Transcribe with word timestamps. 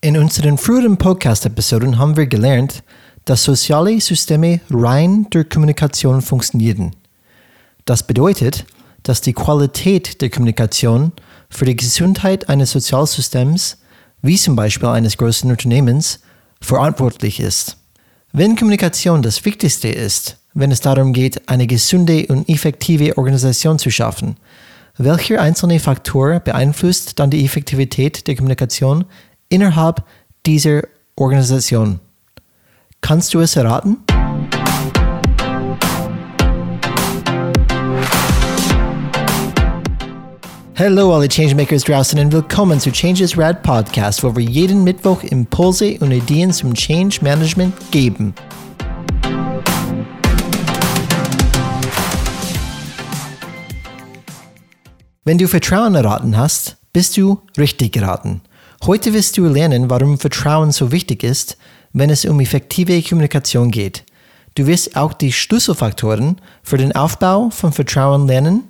In 0.00 0.16
unseren 0.16 0.58
früheren 0.58 0.96
Podcast-Episoden 0.96 1.98
haben 1.98 2.16
wir 2.16 2.28
gelernt, 2.28 2.84
dass 3.24 3.42
soziale 3.42 4.00
Systeme 4.00 4.60
rein 4.70 5.26
durch 5.30 5.48
Kommunikation 5.48 6.22
funktionieren. 6.22 6.94
Das 7.84 8.06
bedeutet, 8.06 8.64
dass 9.02 9.22
die 9.22 9.32
Qualität 9.32 10.20
der 10.20 10.30
Kommunikation 10.30 11.10
für 11.50 11.64
die 11.64 11.74
Gesundheit 11.74 12.48
eines 12.48 12.70
Sozialsystems, 12.70 13.78
wie 14.22 14.36
zum 14.36 14.54
Beispiel 14.54 14.88
eines 14.88 15.16
großen 15.16 15.50
Unternehmens, 15.50 16.20
verantwortlich 16.60 17.40
ist. 17.40 17.76
Wenn 18.32 18.54
Kommunikation 18.54 19.20
das 19.20 19.44
Wichtigste 19.44 19.88
ist, 19.88 20.36
wenn 20.54 20.70
es 20.70 20.80
darum 20.80 21.12
geht, 21.12 21.48
eine 21.48 21.66
gesunde 21.66 22.24
und 22.28 22.48
effektive 22.48 23.18
Organisation 23.18 23.80
zu 23.80 23.90
schaffen, 23.90 24.36
welcher 24.96 25.40
einzelne 25.40 25.78
Faktor 25.78 26.40
beeinflusst 26.40 27.18
dann 27.18 27.30
die 27.30 27.44
Effektivität 27.44 28.26
der 28.26 28.34
Kommunikation 28.34 29.04
innerhalb 29.48 30.04
dieser 30.46 30.82
Organisation? 31.16 32.00
Kannst 33.00 33.32
du 33.34 33.40
es 33.40 33.56
erraten? 33.56 33.98
Hallo 40.76 41.12
alle 41.12 41.28
Changemakers 41.28 41.82
draußen 41.82 42.20
und 42.20 42.32
willkommen 42.32 42.78
zu 42.78 42.92
Changes 42.92 43.36
Rad 43.36 43.64
Podcast, 43.64 44.22
wo 44.22 44.36
wir 44.36 44.44
jeden 44.44 44.84
Mittwoch 44.84 45.24
Impulse 45.24 45.96
und 45.98 46.12
Ideen 46.12 46.52
zum 46.52 46.72
Change 46.72 47.18
Management 47.22 47.74
geben. 47.90 48.32
Wenn 55.24 55.36
du 55.36 55.48
Vertrauen 55.48 55.94
erraten 55.96 56.36
hast, 56.36 56.76
bist 56.92 57.16
du 57.16 57.42
richtig 57.58 57.92
geraten. 57.92 58.40
Heute 58.84 59.12
wirst 59.12 59.36
du 59.36 59.46
lernen, 59.46 59.90
warum 59.90 60.18
Vertrauen 60.18 60.70
so 60.70 60.92
wichtig 60.92 61.24
ist, 61.24 61.58
wenn 61.92 62.10
es 62.10 62.24
um 62.24 62.38
effektive 62.38 63.02
Kommunikation 63.02 63.72
geht. 63.72 64.04
Du 64.54 64.66
wirst 64.66 64.96
auch 64.96 65.12
die 65.12 65.32
Schlüsselfaktoren 65.32 66.40
für 66.62 66.78
den 66.78 66.94
Aufbau 66.94 67.50
von 67.50 67.72
Vertrauen 67.72 68.28
lernen, 68.28 68.68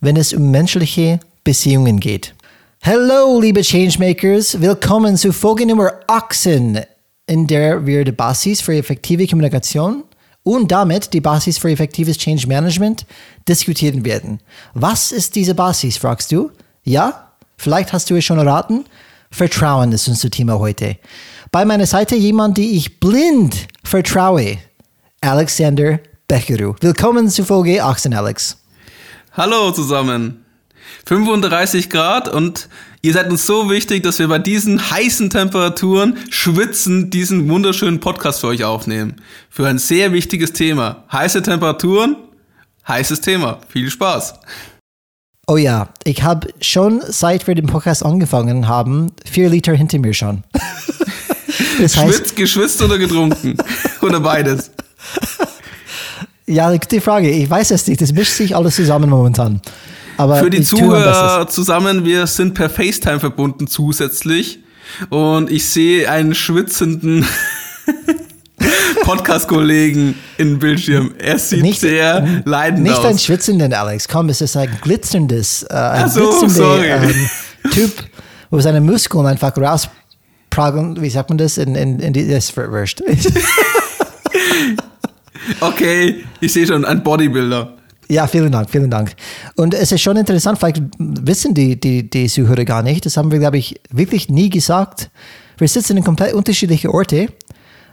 wenn 0.00 0.16
es 0.16 0.32
um 0.32 0.50
menschliche 0.50 1.20
Beziehungen 1.44 2.00
geht. 2.00 2.34
Hallo, 2.82 3.38
liebe 3.40 3.62
Changemakers, 3.62 4.60
willkommen 4.60 5.16
zu 5.16 5.32
Folge 5.32 5.66
Nummer 5.66 5.92
18, 6.08 6.80
in 7.26 7.46
der 7.46 7.86
wir 7.86 8.04
die 8.04 8.12
Basis 8.12 8.62
für 8.62 8.74
effektive 8.74 9.26
Kommunikation 9.26 10.02
und 10.42 10.72
damit 10.72 11.12
die 11.12 11.20
Basis 11.20 11.58
für 11.58 11.70
effektives 11.70 12.16
Change 12.16 12.48
Management 12.48 13.04
diskutieren 13.46 14.04
werden. 14.04 14.40
Was 14.72 15.12
ist 15.12 15.36
diese 15.36 15.54
Basis, 15.54 15.98
fragst 15.98 16.32
du? 16.32 16.50
Ja, 16.82 17.32
vielleicht 17.58 17.92
hast 17.92 18.08
du 18.10 18.16
es 18.16 18.24
schon 18.24 18.38
erraten. 18.38 18.86
Vertrauen 19.32 19.92
ist 19.92 20.08
unser 20.08 20.28
Thema 20.28 20.58
heute. 20.58 20.98
Bei 21.50 21.64
meiner 21.64 21.86
Seite 21.86 22.14
jemand, 22.14 22.58
die 22.58 22.76
ich 22.76 23.00
blind 23.00 23.66
vertraue, 23.82 24.58
Alexander 25.22 26.00
Becheru. 26.28 26.74
Willkommen 26.80 27.30
zu 27.30 27.42
Folge 27.42 27.82
18, 27.82 28.12
Alex. 28.12 28.58
Hallo 29.32 29.72
zusammen. 29.72 30.44
35 31.06 31.88
Grad 31.88 32.28
und 32.28 32.68
ihr 33.00 33.14
seid 33.14 33.30
uns 33.30 33.46
so 33.46 33.70
wichtig, 33.70 34.02
dass 34.02 34.18
wir 34.18 34.28
bei 34.28 34.38
diesen 34.38 34.90
heißen 34.90 35.30
Temperaturen 35.30 36.18
schwitzen 36.28 37.08
diesen 37.08 37.48
wunderschönen 37.48 38.00
Podcast 38.00 38.42
für 38.42 38.48
euch 38.48 38.64
aufnehmen. 38.64 39.16
Für 39.48 39.66
ein 39.66 39.78
sehr 39.78 40.12
wichtiges 40.12 40.52
Thema. 40.52 41.04
Heiße 41.10 41.42
Temperaturen, 41.42 42.16
heißes 42.86 43.22
Thema. 43.22 43.60
Viel 43.68 43.90
Spaß. 43.90 44.34
Oh 45.48 45.56
ja, 45.56 45.88
ich 46.04 46.22
habe 46.22 46.48
schon 46.60 47.02
seit 47.08 47.46
wir 47.48 47.56
den 47.56 47.66
Podcast 47.66 48.04
angefangen 48.04 48.68
haben, 48.68 49.10
vier 49.28 49.50
Liter 49.50 49.72
hinter 49.72 49.98
mir 49.98 50.14
schon. 50.14 50.44
das 51.80 51.96
heißt, 51.96 52.36
geschwitzt 52.36 52.80
oder 52.80 52.96
getrunken? 52.96 53.56
oder 54.00 54.20
beides? 54.20 54.70
Ja, 56.44 56.70
gute 56.72 57.00
Frage. 57.00 57.30
Ich 57.30 57.48
weiß 57.48 57.70
es 57.70 57.86
nicht. 57.86 58.00
Das 58.02 58.12
mischt 58.12 58.32
sich 58.32 58.54
alles 58.54 58.74
zusammen 58.74 59.08
momentan. 59.08 59.62
Aber 60.16 60.36
Für 60.36 60.50
die 60.50 60.62
Zuhörer 60.62 61.48
zusammen, 61.48 62.04
wir 62.04 62.26
sind 62.26 62.54
per 62.54 62.68
FaceTime 62.68 63.20
verbunden 63.20 63.68
zusätzlich. 63.68 64.58
Und 65.08 65.50
ich 65.50 65.68
sehe 65.68 66.10
einen 66.10 66.34
schwitzenden 66.34 67.24
Podcast-Kollegen 69.02 70.14
im 70.38 70.58
Bildschirm. 70.58 71.14
Er 71.18 71.38
sieht 71.38 71.62
nicht, 71.62 71.80
sehr 71.80 72.42
leidend 72.44 72.82
nicht 72.82 72.92
aus. 72.92 72.98
Nicht 72.98 73.10
ein 73.10 73.18
schwitzenden 73.18 73.72
Alex, 73.72 74.08
komm, 74.08 74.28
es 74.28 74.40
ist 74.40 74.56
ein 74.56 74.68
glitzerndes, 74.82 75.64
äh, 75.64 75.74
ein 75.74 76.08
so, 76.08 76.30
glitzernder 76.40 77.02
ähm, 77.02 77.30
Typ, 77.70 77.92
wo 78.50 78.60
seine 78.60 78.80
Muskeln 78.80 79.26
einfach 79.26 79.56
rauspragen, 79.56 81.00
wie 81.00 81.10
sagt 81.10 81.30
man 81.30 81.38
das, 81.38 81.58
in, 81.58 81.74
in, 81.74 82.00
in 82.00 82.12
die, 82.12 82.28
das 82.28 82.50
verwirrscht. 82.50 83.02
okay, 85.60 86.24
ich 86.40 86.52
sehe 86.52 86.66
schon, 86.66 86.84
ein 86.84 87.02
Bodybuilder. 87.02 87.76
Ja, 88.08 88.26
vielen 88.26 88.52
Dank, 88.52 88.68
vielen 88.68 88.90
Dank. 88.90 89.14
Und 89.56 89.72
es 89.72 89.90
ist 89.90 90.02
schon 90.02 90.16
interessant, 90.18 90.58
vielleicht 90.58 90.82
wissen 90.98 91.54
die, 91.54 91.80
die, 91.80 92.10
die 92.10 92.28
Zuhörer 92.28 92.64
gar 92.64 92.82
nicht, 92.82 93.06
das 93.06 93.16
haben 93.16 93.30
wir, 93.32 93.38
glaube 93.38 93.58
ich, 93.58 93.80
wirklich 93.90 94.28
nie 94.28 94.50
gesagt. 94.50 95.10
Wir 95.56 95.68
sitzen 95.68 95.96
in 95.96 96.04
komplett 96.04 96.34
unterschiedlichen 96.34 96.90
Orte, 96.90 97.28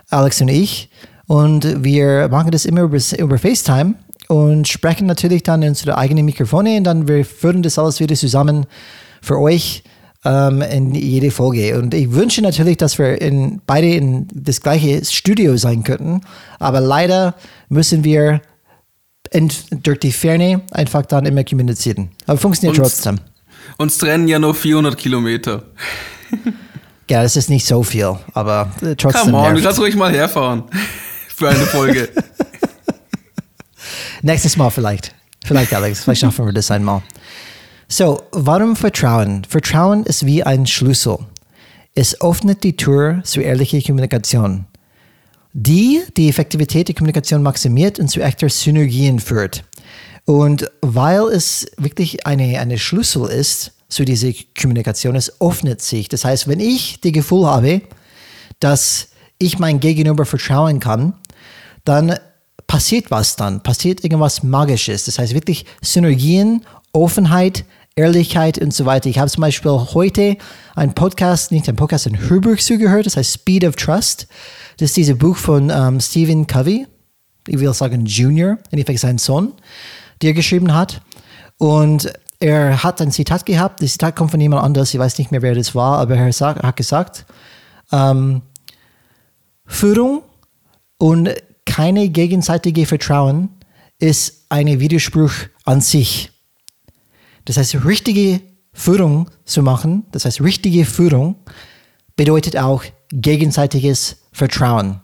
Alex 0.09 0.41
und 0.41 0.47
ich, 0.49 0.89
und 1.27 1.83
wir 1.83 2.27
machen 2.29 2.51
das 2.51 2.65
immer 2.65 2.81
über, 2.81 2.97
über 3.17 3.37
FaceTime 3.37 3.93
und 4.27 4.67
sprechen 4.67 5.05
natürlich 5.05 5.43
dann 5.43 5.61
in 5.61 5.69
unsere 5.69 5.97
eigenen 5.97 6.25
Mikrofone 6.25 6.77
und 6.77 6.83
dann 6.83 7.07
wir 7.07 7.23
führen 7.23 7.61
das 7.61 7.77
alles 7.77 7.99
wieder 7.99 8.15
zusammen 8.15 8.65
für 9.21 9.39
euch 9.39 9.83
ähm, 10.25 10.61
in 10.61 10.93
jede 10.95 11.31
Folge. 11.31 11.77
Und 11.77 11.93
ich 11.93 12.11
wünsche 12.11 12.41
natürlich, 12.41 12.77
dass 12.77 12.97
wir 12.97 13.21
in, 13.21 13.61
beide 13.65 13.93
in 13.93 14.27
das 14.33 14.61
gleiche 14.61 15.03
Studio 15.05 15.55
sein 15.57 15.83
könnten, 15.83 16.21
aber 16.57 16.81
leider 16.81 17.35
müssen 17.69 18.03
wir 18.03 18.41
in, 19.31 19.51
durch 19.83 19.99
die 19.99 20.11
Ferne 20.11 20.61
einfach 20.71 21.05
dann 21.05 21.25
immer 21.25 21.43
kommunizieren. 21.43 22.09
Aber 22.25 22.37
funktioniert 22.37 22.79
uns, 22.79 22.93
trotzdem. 22.93 23.19
Uns 23.77 23.97
trennen 23.97 24.27
ja 24.27 24.39
nur 24.39 24.55
400 24.55 24.97
Kilometer. 24.97 25.63
ja, 27.09 27.23
das 27.23 27.35
ist 27.35 27.49
nicht 27.49 27.65
so 27.65 27.83
viel, 27.83 28.15
aber 28.33 28.71
äh, 28.81 28.95
trotzdem. 28.95 29.31
Come 29.31 29.37
on, 29.37 29.55
du 29.55 29.61
kannst 29.61 29.79
ruhig 29.79 29.95
mal 29.95 30.11
herfahren. 30.11 30.63
Für 31.35 31.49
eine 31.49 31.65
Folge. 31.65 32.09
Nächstes 34.21 34.57
Mal 34.57 34.69
vielleicht. 34.69 35.15
Vielleicht, 35.45 35.73
Alex. 35.73 36.03
Vielleicht 36.03 36.21
schaffen 36.21 36.45
wir 36.45 36.53
das 36.53 36.69
einmal. 36.69 37.01
So, 37.87 38.21
warum 38.31 38.75
Vertrauen? 38.75 39.45
Vertrauen 39.45 40.03
ist 40.03 40.25
wie 40.25 40.43
ein 40.43 40.67
Schlüssel. 40.67 41.17
Es 41.95 42.21
öffnet 42.21 42.63
die 42.63 42.75
Tür 42.75 43.21
zu 43.23 43.41
ehrlicher 43.41 43.81
Kommunikation 43.81 44.65
die 45.53 46.03
die 46.15 46.29
Effektivität 46.29 46.87
der 46.87 46.95
Kommunikation 46.95 47.43
maximiert 47.43 47.99
und 47.99 48.09
zu 48.09 48.21
echter 48.21 48.49
Synergien 48.49 49.19
führt. 49.19 49.63
Und 50.25 50.69
weil 50.81 51.23
es 51.23 51.65
wirklich 51.77 52.25
eine, 52.27 52.59
eine 52.59 52.77
Schlüssel 52.77 53.27
ist 53.29 53.73
zu 53.89 54.05
dieser 54.05 54.31
Kommunikation, 54.59 55.15
es 55.15 55.41
öffnet 55.41 55.81
sich. 55.81 56.07
Das 56.07 56.23
heißt, 56.23 56.47
wenn 56.47 56.59
ich 56.59 57.01
das 57.01 57.11
Gefühl 57.11 57.45
habe, 57.45 57.81
dass 58.59 59.09
ich 59.39 59.57
mein 59.57 59.79
Gegenüber 59.79 60.25
vertrauen 60.25 60.79
kann, 60.79 61.13
dann 61.85 62.17
passiert 62.67 63.09
was 63.09 63.35
dann, 63.35 63.63
passiert 63.63 64.03
irgendwas 64.03 64.43
Magisches. 64.43 65.05
Das 65.05 65.17
heißt 65.17 65.33
wirklich 65.33 65.65
Synergien, 65.81 66.65
Offenheit, 66.91 67.65
Ehrlichkeit 67.95 68.59
und 68.59 68.73
so 68.73 68.85
weiter. 68.85 69.09
Ich 69.09 69.17
habe 69.17 69.29
zum 69.29 69.41
Beispiel 69.41 69.71
heute 69.71 70.37
einen 70.75 70.93
Podcast, 70.93 71.51
nicht 71.51 71.67
einen 71.67 71.77
Podcast, 71.77 72.07
ein 72.07 72.29
Hörbuch 72.29 72.57
zugehört, 72.57 73.07
das 73.07 73.17
heißt 73.17 73.33
Speed 73.33 73.65
of 73.65 73.75
Trust. 73.75 74.27
Das 74.77 74.89
ist 74.89 74.97
dieses 74.97 75.17
Buch 75.17 75.35
von 75.35 75.69
ähm, 75.69 75.99
Stephen 75.99 76.47
Covey, 76.47 76.85
ich 77.47 77.59
will 77.59 77.73
sagen 77.73 78.05
Junior, 78.05 78.59
in 78.71 78.79
Effekt 78.79 78.99
sein 78.99 79.17
Sohn, 79.17 79.53
der 80.21 80.33
geschrieben 80.33 80.73
hat. 80.73 81.01
Und 81.57 82.13
er 82.39 82.83
hat 82.83 83.01
ein 83.01 83.11
Zitat 83.11 83.45
gehabt, 83.45 83.81
das 83.81 83.93
Zitat 83.93 84.15
kommt 84.15 84.31
von 84.31 84.39
jemand 84.39 84.63
anders, 84.63 84.93
ich 84.93 84.99
weiß 84.99 85.17
nicht 85.17 85.31
mehr, 85.31 85.41
wer 85.41 85.55
das 85.55 85.75
war, 85.75 85.99
aber 85.99 86.15
er 86.15 86.31
hat 86.31 86.75
gesagt, 86.75 87.25
ähm, 87.91 88.41
Führung 89.65 90.23
und 90.97 91.29
keine 91.65 92.09
gegenseitige 92.09 92.85
Vertrauen 92.85 93.49
ist 93.99 94.45
ein 94.49 94.79
Widerspruch 94.79 95.31
an 95.65 95.81
sich. 95.81 96.31
Das 97.45 97.57
heißt, 97.57 97.83
richtige 97.85 98.41
Führung 98.73 99.29
zu 99.45 99.61
machen, 99.61 100.05
das 100.11 100.25
heißt, 100.25 100.41
richtige 100.41 100.85
Führung 100.85 101.35
bedeutet 102.15 102.57
auch 102.57 102.83
gegenseitiges 103.11 104.17
Vertrauen. 104.31 105.01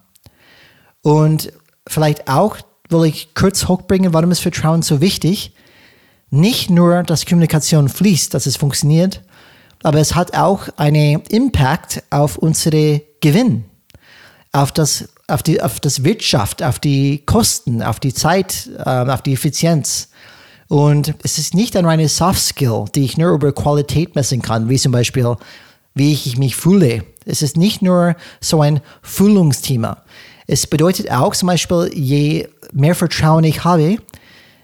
Und 1.02 1.52
vielleicht 1.88 2.30
auch 2.30 2.58
will 2.90 3.06
ich 3.06 3.34
kurz 3.36 3.68
hochbringen, 3.68 4.14
warum 4.14 4.32
ist 4.32 4.40
Vertrauen 4.40 4.82
so 4.82 5.02
wichtig? 5.02 5.54
Nicht 6.36 6.70
nur, 6.70 7.04
dass 7.04 7.26
Kommunikation 7.26 7.88
fließt, 7.88 8.34
dass 8.34 8.46
es 8.46 8.58
funktioniert, 8.58 9.22
aber 9.84 10.00
es 10.00 10.16
hat 10.16 10.36
auch 10.36 10.68
einen 10.76 11.22
Impact 11.30 12.04
auf 12.10 12.38
unsere 12.38 13.02
Gewinn, 13.22 13.64
auf 14.52 14.74
das, 14.74 15.08
auf 15.30 15.44
die, 15.44 15.62
auf 15.62 15.80
das 15.80 16.04
Wirtschaft, 16.04 16.62
auf 16.62 16.80
die 16.80 17.20
Kosten, 17.26 17.82
auf 17.82 18.02
die 18.02 18.14
Zeit, 18.14 18.70
äh, 18.78 18.90
auf 18.90 19.22
die 19.22 19.32
Effizienz. 19.32 20.10
Und 20.68 21.14
es 21.24 21.38
ist 21.38 21.54
nicht 21.54 21.78
ein 21.78 21.86
reines 21.86 22.18
Soft 22.18 22.42
Skill, 22.42 22.84
die 22.94 23.06
ich 23.06 23.18
nur 23.18 23.32
über 23.32 23.54
Qualität 23.54 24.14
messen 24.16 24.42
kann, 24.42 24.68
wie 24.68 24.78
zum 24.78 24.92
Beispiel 24.92 25.38
wie 25.94 26.12
ich 26.12 26.38
mich 26.38 26.58
fühle. 26.58 27.06
Es 27.24 27.44
ist 27.44 27.56
nicht 27.56 27.82
nur 27.82 28.18
so 28.42 28.60
ein 28.60 28.82
Fühlungsthema. 29.02 30.04
Es 30.48 30.68
bedeutet 30.68 31.10
auch 31.10 31.34
zum 31.34 31.48
Beispiel, 31.48 31.90
je 31.94 32.50
mehr 32.74 32.94
Vertrauen 32.94 33.46
ich 33.46 33.64
habe, 33.64 34.00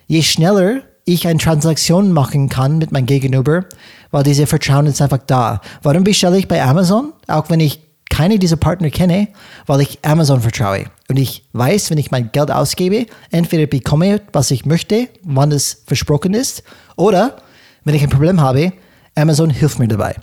je 0.07 0.21
schneller 0.21 0.81
ich 1.13 1.27
eine 1.27 1.39
Transaktion 1.39 2.11
machen 2.11 2.49
kann 2.49 2.77
mit 2.77 2.91
meinem 2.91 3.05
Gegenüber, 3.05 3.65
weil 4.11 4.23
diese 4.23 4.47
Vertrauen 4.47 4.85
ist 4.85 5.01
einfach 5.01 5.19
da. 5.25 5.61
Warum 5.81 6.03
bestelle 6.03 6.37
ich 6.37 6.47
bei 6.47 6.63
Amazon, 6.63 7.13
auch 7.27 7.49
wenn 7.49 7.59
ich 7.59 7.81
keine 8.09 8.37
dieser 8.37 8.57
Partner 8.57 8.89
kenne, 8.89 9.29
weil 9.65 9.81
ich 9.81 9.99
Amazon 10.03 10.41
vertraue. 10.41 10.85
Und 11.09 11.17
ich 11.17 11.45
weiß, 11.53 11.89
wenn 11.89 11.97
ich 11.97 12.11
mein 12.11 12.31
Geld 12.31 12.51
ausgebe, 12.51 13.05
entweder 13.31 13.67
bekomme, 13.67 14.21
was 14.33 14.51
ich 14.51 14.65
möchte, 14.65 15.07
wann 15.23 15.51
es 15.51 15.83
versprochen 15.87 16.33
ist, 16.33 16.63
oder 16.97 17.37
wenn 17.85 17.95
ich 17.95 18.03
ein 18.03 18.09
Problem 18.09 18.41
habe, 18.41 18.73
Amazon 19.15 19.49
hilft 19.49 19.79
mir 19.79 19.87
dabei. 19.87 20.15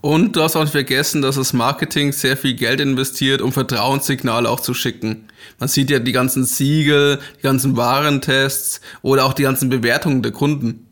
Und 0.00 0.36
du 0.36 0.42
hast 0.42 0.54
auch 0.54 0.62
nicht 0.62 0.72
vergessen, 0.72 1.22
dass 1.22 1.34
das 1.34 1.52
Marketing 1.52 2.12
sehr 2.12 2.36
viel 2.36 2.54
Geld 2.54 2.80
investiert, 2.80 3.42
um 3.42 3.52
Vertrauenssignale 3.52 4.48
auch 4.48 4.60
zu 4.60 4.72
schicken. 4.72 5.26
Man 5.58 5.68
sieht 5.68 5.90
ja 5.90 5.98
die 5.98 6.12
ganzen 6.12 6.44
Siegel, 6.44 7.18
die 7.38 7.42
ganzen 7.42 7.76
Warentests 7.76 8.80
oder 9.02 9.24
auch 9.24 9.32
die 9.32 9.42
ganzen 9.42 9.68
Bewertungen 9.68 10.22
der 10.22 10.32
Kunden. 10.32 10.86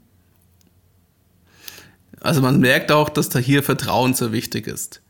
Also 2.20 2.40
man 2.40 2.58
merkt 2.58 2.90
auch, 2.90 3.08
dass 3.08 3.28
da 3.28 3.38
hier 3.38 3.62
Vertrauen 3.62 4.14
sehr 4.14 4.32
wichtig 4.32 4.66
ist. 4.66 5.00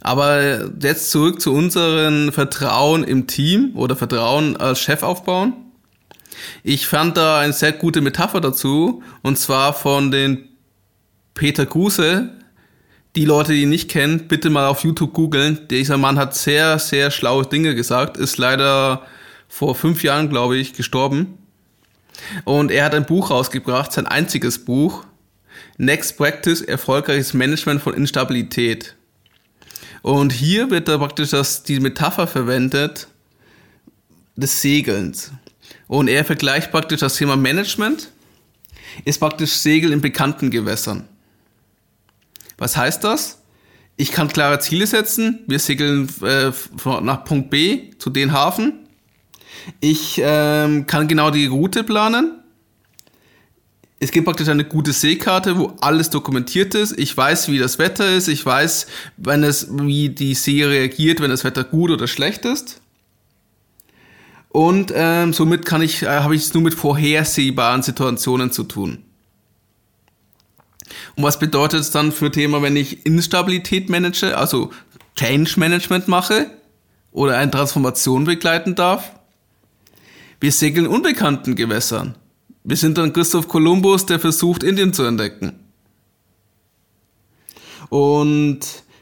Aber 0.00 0.68
jetzt 0.82 1.10
zurück 1.10 1.40
zu 1.40 1.52
unserem 1.52 2.32
Vertrauen 2.32 3.04
im 3.04 3.28
Team 3.28 3.72
oder 3.74 3.94
Vertrauen 3.94 4.56
als 4.56 4.80
Chef 4.80 5.04
aufbauen. 5.04 5.52
Ich 6.64 6.86
fand 6.86 7.16
da 7.16 7.38
eine 7.38 7.52
sehr 7.52 7.72
gute 7.72 8.00
Metapher 8.00 8.40
dazu 8.40 9.02
und 9.22 9.38
zwar 9.38 9.72
von 9.72 10.10
den 10.10 10.48
Peter 11.34 11.66
Guse. 11.66 12.30
Die 13.16 13.24
Leute, 13.24 13.54
die 13.54 13.62
ihn 13.62 13.70
nicht 13.70 13.90
kennen, 13.90 14.28
bitte 14.28 14.50
mal 14.50 14.66
auf 14.66 14.84
YouTube 14.84 15.14
googeln. 15.14 15.66
Dieser 15.70 15.96
Mann 15.96 16.18
hat 16.18 16.34
sehr, 16.34 16.78
sehr 16.78 17.10
schlaue 17.10 17.46
Dinge 17.46 17.74
gesagt, 17.74 18.18
ist 18.18 18.36
leider 18.36 19.06
vor 19.48 19.74
fünf 19.74 20.02
Jahren, 20.02 20.28
glaube 20.28 20.58
ich, 20.58 20.74
gestorben. 20.74 21.38
Und 22.44 22.70
er 22.70 22.84
hat 22.84 22.94
ein 22.94 23.06
Buch 23.06 23.30
rausgebracht, 23.30 23.90
sein 23.90 24.06
einziges 24.06 24.62
Buch, 24.66 25.06
Next 25.78 26.18
Practice, 26.18 26.60
erfolgreiches 26.60 27.32
Management 27.32 27.80
von 27.80 27.94
Instabilität. 27.94 28.96
Und 30.02 30.30
hier 30.30 30.70
wird 30.70 30.86
da 30.86 30.98
praktisch 30.98 31.30
das, 31.30 31.62
die 31.62 31.80
Metapher 31.80 32.26
verwendet 32.26 33.08
des 34.36 34.60
Segelns. 34.60 35.32
Und 35.88 36.08
er 36.08 36.22
vergleicht 36.26 36.70
praktisch 36.70 37.00
das 37.00 37.16
Thema 37.16 37.36
Management, 37.36 38.10
ist 39.06 39.20
praktisch 39.20 39.52
Segel 39.52 39.92
in 39.92 40.02
bekannten 40.02 40.50
Gewässern. 40.50 41.08
Was 42.58 42.76
heißt 42.76 43.04
das? 43.04 43.42
Ich 43.96 44.12
kann 44.12 44.28
klare 44.28 44.58
Ziele 44.58 44.86
setzen. 44.86 45.40
Wir 45.46 45.58
segeln 45.58 46.08
äh, 46.22 46.50
nach 47.02 47.24
Punkt 47.24 47.50
B 47.50 47.90
zu 47.98 48.10
den 48.10 48.32
Hafen. 48.32 48.86
Ich 49.80 50.20
ähm, 50.22 50.86
kann 50.86 51.08
genau 51.08 51.30
die 51.30 51.46
Route 51.46 51.82
planen 51.82 52.42
es 53.98 54.10
gibt 54.10 54.26
praktisch 54.26 54.48
eine 54.48 54.64
gute 54.64 54.92
Seekarte, 54.92 55.58
wo 55.58 55.74
alles 55.80 56.10
dokumentiert 56.10 56.74
ist. 56.74 56.98
Ich 56.98 57.16
weiß, 57.16 57.48
wie 57.48 57.58
das 57.58 57.78
Wetter 57.78 58.14
ist. 58.14 58.28
Ich 58.28 58.44
weiß, 58.44 58.86
wenn 59.16 59.42
es, 59.42 59.68
wie 59.70 60.10
die 60.10 60.34
See 60.34 60.64
reagiert, 60.64 61.20
wenn 61.20 61.30
das 61.30 61.44
Wetter 61.44 61.64
gut 61.64 61.90
oder 61.90 62.06
schlecht 62.06 62.44
ist. 62.44 62.82
Und 64.50 64.92
ähm, 64.94 65.32
somit 65.32 65.64
kann 65.64 65.82
ich, 65.82 66.02
äh, 66.02 66.06
habe 66.06 66.34
ich 66.34 66.42
es 66.42 66.54
nur 66.54 66.62
mit 66.62 66.74
vorhersehbaren 66.74 67.82
Situationen 67.82 68.52
zu 68.52 68.64
tun. 68.64 69.02
Und 71.16 71.24
was 71.24 71.38
bedeutet 71.38 71.80
es 71.80 71.90
dann 71.90 72.12
für 72.12 72.30
Thema, 72.30 72.62
wenn 72.62 72.76
ich 72.76 73.06
Instabilität 73.06 73.88
manage, 73.88 74.36
also 74.36 74.70
Change 75.16 75.58
Management 75.58 76.08
mache 76.08 76.50
oder 77.12 77.36
eine 77.36 77.50
Transformation 77.50 78.24
begleiten 78.24 78.74
darf? 78.74 79.12
Wir 80.40 80.52
segeln 80.52 80.86
unbekannten 80.86 81.54
Gewässern. 81.54 82.14
Wir 82.64 82.76
sind 82.76 82.98
dann 82.98 83.12
Christoph 83.12 83.48
Kolumbus, 83.48 84.06
der 84.06 84.20
versucht, 84.20 84.62
Indien 84.62 84.92
zu 84.92 85.04
entdecken. 85.04 85.60
Und 87.88 88.60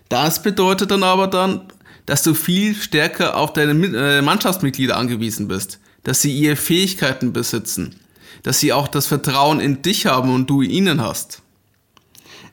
das 0.08 0.42
bedeutet 0.42 0.90
dann 0.90 1.02
aber 1.02 1.26
dann, 1.26 1.62
dass 2.06 2.22
du 2.22 2.34
viel 2.34 2.74
stärker 2.74 3.36
auf 3.36 3.52
deine 3.52 3.72
äh, 3.72 4.22
Mannschaftsmitglieder 4.22 4.96
angewiesen 4.96 5.48
bist, 5.48 5.80
dass 6.02 6.20
sie 6.20 6.36
ihre 6.36 6.56
Fähigkeiten 6.56 7.32
besitzen, 7.32 7.96
dass 8.42 8.60
sie 8.60 8.72
auch 8.72 8.88
das 8.88 9.06
Vertrauen 9.06 9.60
in 9.60 9.80
dich 9.82 10.06
haben 10.06 10.32
und 10.34 10.50
du 10.50 10.60
ihnen 10.60 11.00
hast. 11.00 11.42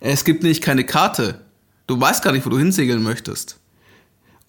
Es 0.01 0.25
gibt 0.25 0.43
nicht 0.43 0.61
keine 0.61 0.83
Karte. 0.83 1.41
Du 1.85 1.99
weißt 1.99 2.23
gar 2.23 2.33
nicht, 2.33 2.45
wo 2.45 2.49
du 2.49 2.57
hinsegeln 2.57 3.03
möchtest. 3.03 3.59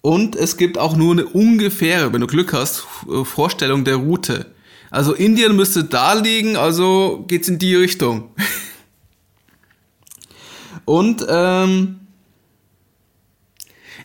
Und 0.01 0.35
es 0.35 0.57
gibt 0.57 0.77
auch 0.77 0.97
nur 0.97 1.13
eine 1.13 1.25
ungefähre, 1.25 2.11
wenn 2.11 2.21
du 2.21 2.27
Glück 2.27 2.51
hast, 2.51 2.85
Vorstellung 3.23 3.85
der 3.85 3.95
Route. 3.95 4.47
Also 4.89 5.13
Indien 5.13 5.55
müsste 5.55 5.83
da 5.83 6.13
liegen, 6.13 6.57
also 6.57 7.23
geht's 7.27 7.47
in 7.47 7.59
die 7.59 7.75
Richtung. 7.75 8.31
Und 10.85 11.25
ähm, 11.29 11.99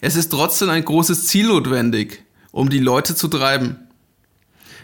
es 0.01 0.17
ist 0.17 0.29
trotzdem 0.29 0.69
ein 0.69 0.85
großes 0.85 1.27
Ziel 1.27 1.49
notwendig, 1.49 2.23
um 2.53 2.69
die 2.69 2.79
Leute 2.79 3.15
zu 3.15 3.27
treiben. 3.27 3.89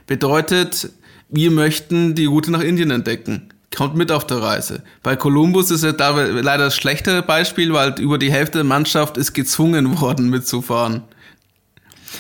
Bedeutet, 0.07 0.91
wir 1.29 1.51
möchten 1.51 2.15
die 2.15 2.27
Route 2.27 2.51
nach 2.51 2.61
Indien 2.61 2.91
entdecken. 2.91 3.54
Kommt 3.75 3.97
mit 3.97 4.13
auf 4.13 4.27
der 4.27 4.41
Reise. 4.41 4.83
Bei 5.03 5.17
Kolumbus 5.17 5.71
ist 5.71 5.83
es 5.83 5.97
da 5.97 6.11
leider 6.11 6.67
das 6.67 6.77
schlechtere 6.77 7.23
Beispiel, 7.23 7.73
weil 7.73 7.99
über 7.99 8.19
die 8.19 8.31
Hälfte 8.31 8.59
der 8.59 8.65
Mannschaft 8.65 9.17
ist 9.17 9.33
gezwungen 9.33 10.01
worden 10.01 10.31
mitzufahren 10.31 11.03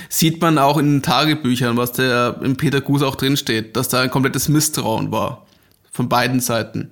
sieht 0.08 0.40
man 0.40 0.58
auch 0.58 0.78
in 0.78 0.86
den 0.86 1.02
Tagebüchern, 1.02 1.76
was 1.76 1.92
der 1.92 2.40
im 2.42 2.56
Peter 2.56 2.80
Gus 2.80 3.02
auch 3.02 3.16
drinsteht, 3.16 3.76
dass 3.76 3.88
da 3.88 4.00
ein 4.00 4.10
komplettes 4.10 4.48
Misstrauen 4.48 5.12
war. 5.12 5.46
Von 5.92 6.08
beiden 6.08 6.40
Seiten. 6.40 6.90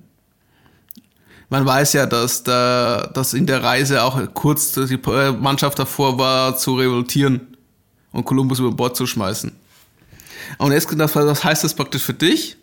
Man 1.49 1.65
weiß 1.65 1.93
ja, 1.93 2.05
dass, 2.05 2.43
da, 2.43 3.11
dass 3.13 3.33
in 3.33 3.45
der 3.45 3.63
Reise 3.63 4.03
auch 4.03 4.19
kurz 4.33 4.71
die 4.71 4.99
Mannschaft 5.39 5.77
davor 5.77 6.17
war, 6.17 6.57
zu 6.57 6.75
revoltieren 6.75 7.57
und 8.11 8.25
Kolumbus 8.25 8.59
über 8.59 8.71
Bord 8.71 8.95
zu 8.95 9.05
schmeißen. 9.05 9.51
Und 10.57 10.71
jetzt, 10.71 10.97
was 10.97 11.43
heißt 11.43 11.63
das 11.63 11.73
praktisch 11.73 12.03
für 12.03 12.13
dich? 12.13 12.57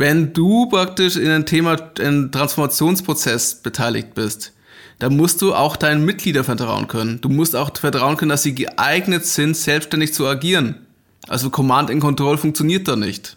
Wenn 0.00 0.32
du 0.32 0.64
praktisch 0.64 1.16
in 1.16 1.28
einem 1.28 1.44
Thema, 1.44 1.76
einem 1.98 2.32
Transformationsprozess 2.32 3.56
beteiligt 3.56 4.14
bist, 4.14 4.54
da 4.98 5.10
musst 5.10 5.42
du 5.42 5.54
auch 5.54 5.76
deinen 5.76 6.06
Mitgliedern 6.06 6.42
vertrauen 6.42 6.88
können. 6.88 7.20
Du 7.20 7.28
musst 7.28 7.54
auch 7.54 7.70
vertrauen 7.76 8.16
können, 8.16 8.30
dass 8.30 8.42
sie 8.42 8.54
geeignet 8.54 9.26
sind, 9.26 9.58
selbstständig 9.58 10.14
zu 10.14 10.26
agieren. 10.26 10.86
Also 11.28 11.50
Command 11.50 11.90
and 11.90 12.00
Control 12.00 12.38
funktioniert 12.38 12.88
da 12.88 12.96
nicht. 12.96 13.36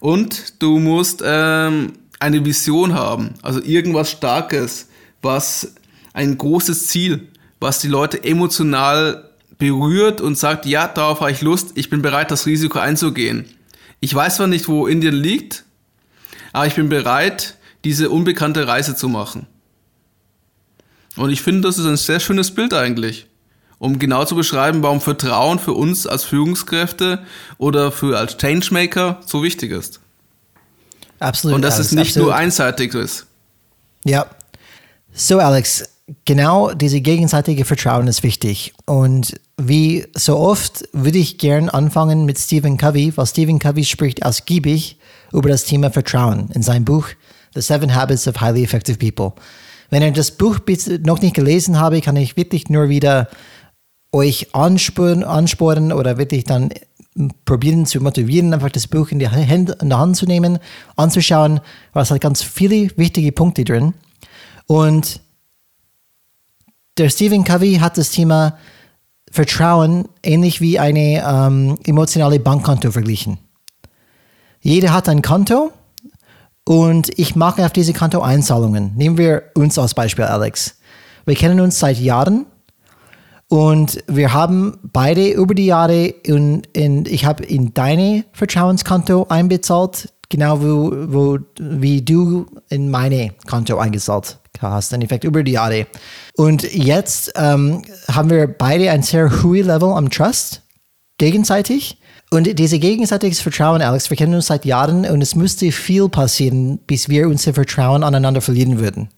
Und 0.00 0.60
du 0.60 0.80
musst 0.80 1.22
ähm, 1.24 1.92
eine 2.18 2.44
Vision 2.44 2.92
haben, 2.92 3.34
also 3.42 3.62
irgendwas 3.62 4.10
Starkes, 4.10 4.88
was 5.22 5.72
ein 6.14 6.36
großes 6.36 6.88
Ziel, 6.88 7.28
was 7.60 7.78
die 7.78 7.86
Leute 7.86 8.24
emotional 8.24 9.30
berührt 9.56 10.20
und 10.20 10.36
sagt, 10.36 10.66
ja, 10.66 10.88
darauf 10.88 11.20
habe 11.20 11.30
ich 11.30 11.42
Lust, 11.42 11.74
ich 11.76 11.90
bin 11.90 12.02
bereit, 12.02 12.32
das 12.32 12.46
Risiko 12.46 12.80
einzugehen. 12.80 13.44
Ich 14.00 14.14
weiß 14.14 14.36
zwar 14.36 14.46
nicht, 14.46 14.68
wo 14.68 14.86
Indien 14.86 15.14
liegt, 15.14 15.64
aber 16.52 16.66
ich 16.66 16.74
bin 16.74 16.88
bereit, 16.88 17.56
diese 17.84 18.10
unbekannte 18.10 18.66
Reise 18.66 18.96
zu 18.96 19.08
machen. 19.08 19.46
Und 21.16 21.30
ich 21.30 21.42
finde, 21.42 21.68
das 21.68 21.78
ist 21.78 21.86
ein 21.86 21.96
sehr 21.96 22.20
schönes 22.20 22.54
Bild 22.54 22.72
eigentlich, 22.72 23.26
um 23.78 23.98
genau 23.98 24.24
zu 24.24 24.34
beschreiben, 24.34 24.82
warum 24.82 25.00
Vertrauen 25.00 25.58
für 25.58 25.72
uns 25.72 26.06
als 26.06 26.24
Führungskräfte 26.24 27.24
oder 27.58 27.92
für 27.92 28.18
als 28.18 28.36
Changemaker 28.36 29.20
so 29.26 29.42
wichtig 29.42 29.72
ist. 29.72 30.00
Absolut. 31.18 31.56
Und 31.56 31.62
dass 31.62 31.74
Alex, 31.74 31.86
es 31.86 31.92
nicht 31.92 32.08
absolut. 32.08 32.28
nur 32.28 32.36
einseitig 32.36 32.94
ist. 32.94 33.26
Ja. 34.04 34.26
So, 35.12 35.38
Alex, 35.38 35.84
genau 36.24 36.72
diese 36.72 37.00
gegenseitige 37.00 37.64
Vertrauen 37.64 38.06
ist 38.08 38.22
wichtig. 38.22 38.72
Und 38.86 39.34
wie 39.56 40.06
so 40.14 40.38
oft 40.38 40.84
würde 40.92 41.18
ich 41.18 41.38
gern 41.38 41.68
anfangen 41.68 42.24
mit 42.24 42.38
Stephen 42.38 42.76
Covey, 42.76 43.16
weil 43.16 43.26
Stephen 43.26 43.58
Covey 43.58 43.84
spricht 43.84 44.24
ausgiebig 44.24 44.98
über 45.32 45.48
das 45.48 45.64
Thema 45.64 45.90
Vertrauen 45.90 46.50
in 46.52 46.62
seinem 46.62 46.84
Buch 46.84 47.08
The 47.54 47.60
Seven 47.60 47.94
Habits 47.94 48.28
of 48.28 48.40
Highly 48.40 48.62
Effective 48.62 48.98
People. 48.98 49.32
Wenn 49.90 50.02
ihr 50.02 50.12
das 50.12 50.30
Buch 50.30 50.60
noch 51.02 51.20
nicht 51.20 51.34
gelesen 51.34 51.78
habe, 51.80 52.00
kann 52.00 52.16
ich 52.16 52.36
wirklich 52.36 52.68
nur 52.68 52.88
wieder 52.88 53.28
euch 54.12 54.54
ansporen, 54.54 55.24
ansporen 55.24 55.92
oder 55.92 56.16
wirklich 56.16 56.44
dann 56.44 56.70
probieren 57.44 57.86
zu 57.86 58.00
motivieren, 58.00 58.54
einfach 58.54 58.70
das 58.70 58.86
Buch 58.86 59.10
in 59.10 59.18
die 59.18 59.28
Hand, 59.28 59.70
in 59.82 59.88
die 59.88 59.94
Hand 59.94 60.16
zu 60.16 60.26
nehmen, 60.26 60.58
anzuschauen, 60.96 61.60
weil 61.92 62.04
es 62.04 62.10
hat 62.10 62.20
ganz 62.20 62.42
viele 62.42 62.96
wichtige 62.96 63.32
Punkte 63.32 63.64
drin. 63.64 63.94
Und 64.66 65.20
der 67.00 67.08
Stephen 67.08 67.44
Covey 67.44 67.76
hat 67.76 67.96
das 67.96 68.10
Thema 68.10 68.58
Vertrauen 69.32 70.06
ähnlich 70.22 70.60
wie 70.60 70.78
eine 70.78 71.24
ähm, 71.26 71.78
emotionale 71.84 72.38
Bankkonto 72.38 72.90
verglichen. 72.90 73.38
Jeder 74.60 74.92
hat 74.92 75.08
ein 75.08 75.22
Konto 75.22 75.72
und 76.64 77.18
ich 77.18 77.36
mache 77.36 77.64
auf 77.64 77.72
diese 77.72 77.94
Konto 77.94 78.20
Einzahlungen. 78.20 78.92
Nehmen 78.96 79.16
wir 79.16 79.44
uns 79.54 79.78
als 79.78 79.94
Beispiel, 79.94 80.26
Alex. 80.26 80.76
Wir 81.24 81.36
kennen 81.36 81.60
uns 81.60 81.78
seit 81.78 81.98
Jahren 81.98 82.44
und 83.48 84.04
wir 84.06 84.34
haben 84.34 84.76
beide 84.82 85.30
über 85.30 85.54
die 85.54 85.66
Jahre 85.66 86.04
in, 86.04 86.62
in 86.74 87.06
ich 87.06 87.24
habe 87.24 87.44
in 87.44 87.72
deine 87.72 88.26
Vertrauenskonto 88.32 89.26
einbezahlt, 89.30 90.12
genau 90.28 90.60
wo, 90.60 90.92
wo, 91.06 91.38
wie 91.58 92.02
du 92.02 92.44
in 92.68 92.90
meine 92.90 93.32
Konto 93.46 93.78
eingezahlt 93.78 94.39
hast, 94.60 94.92
in 94.92 95.02
Effekt 95.02 95.24
über 95.24 95.42
die 95.42 95.52
Jahre. 95.52 95.86
Und 96.36 96.62
jetzt 96.72 97.32
ähm, 97.36 97.82
haben 98.08 98.30
wir 98.30 98.46
beide 98.46 98.90
ein 98.90 99.02
sehr 99.02 99.42
hohes 99.42 99.66
Level 99.66 99.92
am 99.92 100.10
Trust, 100.10 100.62
gegenseitig. 101.18 101.98
Und 102.30 102.58
diese 102.58 102.78
gegenseitiges 102.78 103.40
Vertrauen, 103.40 103.82
Alex, 103.82 104.08
wir 104.10 104.16
kennen 104.16 104.34
uns 104.34 104.46
seit 104.46 104.64
Jahren 104.64 105.04
und 105.04 105.20
es 105.20 105.34
müsste 105.34 105.72
viel 105.72 106.08
passieren, 106.08 106.78
bis 106.86 107.08
wir 107.08 107.28
unser 107.28 107.54
Vertrauen 107.54 108.04
aneinander 108.04 108.40
verlieren 108.40 108.78
würden. 108.78 109.08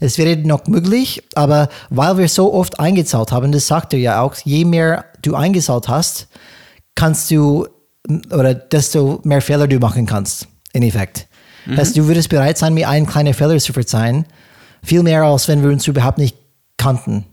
Es 0.00 0.18
wäre 0.18 0.36
noch 0.36 0.66
möglich, 0.66 1.22
aber 1.36 1.68
weil 1.88 2.18
wir 2.18 2.28
so 2.28 2.52
oft 2.52 2.80
eingezahlt 2.80 3.30
haben, 3.30 3.52
das 3.52 3.68
sagt 3.68 3.92
er 3.92 4.00
ja 4.00 4.20
auch, 4.20 4.34
je 4.44 4.64
mehr 4.64 5.04
du 5.22 5.36
eingezahlt 5.36 5.86
hast, 5.86 6.26
kannst 6.96 7.30
du 7.30 7.68
oder 8.32 8.54
desto 8.54 9.20
mehr 9.22 9.40
Fehler 9.40 9.68
du 9.68 9.78
machen 9.78 10.06
kannst, 10.06 10.48
in 10.72 10.82
Effekt. 10.82 11.28
Mhm. 11.66 11.76
Dass 11.76 11.92
du 11.92 12.08
würdest 12.08 12.30
bereit 12.30 12.58
sein, 12.58 12.74
mir 12.74 12.88
einen 12.88 13.06
kleinen 13.06 13.32
Fehler 13.32 13.58
zu 13.58 13.72
verzeihen, 13.72 14.26
viel 14.82 15.02
mehr 15.02 15.22
als 15.22 15.48
wenn 15.48 15.62
wir 15.62 15.70
uns 15.70 15.86
überhaupt 15.86 16.18
nicht 16.18 16.36
kannten. 16.76 17.24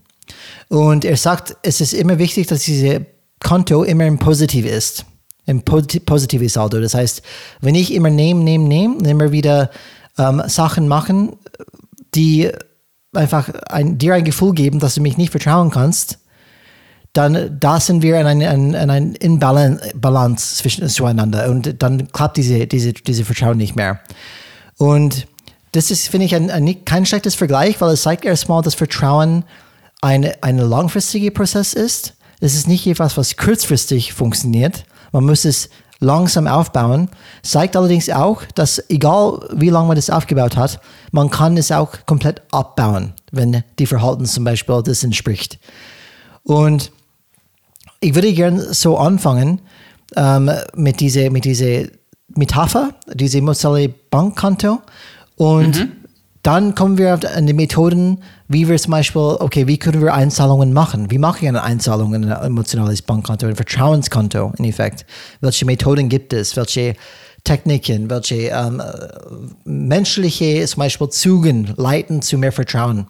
Und 0.68 1.04
er 1.04 1.16
sagt, 1.16 1.56
es 1.62 1.80
ist 1.80 1.92
immer 1.92 2.18
wichtig, 2.18 2.46
dass 2.46 2.62
diese 2.62 3.06
Konto 3.42 3.82
immer 3.82 4.06
im 4.06 4.18
Positiv 4.18 4.66
ist. 4.66 5.04
Im 5.46 5.62
positives 5.62 6.52
Saldo. 6.52 6.80
Das 6.80 6.94
heißt, 6.94 7.22
wenn 7.60 7.74
ich 7.74 7.92
immer 7.92 8.10
nehme, 8.10 8.44
nehme, 8.44 8.68
nehme, 8.68 9.08
immer 9.08 9.32
wieder 9.32 9.70
ähm, 10.16 10.42
Sachen 10.46 10.86
machen, 10.86 11.36
die 12.14 12.50
einfach 13.12 13.48
ein, 13.68 13.98
dir 13.98 14.14
ein 14.14 14.24
Gefühl 14.24 14.52
geben, 14.52 14.78
dass 14.78 14.94
du 14.94 15.00
mich 15.00 15.16
nicht 15.16 15.30
vertrauen 15.30 15.70
kannst, 15.70 16.18
dann 17.12 17.58
da 17.58 17.80
sind 17.80 18.02
wir 18.02 18.20
in 18.20 18.26
einer 18.26 18.50
ein, 18.50 18.74
ein 18.74 19.14
Inbalance 19.16 20.56
zwischen 20.56 20.88
zueinander 20.88 21.50
und 21.50 21.82
dann 21.82 22.12
klappt 22.12 22.36
diese, 22.36 22.68
diese, 22.68 22.92
diese 22.92 23.24
Vertrauen 23.24 23.56
nicht 23.56 23.74
mehr. 23.74 24.00
Und 24.76 25.26
das 25.72 25.90
ist, 25.90 26.08
finde 26.08 26.26
ich, 26.26 26.34
ein, 26.34 26.50
ein, 26.50 26.84
kein 26.84 27.06
schlechtes 27.06 27.34
Vergleich, 27.34 27.80
weil 27.80 27.92
es 27.92 28.02
zeigt 28.02 28.24
erstmal, 28.24 28.62
dass 28.62 28.74
Vertrauen 28.74 29.44
ein, 30.00 30.30
ein 30.40 30.58
langfristiger 30.58 31.30
Prozess 31.30 31.74
ist. 31.74 32.14
Es 32.40 32.54
ist 32.54 32.66
nicht 32.66 32.86
etwas, 32.86 33.16
was 33.16 33.36
kurzfristig 33.36 34.12
funktioniert. 34.12 34.84
Man 35.12 35.24
muss 35.24 35.44
es 35.44 35.68
langsam 36.00 36.46
aufbauen. 36.46 37.10
Zeigt 37.42 37.76
allerdings 37.76 38.08
auch, 38.08 38.42
dass 38.54 38.82
egal 38.90 39.46
wie 39.52 39.68
lange 39.68 39.88
man 39.88 39.96
das 39.96 40.10
aufgebaut 40.10 40.56
hat, 40.56 40.80
man 41.12 41.30
kann 41.30 41.56
es 41.56 41.70
auch 41.70 41.92
komplett 42.06 42.42
abbauen, 42.50 43.12
wenn 43.30 43.62
die 43.78 43.86
Verhalten 43.86 44.24
zum 44.24 44.44
Beispiel 44.44 44.82
das 44.82 45.04
entspricht. 45.04 45.58
Und 46.42 46.90
ich 48.00 48.14
würde 48.14 48.32
gerne 48.32 48.72
so 48.72 48.96
anfangen 48.96 49.60
ähm, 50.16 50.50
mit 50.74 51.00
dieser 51.00 51.30
mit 51.30 51.44
diese 51.44 51.90
Metapher, 52.28 52.94
diese 53.12 53.38
emotionale 53.38 53.88
Bankkonto 53.88 54.80
und 55.40 55.78
mhm. 55.78 55.92
dann 56.42 56.74
kommen 56.74 56.98
wir 56.98 57.14
auf 57.14 57.20
die 57.20 57.54
Methoden, 57.54 58.18
wie 58.48 58.68
wir 58.68 58.76
zum 58.76 58.90
Beispiel, 58.90 59.22
okay, 59.22 59.66
wie 59.66 59.78
können 59.78 60.02
wir 60.02 60.12
Einzahlungen 60.12 60.74
machen? 60.74 61.10
Wie 61.10 61.16
mache 61.16 61.38
ich 61.40 61.48
eine 61.48 61.62
Einzahlung 61.62 62.12
in 62.12 62.30
ein 62.30 62.44
emotionales 62.44 63.00
Bankkonto, 63.00 63.46
ein 63.46 63.56
Vertrauenskonto 63.56 64.52
in 64.58 64.66
Effekt? 64.66 65.06
Welche 65.40 65.64
Methoden 65.64 66.10
gibt 66.10 66.34
es? 66.34 66.58
Welche 66.58 66.94
Techniken, 67.42 68.10
welche 68.10 68.48
ähm, 68.48 68.82
menschliche 69.64 70.62
zum 70.66 70.80
Beispiel 70.80 71.08
Zügen 71.08 71.72
leiten 71.78 72.20
zu 72.20 72.36
mehr 72.36 72.52
Vertrauen? 72.52 73.06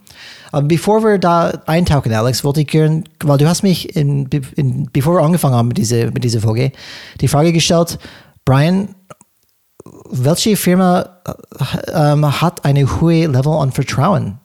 Aber 0.52 0.68
bevor 0.68 1.02
wir 1.02 1.18
da 1.18 1.48
eintauchen, 1.66 2.12
Alex, 2.12 2.44
wollte 2.44 2.60
ich 2.60 2.68
gerne, 2.68 3.02
weil 3.24 3.38
du 3.38 3.48
hast 3.48 3.64
mich, 3.64 3.96
in, 3.96 4.26
in, 4.54 4.88
bevor 4.92 5.16
wir 5.16 5.24
angefangen 5.24 5.56
haben 5.56 5.66
mit 5.66 5.78
dieser, 5.78 6.12
mit 6.12 6.22
dieser 6.22 6.42
Folge, 6.42 6.70
die 7.20 7.26
Frage 7.26 7.52
gestellt, 7.52 7.98
Brian, 8.44 8.94
welche 10.10 10.56
Firma 10.56 11.08
ähm, 11.92 12.40
hat 12.40 12.64
eine 12.64 13.00
hohe 13.00 13.26
Level 13.26 13.52
an 13.52 13.72
Vertrauen? 13.72 14.38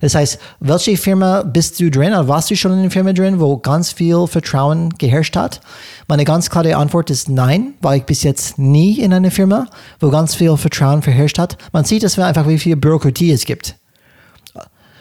Das 0.00 0.14
heißt, 0.14 0.38
welche 0.60 0.98
Firma 0.98 1.42
bist 1.42 1.80
du 1.80 1.90
drin 1.90 2.12
oder 2.12 2.28
warst 2.28 2.50
du 2.50 2.56
schon 2.56 2.72
in 2.72 2.80
einer 2.80 2.90
Firma 2.90 3.14
drin, 3.14 3.40
wo 3.40 3.56
ganz 3.56 3.90
viel 3.90 4.26
Vertrauen 4.26 4.90
geherrscht 4.98 5.34
hat? 5.34 5.60
Meine 6.08 6.24
ganz 6.24 6.50
klare 6.50 6.76
Antwort 6.76 7.08
ist 7.08 7.30
nein, 7.30 7.72
war 7.80 7.96
ich 7.96 8.04
bis 8.04 8.22
jetzt 8.22 8.58
nie 8.58 9.00
in 9.00 9.14
einer 9.14 9.30
Firma, 9.30 9.66
wo 10.00 10.10
ganz 10.10 10.34
viel 10.34 10.56
Vertrauen 10.58 11.00
verherrscht 11.00 11.38
hat. 11.38 11.56
Man 11.72 11.84
sieht 11.84 12.02
es 12.02 12.18
einfach, 12.18 12.46
wie 12.46 12.58
viel 12.58 12.76
Bürokratie 12.76 13.32
es 13.32 13.46
gibt. 13.46 13.76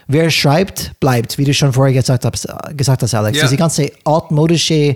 Wer 0.07 0.29
schreibt, 0.29 0.97
bleibt, 0.99 1.37
wie 1.37 1.45
du 1.45 1.53
schon 1.53 1.73
vorher 1.73 1.93
gesagt 1.93 2.23
hast, 2.23 2.47
gesagt 2.75 3.03
hast 3.03 3.13
Alex. 3.13 3.37
Ja. 3.37 3.43
Diese 3.43 3.57
ganze 3.57 3.91
altmodische 4.05 4.95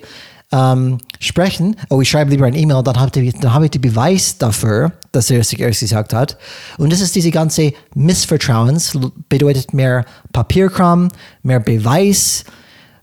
ähm, 0.51 0.99
sprechen, 1.19 1.75
oh, 1.89 2.01
ich 2.01 2.09
schreibe 2.09 2.31
lieber 2.31 2.45
ein 2.45 2.55
E-Mail, 2.55 2.81
dann 2.83 2.99
habe 2.99 3.19
ich, 3.19 3.33
hab 3.43 3.63
ich 3.63 3.71
den 3.71 3.81
Beweis 3.81 4.37
dafür, 4.37 4.93
dass 5.11 5.29
er 5.29 5.39
es 5.39 5.51
erst 5.51 5.79
gesagt 5.79 6.13
hat. 6.13 6.37
Und 6.77 6.91
das 6.93 7.01
ist 7.01 7.15
diese 7.15 7.31
ganze 7.31 7.73
Missvertrauens, 7.95 8.97
bedeutet 9.27 9.73
mehr 9.73 10.05
Papierkram, 10.31 11.09
mehr 11.43 11.59
Beweis, 11.59 12.45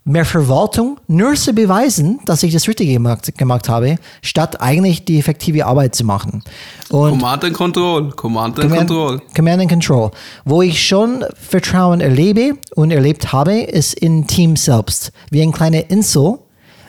mehr 0.04 0.24
Verwaltung, 0.24 0.98
nur 1.06 1.34
zu 1.34 1.54
beweisen, 1.54 2.20
dass 2.26 2.42
ich 2.42 2.52
das 2.52 2.68
Richtige 2.68 2.92
gemacht, 2.92 3.36
gemacht 3.36 3.68
habe, 3.68 3.96
statt 4.22 4.60
eigentlich 4.60 5.04
die 5.04 5.18
effektive 5.18 5.64
Arbeit 5.64 5.94
zu 5.94 6.04
machen. 6.04 6.42
Und 6.90 7.10
Command 7.10 7.44
and 7.44 7.54
Control, 7.54 8.10
Command 8.10 8.58
and 8.58 8.68
Command, 8.68 8.88
Control. 8.88 9.22
Command 9.34 9.60
and 9.62 9.70
Control. 9.70 10.10
Wo 10.44 10.60
ich 10.60 10.86
schon 10.86 11.24
Vertrauen 11.34 12.00
erlebe 12.00 12.52
und 12.74 12.90
erlebt 12.90 13.32
habe, 13.32 13.60
ist 13.60 13.94
in 13.94 14.26
Team 14.26 14.56
selbst. 14.56 15.10
Wie 15.30 15.40
eine 15.40 15.52
kleine 15.52 15.80
Insel, 15.80 16.38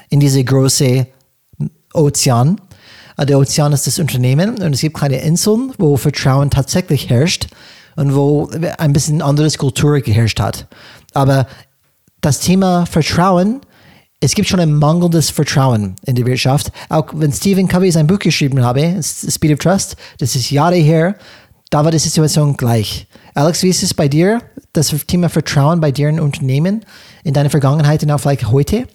in 0.09 0.19
diese 0.19 0.43
große 0.43 1.07
Ozean. 1.93 2.59
Äh, 3.17 3.25
der 3.25 3.39
Ozean 3.39 3.74
ist 3.74 3.88
das 3.88 4.00
Unternehmen 4.00 4.62
und 4.62 4.74
es 4.74 4.81
gibt 4.81 4.97
kleine 4.97 5.21
Inseln, 5.21 5.74
wo 5.77 5.97
Vertrauen 5.97 6.50
tatsächlich 6.50 7.09
herrscht 7.09 7.47
und 7.95 8.15
wo 8.15 8.50
ein 8.77 8.93
bisschen 8.93 9.21
anderes 9.21 9.57
Kultur 9.57 10.00
geherrscht 10.01 10.39
hat. 10.39 10.67
Aber 11.13 11.47
das 12.21 12.39
Thema 12.39 12.85
Vertrauen, 12.85 13.62
es 14.19 14.33
gibt 14.33 14.47
schon 14.47 14.59
ein 14.59 14.74
mangelndes 14.74 15.29
Vertrauen 15.29 15.95
in 16.05 16.15
der 16.15 16.25
Wirtschaft. 16.25 16.71
Auch 16.89 17.07
wenn 17.13 17.31
Stephen 17.31 17.67
Covey 17.67 17.91
sein 17.91 18.07
Buch 18.07 18.19
geschrieben 18.19 18.63
habe, 18.63 19.00
Speed 19.01 19.53
of 19.53 19.59
Trust, 19.59 19.95
das 20.17 20.35
ist 20.35 20.50
Jahre 20.51 20.75
her, 20.75 21.15
da 21.69 21.83
war 21.83 21.91
die 21.91 22.00
Situation 22.00 22.57
gleich. 22.57 23.07
Alex, 23.33 23.63
wie 23.63 23.69
ist 23.69 23.83
es 23.83 23.93
bei 23.93 24.07
dir, 24.07 24.41
das 24.74 24.95
Thema 25.07 25.29
Vertrauen 25.29 25.79
bei 25.79 25.91
dir 25.91 26.09
in 26.09 26.19
Unternehmen, 26.19 26.85
in 27.24 27.33
deiner 27.33 27.50
Vergangenheit 27.50 28.03
und 28.03 28.12
auch 28.12 28.19
vielleicht 28.19 28.50
heute? 28.50 28.88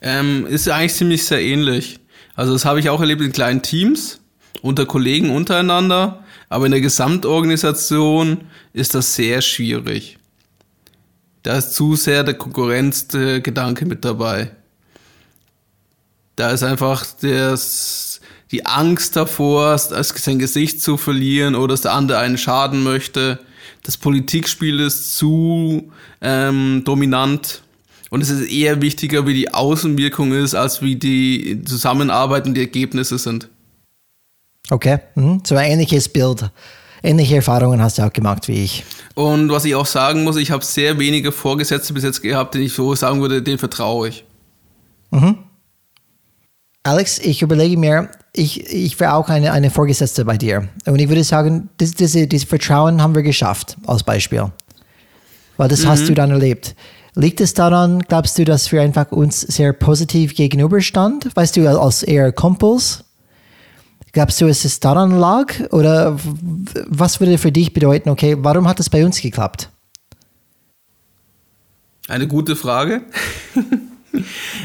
Ähm, 0.00 0.46
ist 0.46 0.68
eigentlich 0.68 0.94
ziemlich 0.94 1.24
sehr 1.24 1.42
ähnlich. 1.42 1.98
Also 2.34 2.52
das 2.52 2.64
habe 2.64 2.80
ich 2.80 2.90
auch 2.90 3.00
erlebt 3.00 3.22
in 3.22 3.32
kleinen 3.32 3.62
Teams, 3.62 4.20
unter 4.62 4.86
Kollegen 4.86 5.30
untereinander, 5.30 6.24
aber 6.48 6.66
in 6.66 6.72
der 6.72 6.80
Gesamtorganisation 6.80 8.42
ist 8.72 8.94
das 8.94 9.14
sehr 9.14 9.40
schwierig. 9.40 10.18
Da 11.42 11.56
ist 11.56 11.74
zu 11.74 11.96
sehr 11.96 12.24
der 12.24 12.34
Konkurrenzgedanke 12.34 13.86
mit 13.86 14.04
dabei. 14.04 14.50
Da 16.34 16.50
ist 16.50 16.62
einfach 16.62 17.06
das, 17.20 18.20
die 18.50 18.66
Angst 18.66 19.16
davor, 19.16 19.78
sein 19.78 20.38
Gesicht 20.38 20.82
zu 20.82 20.96
verlieren 20.96 21.54
oder 21.54 21.68
dass 21.68 21.82
der 21.82 21.92
andere 21.92 22.18
einen 22.18 22.36
schaden 22.36 22.82
möchte. 22.82 23.38
Das 23.84 23.96
Politikspiel 23.96 24.80
ist 24.80 25.16
zu 25.16 25.90
ähm, 26.20 26.82
dominant 26.84 27.62
und 28.10 28.20
es 28.20 28.30
ist 28.30 28.50
eher 28.50 28.80
wichtiger, 28.82 29.26
wie 29.26 29.34
die 29.34 29.52
Außenwirkung 29.52 30.32
ist, 30.32 30.54
als 30.54 30.82
wie 30.82 30.96
die 30.96 31.62
Zusammenarbeit 31.64 32.46
und 32.46 32.54
die 32.54 32.60
Ergebnisse 32.60 33.18
sind. 33.18 33.48
Okay, 34.70 34.98
mhm. 35.14 35.42
so 35.44 35.54
ein 35.56 35.70
ähnliches 35.70 36.08
Bild. 36.08 36.50
Ähnliche 37.02 37.36
Erfahrungen 37.36 37.80
hast 37.80 37.98
du 37.98 38.02
auch 38.02 38.12
gemacht 38.12 38.48
wie 38.48 38.64
ich. 38.64 38.84
Und 39.14 39.50
was 39.50 39.64
ich 39.64 39.74
auch 39.74 39.86
sagen 39.86 40.24
muss, 40.24 40.36
ich 40.36 40.50
habe 40.50 40.64
sehr 40.64 40.98
wenige 40.98 41.30
Vorgesetzte 41.30 41.92
bis 41.92 42.02
jetzt 42.02 42.22
gehabt, 42.22 42.54
denen 42.54 42.64
ich 42.64 42.72
so 42.72 42.94
sagen 42.94 43.20
würde, 43.20 43.42
denen 43.42 43.58
vertraue 43.58 44.08
ich. 44.08 44.24
Mhm. 45.10 45.38
Alex, 46.82 47.18
ich 47.18 47.42
überlege 47.42 47.76
mir, 47.76 48.10
ich, 48.32 48.72
ich 48.72 48.98
wäre 49.00 49.14
auch 49.14 49.28
eine, 49.28 49.52
eine 49.52 49.70
Vorgesetzte 49.70 50.24
bei 50.24 50.36
dir. 50.36 50.68
Und 50.84 51.00
ich 51.00 51.08
würde 51.08 51.24
sagen, 51.24 51.68
das, 51.78 51.92
diese, 51.92 52.26
dieses 52.26 52.48
Vertrauen 52.48 53.02
haben 53.02 53.14
wir 53.14 53.22
geschafft, 53.22 53.76
als 53.86 54.02
Beispiel. 54.02 54.52
Weil 55.56 55.68
das 55.68 55.84
mhm. 55.84 55.88
hast 55.88 56.08
du 56.08 56.14
dann 56.14 56.30
erlebt. 56.30 56.74
Liegt 57.18 57.40
es 57.40 57.54
daran, 57.54 58.00
glaubst 58.00 58.38
du, 58.38 58.44
dass 58.44 58.70
wir 58.72 58.82
einfach 58.82 59.10
uns 59.10 59.40
sehr 59.40 59.72
positiv 59.72 60.34
gegenüberstand? 60.34 61.34
Weißt 61.34 61.56
du, 61.56 61.66
als 61.66 62.02
eher 62.02 62.30
Kumpels? 62.30 63.04
Glaubst 64.12 64.38
du, 64.38 64.46
es 64.46 64.80
daran 64.80 65.18
lag? 65.18 65.54
Oder 65.70 66.18
was 66.86 67.18
würde 67.18 67.38
für 67.38 67.50
dich 67.50 67.72
bedeuten, 67.72 68.10
okay, 68.10 68.36
warum 68.38 68.68
hat 68.68 68.80
es 68.80 68.90
bei 68.90 69.02
uns 69.02 69.22
geklappt? 69.22 69.70
Eine 72.06 72.28
gute 72.28 72.54
Frage. 72.54 73.00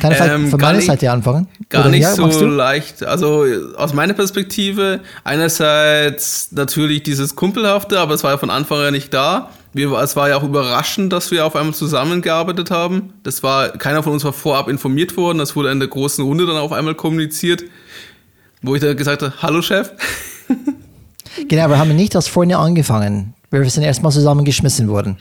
Kann 0.02 0.12
ich 0.12 0.20
ähm, 0.20 0.50
von 0.50 0.60
meiner 0.60 0.82
Seite 0.82 1.10
anfangen? 1.10 1.48
Gar 1.70 1.84
Oder 1.84 1.92
nicht 1.92 2.02
ja, 2.02 2.16
so 2.16 2.46
leicht. 2.46 3.04
Also 3.04 3.46
aus 3.78 3.94
meiner 3.94 4.14
Perspektive, 4.14 5.00
einerseits 5.24 6.52
natürlich 6.52 7.04
dieses 7.04 7.36
Kumpelhafte, 7.38 8.00
aber 8.00 8.14
es 8.14 8.24
war 8.26 8.32
ja 8.32 8.38
von 8.38 8.50
Anfang 8.50 8.80
an 8.80 8.94
nicht 8.94 9.14
da. 9.14 9.52
Wir, 9.74 9.92
es 9.94 10.16
war 10.16 10.30
ja 10.30 10.38
auch 10.38 10.44
überraschend, 10.44 11.14
dass 11.14 11.32
wir 11.32 11.46
auf 11.46 11.56
einmal 11.56 11.74
zusammengearbeitet 11.74 12.72
haben. 12.72 13.14
Das 13.24 13.42
war, 13.42 13.70
keiner 13.70 14.04
von 14.04 14.14
uns 14.14 14.24
war 14.24 14.34
vorab 14.34 14.68
informiert 14.68 15.16
worden. 15.16 15.38
Das 15.38 15.56
wurde 15.56 15.72
in 15.72 15.80
der 15.80 15.88
großen 15.88 16.24
Runde 16.24 16.46
dann 16.46 16.58
auf 16.58 16.74
einmal 16.74 16.96
kommuniziert, 16.96 17.64
wo 18.62 18.76
ich 18.76 18.82
dann 18.82 18.98
gesagt 18.98 19.22
habe, 19.22 19.34
hallo 19.42 19.62
Chef. 19.62 19.92
Genau, 21.48 21.70
wir 21.70 21.78
haben 21.78 21.96
nicht 21.96 22.14
als 22.16 22.28
vorne 22.28 22.58
angefangen. 22.58 23.34
Wir 23.52 23.70
sind 23.70 23.84
erstmal 23.84 24.12
zusammengeschmissen 24.12 24.90
worden. 24.90 25.18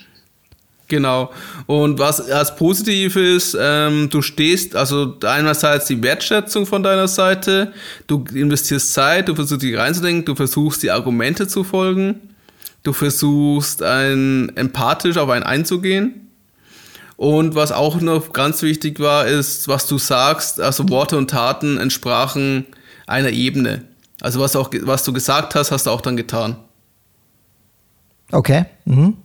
Genau. 0.88 1.30
Und 1.66 2.00
was 2.00 2.20
als 2.30 2.56
positiv 2.56 3.14
ist, 3.14 3.56
ähm, 3.58 4.10
du 4.10 4.22
stehst, 4.22 4.74
also 4.74 5.16
einerseits 5.24 5.86
die 5.86 6.02
Wertschätzung 6.02 6.66
von 6.66 6.82
deiner 6.82 7.06
Seite, 7.06 7.72
du 8.08 8.24
investierst 8.34 8.92
Zeit, 8.92 9.28
du 9.28 9.36
versuchst 9.36 9.62
dich 9.62 9.76
reinzudenken, 9.76 10.24
du 10.24 10.34
versuchst 10.34 10.82
die 10.82 10.90
Argumente 10.90 11.46
zu 11.46 11.62
folgen, 11.62 12.16
du 12.82 12.92
versuchst 12.92 13.82
ein, 13.82 14.52
empathisch 14.56 15.16
auf 15.16 15.28
einen 15.28 15.44
einzugehen. 15.44 16.28
Und 17.16 17.54
was 17.54 17.70
auch 17.70 18.00
noch 18.00 18.32
ganz 18.32 18.62
wichtig 18.62 18.98
war, 18.98 19.26
ist, 19.26 19.68
was 19.68 19.86
du 19.86 19.98
sagst, 19.98 20.60
also 20.60 20.88
Worte 20.88 21.18
und 21.18 21.28
Taten 21.28 21.76
entsprachen 21.76 22.66
einer 23.06 23.30
Ebene. 23.30 23.82
Also 24.22 24.40
was, 24.40 24.56
auch, 24.56 24.70
was 24.82 25.04
du 25.04 25.12
gesagt 25.12 25.54
hast, 25.54 25.70
hast 25.70 25.86
du 25.86 25.90
auch 25.90 26.00
dann 26.00 26.16
getan. 26.16 26.56
Okay. 28.32 28.64
Mhm. 28.84 29.16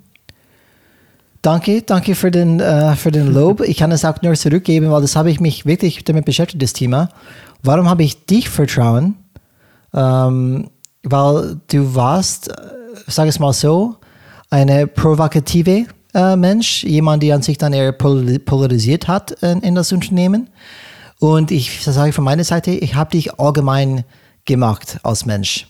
Danke, 1.42 1.84
danke 1.84 2.16
für 2.16 2.32
den, 2.32 2.60
äh, 2.60 2.96
für 2.96 3.12
den 3.12 3.32
Lob. 3.32 3.62
Ich 3.62 3.78
kann 3.78 3.92
es 3.92 4.04
auch 4.04 4.20
nur 4.22 4.34
zurückgeben, 4.34 4.90
weil 4.90 5.02
das 5.02 5.16
habe 5.16 5.30
ich 5.30 5.40
mich 5.40 5.66
wirklich 5.66 6.04
damit 6.04 6.26
beschäftigt, 6.26 6.62
das 6.64 6.74
Thema. 6.74 7.10
Warum 7.62 7.88
habe 7.88 8.04
ich 8.04 8.26
dich 8.26 8.50
vertrauen? 8.50 9.16
Ähm, 9.94 10.70
weil 11.04 11.62
du 11.68 11.94
warst, 11.94 12.52
äh, 12.96 13.02
sag 13.08 13.28
es 13.28 13.40
mal 13.40 13.54
so, 13.54 13.98
eine 14.50 14.88
provokative 14.88 15.86
äh, 16.14 16.36
Mensch, 16.36 16.84
jemand, 16.84 17.24
der 17.24 17.42
sich 17.42 17.58
dann 17.58 17.74
eher 17.74 17.92
polarisiert 17.92 19.08
hat 19.08 19.32
in, 19.42 19.62
in 19.62 19.76
das 19.76 19.92
Unternehmen. 19.92 20.50
Und 21.20 21.52
ich 21.52 21.84
sage 21.84 22.14
von 22.14 22.24
meiner 22.24 22.44
Seite, 22.44 22.72
ich 22.72 22.96
habe 22.96 23.12
dich 23.12 23.40
allgemein 23.40 24.04
gemacht 24.46 25.00
als 25.04 25.26
Mensch. 25.26 25.68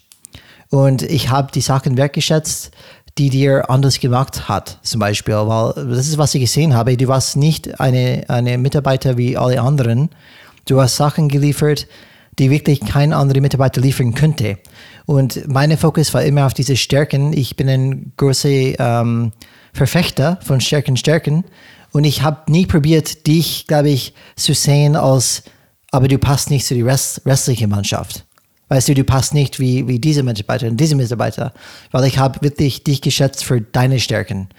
Und 0.70 1.03
ich 1.03 1.29
habe 1.29 1.51
die 1.51 1.62
Sachen 1.62 1.98
wertgeschätzt, 1.98 2.72
die 3.17 3.29
dir 3.29 3.70
anders 3.70 4.00
gemacht 4.00 4.50
hat, 4.50 4.79
zum 4.82 5.00
Beispiel. 5.00 5.36
Weil 5.36 5.74
das 5.89 6.08
ist, 6.08 6.17
was 6.17 6.36
ich 6.36 6.41
gesehen 6.41 6.74
habe. 6.74 6.98
Du 6.98 7.08
warst 7.08 7.38
nicht 7.38 7.79
eine, 7.79 8.25
eine 8.27 8.58
Mitarbeiter 8.58 9.17
wie 9.17 9.38
alle 9.38 9.62
anderen. 9.62 10.10
Du 10.67 10.82
hast 10.82 10.98
Sachen 10.98 11.29
geliefert, 11.29 11.88
die 12.39 12.50
wirklich 12.50 12.82
kein 12.82 13.13
anderer 13.13 13.42
Mitarbeiter 13.42 13.82
liefern 13.82 14.13
könnte. 14.13 14.58
Und 15.06 15.48
mein 15.48 15.77
Fokus 15.77 16.13
war 16.13 16.24
immer 16.24 16.46
auf 16.46 16.54
diese 16.54 16.75
Stärken. 16.75 17.34
Ich 17.34 17.56
bin 17.56 17.70
ein 17.70 18.12
großer 18.18 18.80
ähm, 18.80 19.32
Verfechter 19.74 20.39
von 20.42 20.62
Stärken, 20.62 20.98
Stärken. 20.98 21.46
Und 21.92 22.04
ich 22.04 22.24
habe 22.24 22.51
nie 22.51 22.65
probiert, 22.65 23.27
dich, 23.27 23.68
glaube 23.68 23.89
ich, 23.89 24.13
zu 24.36 24.54
sehen 24.54 24.96
als, 24.96 25.44
aber 25.92 26.08
du 26.08 26.18
passt 26.18 26.50
nicht 26.50 26.65
zu 26.65 26.75
der 26.75 26.86
Rest, 26.86 27.22
restlichen 27.25 27.70
Mannschaft. 27.70 28.25
Weißt 28.68 28.89
du, 28.89 28.96
du 28.96 29.04
passt 29.04 29.34
nicht 29.34 29.60
wie, 29.60 29.88
wie 29.88 30.00
diese 30.00 30.24
Mitarbeiter 30.24 30.68
und 30.68 30.77
diese 30.77 30.96
Mitarbeiter, 30.96 31.54
weil 31.92 32.06
ich 32.06 32.18
habe 32.18 32.42
wirklich 32.42 32.84
dich 32.84 33.01
geschätzt 33.01 33.46
für 33.46 33.62
deine 33.62 34.00
Stärken. 34.00 34.50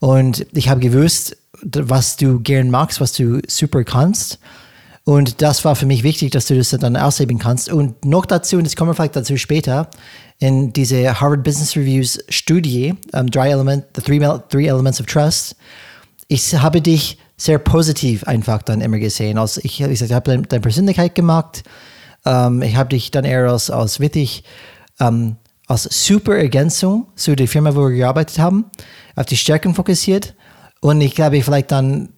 Und 0.00 0.46
ich 0.52 0.68
habe 0.68 0.80
gewusst, 0.80 1.36
was 1.62 2.16
du 2.16 2.40
gern 2.40 2.70
magst, 2.70 3.00
was 3.00 3.12
du 3.12 3.40
super 3.46 3.84
kannst. 3.84 4.40
Und 5.04 5.42
das 5.42 5.64
war 5.64 5.74
für 5.74 5.86
mich 5.86 6.04
wichtig, 6.04 6.30
dass 6.30 6.46
du 6.46 6.56
das 6.56 6.70
dann 6.70 6.96
ausleben 6.96 7.38
kannst. 7.38 7.70
Und 7.70 8.04
noch 8.04 8.24
dazu, 8.24 8.56
und 8.56 8.64
das 8.64 8.76
kommen 8.76 8.90
wir 8.90 8.94
vielleicht 8.94 9.16
dazu 9.16 9.36
später, 9.36 9.88
in 10.38 10.72
diese 10.72 11.20
Harvard 11.20 11.42
Business 11.42 11.76
Reviews 11.76 12.18
Studie, 12.28 12.94
um, 13.12 13.30
drei 13.30 13.50
Element, 13.50 13.84
The 13.96 14.02
three, 14.02 14.20
three 14.48 14.66
Elements 14.66 15.00
of 15.00 15.06
Trust, 15.06 15.56
ich 16.28 16.54
habe 16.54 16.80
dich 16.80 17.18
sehr 17.36 17.58
positiv 17.58 18.24
einfach 18.24 18.62
dann 18.62 18.80
immer 18.80 18.98
gesehen. 18.98 19.38
Also 19.38 19.60
ich, 19.64 19.80
ich, 19.80 20.02
ich 20.02 20.12
habe 20.12 20.42
deine 20.42 20.60
Persönlichkeit 20.60 21.14
gemacht, 21.14 21.64
ähm, 22.24 22.62
ich 22.62 22.76
habe 22.76 22.90
dich 22.90 23.10
dann 23.10 23.24
eher 23.24 23.50
als, 23.50 23.70
als 23.70 23.98
wirklich 23.98 24.44
ähm, 25.00 25.36
als 25.66 25.84
super 25.84 26.36
Ergänzung 26.36 27.06
zu 27.16 27.34
der 27.34 27.48
Firma, 27.48 27.74
wo 27.74 27.88
wir 27.88 27.96
gearbeitet 27.96 28.38
haben, 28.38 28.66
auf 29.16 29.26
die 29.26 29.36
Stärken 29.36 29.74
fokussiert 29.74 30.34
und 30.80 31.00
ich 31.00 31.14
glaube, 31.14 31.42
vielleicht 31.42 31.72
dann 31.72 32.10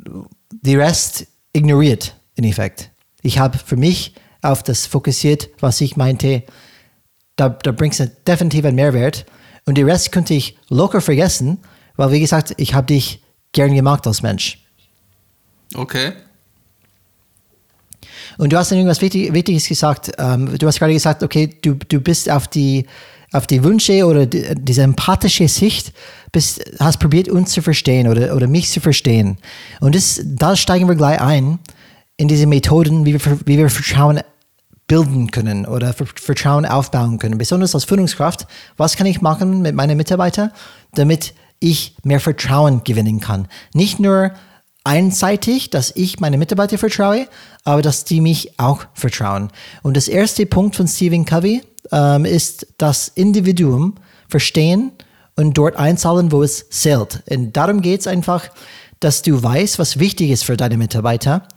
die 0.51 0.77
Rest 0.77 1.27
ignoriert 1.53 2.15
in 2.35 2.45
Effekt. 2.45 2.91
Ich 3.23 3.39
habe 3.39 3.59
für 3.59 3.77
mich 3.77 4.15
auf 4.43 4.63
das 4.63 4.87
fokussiert, 4.87 5.49
was 5.61 5.81
ich 5.81 5.97
meinte, 5.97 6.43
da, 7.37 7.49
da 7.49 7.73
bringst 7.73 8.01
du 8.01 8.09
definitiv 8.27 8.65
einen 8.65 8.77
Mehrwert 8.77 9.25
und 9.65 9.79
die 9.79 9.83
Rest 9.83 10.13
könnte 10.13 10.35
ich 10.35 10.59
locker 10.69 11.01
vergessen, 11.01 11.59
weil 11.97 12.13
wie 12.13 12.21
gesagt, 12.21 12.55
ich 12.59 12.75
habe 12.75 12.87
dich 12.87 13.23
gern 13.53 13.75
gemacht 13.75 14.07
als 14.07 14.23
Mensch. 14.23 14.59
Okay. 15.75 16.13
Und 18.39 18.53
du 18.53 18.59
hast 18.59 18.71
dann 18.71 18.79
irgendwas 18.79 19.01
Wichtig, 19.01 19.33
Wichtiges 19.33 19.69
gesagt. 19.69 20.13
Ähm, 20.19 20.59
du 20.59 20.67
hast 20.67 20.79
gerade 20.79 20.93
gesagt, 20.93 21.23
okay, 21.23 21.57
du, 21.63 21.75
du 21.75 22.01
bist 22.01 22.31
auf 22.31 22.49
die, 22.49 22.87
auf 23.33 23.47
die 23.47 23.63
Wünsche 23.63 24.05
oder 24.07 24.27
die, 24.27 24.55
diese 24.57 24.83
empathische 24.83 25.49
Sicht, 25.49 25.93
bist, 26.33 26.65
hast 26.81 26.99
probiert, 26.99 27.29
uns 27.29 27.53
zu 27.53 27.63
verstehen 27.63 28.09
oder, 28.09 28.35
oder 28.35 28.47
mich 28.47 28.71
zu 28.71 28.81
verstehen. 28.81 29.39
Und 29.81 29.95
das, 29.95 30.21
da 30.25 30.57
steigen 30.57 30.89
wir 30.89 30.97
gleich 30.97 31.21
ein 31.21 31.59
in 32.17 32.29
diese 32.29 32.47
Methoden, 32.47 33.05
wie 33.05 33.15
wir, 33.15 33.41
wie 33.47 33.59
wir 33.59 33.71
Vertrauen 33.71 34.21
bilden 34.87 35.31
können 35.31 35.67
oder 35.67 35.95
Vertrauen 35.95 36.67
aufbauen 36.67 37.19
können. 37.19 37.39
Besonders 37.39 37.75
als 37.75 37.85
Führungskraft, 37.85 38.47
was 38.77 38.97
kann 38.97 39.07
ich 39.07 39.23
machen 39.23 39.63
mit 39.63 39.75
meinen 39.75 39.97
Mitarbeitern, 39.97 40.51
damit 40.93 41.35
ich 41.59 41.97
mehr 42.05 42.21
Vertrauen 42.21 42.85
gewinnen 42.85 43.21
kann. 43.21 43.49
Nicht 43.73 43.99
nur 43.99 44.33
einseitig, 44.85 45.71
dass 45.71 45.93
ich 45.97 46.21
meine 46.21 46.37
Mitarbeiter 46.37 46.77
vertraue, 46.77 47.27
aber 47.65 47.81
dass 47.81 48.05
die 48.05 48.21
mich 48.21 48.59
auch 48.59 48.85
vertrauen. 48.93 49.51
Und 49.83 49.97
das 49.97 50.09
erste 50.09 50.45
Punkt 50.45 50.77
von 50.77 50.87
Stephen 50.87 51.25
Covey 51.25 51.63
ähm, 51.91 52.27
ist 52.27 52.67
das 52.77 53.09
Individuum 53.09 53.95
verstehen 54.29 54.93
und 55.37 55.57
dort 55.57 55.77
einzahlen, 55.77 56.31
wo 56.31 56.43
es 56.43 56.69
zählt. 56.69 57.23
Und 57.31 57.57
darum 57.57 57.81
geht 57.81 58.01
es 58.01 58.07
einfach, 58.07 58.51
dass 59.01 59.23
du 59.23 59.43
weißt, 59.43 59.79
was 59.79 59.99
wichtig 59.99 60.31
ist 60.31 60.45
für 60.45 60.57
deine 60.57 60.77
Mitarbeiter 60.77 61.49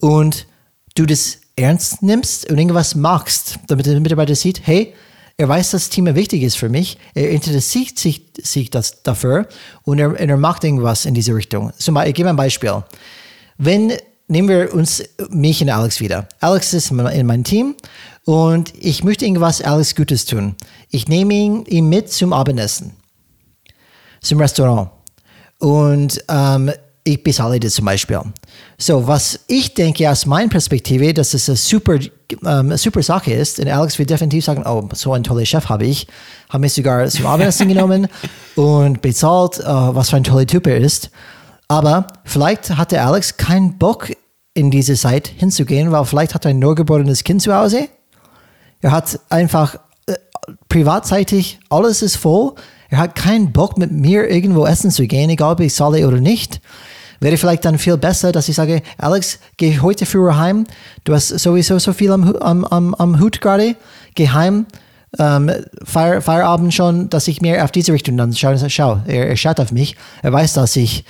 und 0.00 0.46
du 0.94 1.06
das 1.06 1.38
ernst 1.56 2.02
nimmst 2.02 2.50
und 2.50 2.58
irgendwas 2.58 2.94
machst, 2.94 3.58
damit 3.68 3.86
der 3.86 4.00
Mitarbeiter 4.00 4.34
sieht, 4.34 4.66
hey, 4.66 4.94
er 5.36 5.48
weiß, 5.48 5.70
dass 5.70 5.84
das 5.84 5.90
Thema 5.90 6.14
wichtig 6.14 6.42
ist 6.42 6.58
für 6.58 6.68
mich. 6.68 6.98
Er 7.14 7.30
interessiert 7.30 7.98
sich, 7.98 8.26
sich 8.42 8.68
das 8.68 9.02
dafür 9.02 9.48
und 9.84 9.98
er, 9.98 10.14
er 10.18 10.36
macht 10.36 10.64
irgendwas 10.64 11.06
in 11.06 11.14
diese 11.14 11.34
Richtung. 11.34 11.72
Zum 11.78 11.96
ich 11.96 12.14
gebe 12.14 12.28
ein 12.28 12.36
Beispiel. 12.36 12.82
Wenn, 13.56 13.94
nehmen 14.28 14.48
wir 14.48 14.74
uns 14.74 15.02
mich 15.30 15.62
und 15.62 15.70
Alex 15.70 16.00
wieder. 16.00 16.28
Alex 16.40 16.74
ist 16.74 16.90
in 16.90 17.26
meinem 17.26 17.44
Team 17.44 17.74
und 18.26 18.74
ich 18.78 19.02
möchte 19.02 19.24
irgendwas 19.24 19.62
Alex 19.62 19.94
Gutes 19.94 20.26
tun. 20.26 20.56
Ich 20.90 21.08
nehme 21.08 21.32
ihn, 21.32 21.64
ihn 21.64 21.88
mit 21.88 22.12
zum 22.12 22.34
Abendessen, 22.34 22.92
zum 24.20 24.40
Restaurant. 24.40 24.90
Und 25.58 26.22
ähm, 26.28 26.70
ich 27.04 27.22
bezahle 27.22 27.58
das 27.58 27.74
zum 27.74 27.86
Beispiel. 27.86 28.20
So, 28.78 29.06
was 29.06 29.40
ich 29.46 29.74
denke 29.74 30.10
aus 30.10 30.26
meiner 30.26 30.48
Perspektive, 30.48 31.14
dass 31.14 31.34
es 31.34 31.48
eine 31.48 31.56
super, 31.56 31.98
ähm, 32.44 32.76
super 32.76 33.02
Sache 33.02 33.32
ist, 33.32 33.58
und 33.58 33.68
Alex 33.68 33.98
wird 33.98 34.10
definitiv 34.10 34.44
sagen, 34.44 34.64
oh, 34.66 34.88
so 34.92 35.12
einen 35.12 35.24
tollen 35.24 35.46
Chef 35.46 35.68
habe 35.68 35.86
ich, 35.86 36.06
habe 36.48 36.60
mich 36.60 36.74
sogar 36.74 37.06
zum 37.08 37.26
Abendessen 37.26 37.68
genommen 37.68 38.08
und 38.56 39.00
bezahlt, 39.00 39.58
uh, 39.60 39.94
was 39.94 40.10
für 40.10 40.16
ein 40.16 40.24
toller 40.24 40.46
Typ 40.46 40.66
er 40.66 40.76
ist. 40.76 41.10
Aber 41.68 42.06
vielleicht 42.24 42.76
hatte 42.76 43.00
Alex 43.00 43.36
keinen 43.36 43.78
Bock, 43.78 44.10
in 44.54 44.70
diese 44.70 44.94
Zeit 44.94 45.28
hinzugehen, 45.28 45.92
weil 45.92 46.04
vielleicht 46.04 46.34
hat 46.34 46.44
er 46.44 46.50
ein 46.50 46.58
neugeborenes 46.58 47.24
Kind 47.24 47.42
zu 47.42 47.54
Hause. 47.54 47.88
Er 48.80 48.92
hat 48.92 49.20
einfach 49.28 49.76
äh, 50.06 50.14
privatseitig, 50.68 51.60
alles 51.68 52.02
ist 52.02 52.16
voll. 52.16 52.54
Er 52.90 52.98
hat 52.98 53.14
keinen 53.14 53.52
Bock, 53.52 53.78
mit 53.78 53.92
mir 53.92 54.28
irgendwo 54.28 54.66
essen 54.66 54.90
zu 54.90 55.06
gehen, 55.06 55.30
egal 55.30 55.52
ob 55.52 55.60
ich 55.60 55.74
zahle 55.74 56.06
oder 56.06 56.20
nicht. 56.20 56.60
Wäre 57.20 57.36
vielleicht 57.36 57.64
dann 57.64 57.78
viel 57.78 57.96
besser, 57.96 58.32
dass 58.32 58.48
ich 58.48 58.56
sage, 58.56 58.82
Alex, 58.98 59.38
geh 59.58 59.78
heute 59.80 60.06
früher 60.06 60.38
heim. 60.38 60.66
Du 61.04 61.14
hast 61.14 61.28
sowieso 61.28 61.78
so 61.78 61.92
viel 61.92 62.10
am, 62.10 62.34
am, 62.36 62.64
am, 62.64 62.94
am 62.94 63.20
Hut 63.20 63.40
gerade. 63.40 63.76
Geh 64.14 64.28
heim. 64.28 64.66
Ähm, 65.18 65.50
Feier, 65.84 66.22
Feierabend 66.22 66.72
schon, 66.72 67.10
dass 67.10 67.28
ich 67.28 67.42
mir 67.42 67.62
auf 67.64 67.72
diese 67.72 67.92
Richtung 67.92 68.16
dann 68.16 68.32
schaue. 68.32 68.58
Schau, 68.70 69.00
er, 69.06 69.28
er 69.28 69.36
schaut 69.36 69.60
auf 69.60 69.70
mich. 69.70 69.96
Er 70.22 70.32
weiß, 70.32 70.54
dass 70.54 70.76
ich 70.76 71.04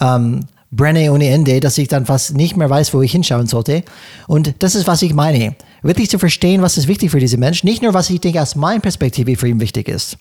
ähm, 0.00 0.46
brenne 0.70 1.12
ohne 1.12 1.28
Ende, 1.28 1.58
dass 1.60 1.78
ich 1.78 1.88
dann 1.88 2.06
fast 2.06 2.36
nicht 2.36 2.56
mehr 2.56 2.70
weiß, 2.70 2.94
wo 2.94 3.02
ich 3.02 3.12
hinschauen 3.12 3.46
sollte. 3.46 3.82
Und 4.28 4.54
das 4.60 4.74
ist, 4.74 4.86
was 4.86 5.02
ich 5.02 5.14
meine. 5.14 5.56
Wirklich 5.82 6.10
zu 6.10 6.18
verstehen, 6.18 6.62
was 6.62 6.78
ist 6.78 6.86
wichtig 6.86 7.10
für 7.10 7.20
diesen 7.20 7.40
Menschen. 7.40 7.66
Nicht 7.66 7.82
nur, 7.82 7.92
was 7.92 8.10
ich 8.10 8.20
denke, 8.20 8.40
aus 8.40 8.56
meiner 8.56 8.80
Perspektive 8.80 9.36
für 9.36 9.48
ihn 9.48 9.60
wichtig 9.60 9.88
ist. 9.88 10.16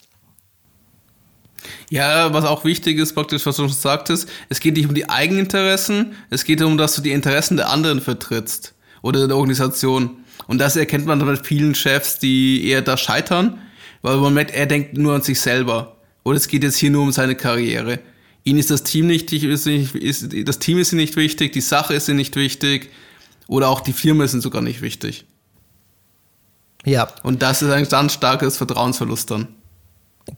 Ja, 1.89 2.33
was 2.33 2.45
auch 2.45 2.65
wichtig 2.65 2.97
ist, 2.97 3.13
praktisch, 3.13 3.45
was 3.45 3.57
du 3.57 3.63
schon 3.63 3.73
sagtest, 3.73 4.29
es 4.49 4.59
geht 4.59 4.75
nicht 4.75 4.87
um 4.87 4.95
die 4.95 5.09
Eigeninteressen, 5.09 6.13
es 6.29 6.43
geht 6.43 6.61
darum, 6.61 6.77
dass 6.77 6.95
du 6.95 7.01
die 7.01 7.11
Interessen 7.11 7.57
der 7.57 7.69
anderen 7.69 8.01
vertrittst 8.01 8.73
oder 9.01 9.27
der 9.27 9.37
Organisation. 9.37 10.17
Und 10.47 10.59
das 10.59 10.75
erkennt 10.75 11.05
man 11.05 11.19
bei 11.19 11.35
vielen 11.37 11.75
Chefs, 11.75 12.19
die 12.19 12.67
eher 12.67 12.81
da 12.81 12.97
scheitern, 12.97 13.59
weil 14.01 14.17
man 14.17 14.33
merkt, 14.33 14.51
er 14.53 14.65
denkt 14.65 14.97
nur 14.97 15.15
an 15.15 15.21
sich 15.21 15.39
selber. 15.39 15.97
Oder 16.23 16.37
es 16.37 16.47
geht 16.47 16.63
jetzt 16.63 16.77
hier 16.77 16.91
nur 16.91 17.03
um 17.03 17.11
seine 17.11 17.35
Karriere. 17.35 17.99
Ihnen 18.43 18.59
ist 18.59 18.69
das 18.69 18.83
Team 18.83 19.07
nicht, 19.07 19.31
ist 19.33 19.65
nicht 19.65 19.95
ist, 19.95 20.27
das 20.47 20.59
Team 20.59 20.77
ist 20.77 20.91
ihm 20.91 20.97
nicht 20.97 21.15
wichtig, 21.15 21.53
die 21.53 21.61
Sache 21.61 21.95
ist 21.95 22.07
ihm 22.09 22.15
nicht 22.15 22.35
wichtig 22.35 22.91
oder 23.47 23.69
auch 23.69 23.81
die 23.81 23.93
Firma 23.93 24.27
sind 24.27 24.41
sogar 24.41 24.61
nicht 24.61 24.81
wichtig. 24.81 25.25
Ja. 26.85 27.07
Und 27.23 27.41
das 27.41 27.61
ist 27.61 27.71
ein 27.71 27.87
ganz 27.87 28.13
starkes 28.13 28.57
Vertrauensverlust 28.57 29.31
dann. 29.31 29.47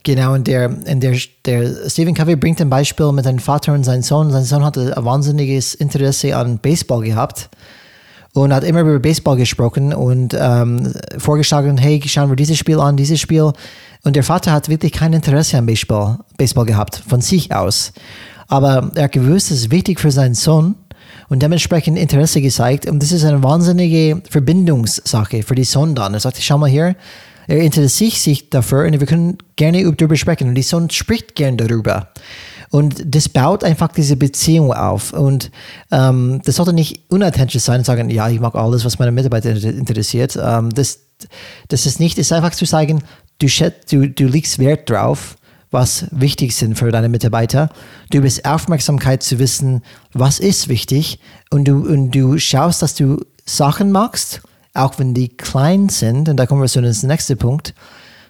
Genau, 0.02 0.34
und 0.34 0.46
der, 0.46 0.68
und 0.68 1.00
der, 1.02 1.16
der 1.46 1.88
Stephen 1.88 2.14
Covey 2.14 2.36
bringt 2.36 2.60
ein 2.60 2.68
Beispiel 2.68 3.10
mit 3.12 3.24
seinem 3.24 3.38
Vater 3.38 3.72
und 3.72 3.84
seinem 3.84 4.02
Sohn. 4.02 4.30
Sein 4.30 4.44
Sohn 4.44 4.64
hatte 4.64 4.94
ein 4.96 5.04
wahnsinniges 5.04 5.74
Interesse 5.74 6.36
an 6.36 6.58
Baseball 6.58 7.02
gehabt 7.02 7.48
und 8.34 8.52
hat 8.52 8.64
immer 8.64 8.80
über 8.80 8.98
Baseball 8.98 9.36
gesprochen 9.36 9.94
und 9.94 10.36
ähm, 10.38 10.92
vorgeschlagen, 11.16 11.78
hey, 11.78 12.02
schauen 12.06 12.28
wir 12.28 12.36
dieses 12.36 12.58
Spiel 12.58 12.80
an, 12.80 12.96
dieses 12.96 13.18
Spiel. 13.18 13.52
Und 14.04 14.14
der 14.14 14.22
Vater 14.22 14.52
hat 14.52 14.68
wirklich 14.68 14.92
kein 14.92 15.12
Interesse 15.12 15.58
an 15.58 15.66
Baseball, 15.66 16.18
Baseball 16.36 16.66
gehabt, 16.66 17.02
von 17.08 17.20
sich 17.20 17.54
aus. 17.54 17.92
Aber 18.46 18.90
er 18.94 19.04
hat 19.04 19.12
gewusst, 19.12 19.50
es 19.50 19.60
ist 19.60 19.70
wichtig 19.70 20.00
für 20.00 20.10
seinen 20.10 20.34
Sohn 20.34 20.76
und 21.28 21.42
dementsprechend 21.42 21.98
Interesse 21.98 22.40
gezeigt. 22.40 22.86
Und 22.86 23.02
das 23.02 23.12
ist 23.12 23.24
eine 23.24 23.42
wahnsinnige 23.42 24.22
Verbindungssache 24.28 25.42
für 25.42 25.54
die 25.54 25.64
Sohn 25.64 25.94
dann. 25.94 26.14
Er 26.14 26.20
sagte, 26.20 26.42
schau 26.42 26.58
mal 26.58 26.70
hier, 26.70 26.94
er 27.48 27.60
interessiert 27.60 28.12
sich 28.12 28.50
dafür 28.50 28.84
und 28.84 29.00
wir 29.00 29.06
können 29.06 29.38
gerne 29.56 29.82
darüber 29.94 30.16
sprechen. 30.16 30.48
Und 30.48 30.54
die 30.54 30.62
Sohn 30.62 30.90
spricht 30.90 31.34
gerne 31.34 31.56
darüber. 31.56 32.10
Und 32.70 33.02
das 33.14 33.30
baut 33.30 33.64
einfach 33.64 33.88
diese 33.88 34.16
Beziehung 34.16 34.74
auf. 34.74 35.14
Und 35.14 35.50
ähm, 35.90 36.42
das 36.44 36.56
sollte 36.56 36.74
nicht 36.74 37.00
unauthentisch 37.08 37.62
sein 37.62 37.78
und 37.78 37.84
sagen, 37.84 38.10
ja, 38.10 38.28
ich 38.28 38.38
mag 38.38 38.54
alles, 38.54 38.84
was 38.84 38.98
meine 38.98 39.12
Mitarbeiter 39.12 39.50
interessiert. 39.50 40.38
Ähm, 40.40 40.68
das, 40.70 41.00
das 41.68 41.86
ist 41.86 41.98
nicht, 41.98 42.18
ist 42.18 42.32
einfach 42.32 42.50
zu 42.50 42.66
sagen, 42.66 43.02
du, 43.38 43.46
du, 43.90 44.10
du 44.10 44.26
legst 44.26 44.58
Wert 44.58 44.90
drauf, 44.90 45.38
was 45.70 46.04
wichtig 46.10 46.54
sind 46.54 46.78
für 46.78 46.92
deine 46.92 47.08
Mitarbeiter. 47.08 47.70
Du 48.10 48.20
bist 48.20 48.44
Aufmerksamkeit 48.44 49.22
zu 49.22 49.38
wissen, 49.38 49.82
was 50.12 50.38
ist 50.38 50.68
wichtig. 50.68 51.18
Und 51.50 51.64
du, 51.64 51.78
und 51.78 52.10
du 52.10 52.38
schaust, 52.38 52.82
dass 52.82 52.94
du 52.94 53.24
Sachen 53.46 53.90
machst, 53.90 54.42
auch 54.74 54.98
wenn 54.98 55.14
die 55.14 55.28
klein 55.28 55.88
sind, 55.88 56.28
und 56.28 56.36
da 56.36 56.46
kommen 56.46 56.62
wir 56.62 56.68
zu 56.68 56.80
dem 56.80 56.94
nächsten 57.08 57.36
Punkt, 57.36 57.74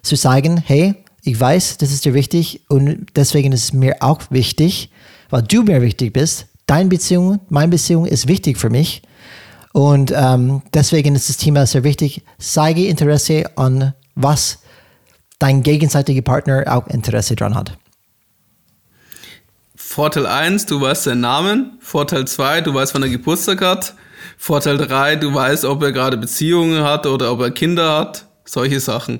zu 0.01 0.15
sagen, 0.15 0.57
hey, 0.65 0.95
ich 1.23 1.39
weiß, 1.39 1.77
das 1.77 1.91
ist 1.91 2.05
dir 2.05 2.13
wichtig 2.13 2.61
und 2.69 3.07
deswegen 3.15 3.51
ist 3.51 3.63
es 3.65 3.73
mir 3.73 3.97
auch 3.99 4.21
wichtig, 4.29 4.91
weil 5.29 5.43
du 5.43 5.63
mir 5.63 5.81
wichtig 5.81 6.13
bist. 6.13 6.47
Deine 6.65 6.89
Beziehung, 6.89 7.39
meine 7.49 7.69
Beziehung 7.69 8.05
ist 8.05 8.27
wichtig 8.27 8.57
für 8.57 8.69
mich. 8.69 9.01
Und 9.73 10.11
ähm, 10.15 10.61
deswegen 10.73 11.15
ist 11.15 11.29
das 11.29 11.37
Thema 11.37 11.65
sehr 11.65 11.83
wichtig. 11.83 12.23
Zeige 12.39 12.87
Interesse 12.87 13.45
an, 13.55 13.93
was 14.15 14.59
dein 15.37 15.63
gegenseitiger 15.63 16.21
Partner 16.21 16.63
auch 16.67 16.87
Interesse 16.87 17.35
daran 17.35 17.55
hat. 17.55 17.77
Vorteil 19.75 20.25
1, 20.25 20.65
du 20.65 20.81
weißt 20.81 21.03
seinen 21.03 21.21
Namen. 21.21 21.77
Vorteil 21.79 22.27
2, 22.27 22.61
du 22.61 22.73
weißt, 22.73 22.93
wann 22.93 23.03
er 23.03 23.09
Geburtstag 23.09 23.61
hat. 23.61 23.95
Vorteil 24.41 24.77
3, 24.77 25.17
du 25.17 25.33
weißt, 25.33 25.65
ob 25.65 25.83
er 25.83 25.91
gerade 25.91 26.15
Beziehungen 26.15 26.81
hat 26.81 27.05
oder 27.05 27.33
ob 27.33 27.41
er 27.41 27.51
Kinder 27.51 27.99
hat. 27.99 28.25
Solche 28.45 28.79
Sachen. 28.79 29.19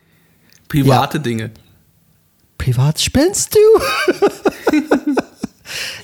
Private 0.68 1.18
ja. 1.18 1.22
Dinge. 1.22 1.50
Privat 2.56 3.00
spinnst 3.00 3.54
du? 3.54 3.58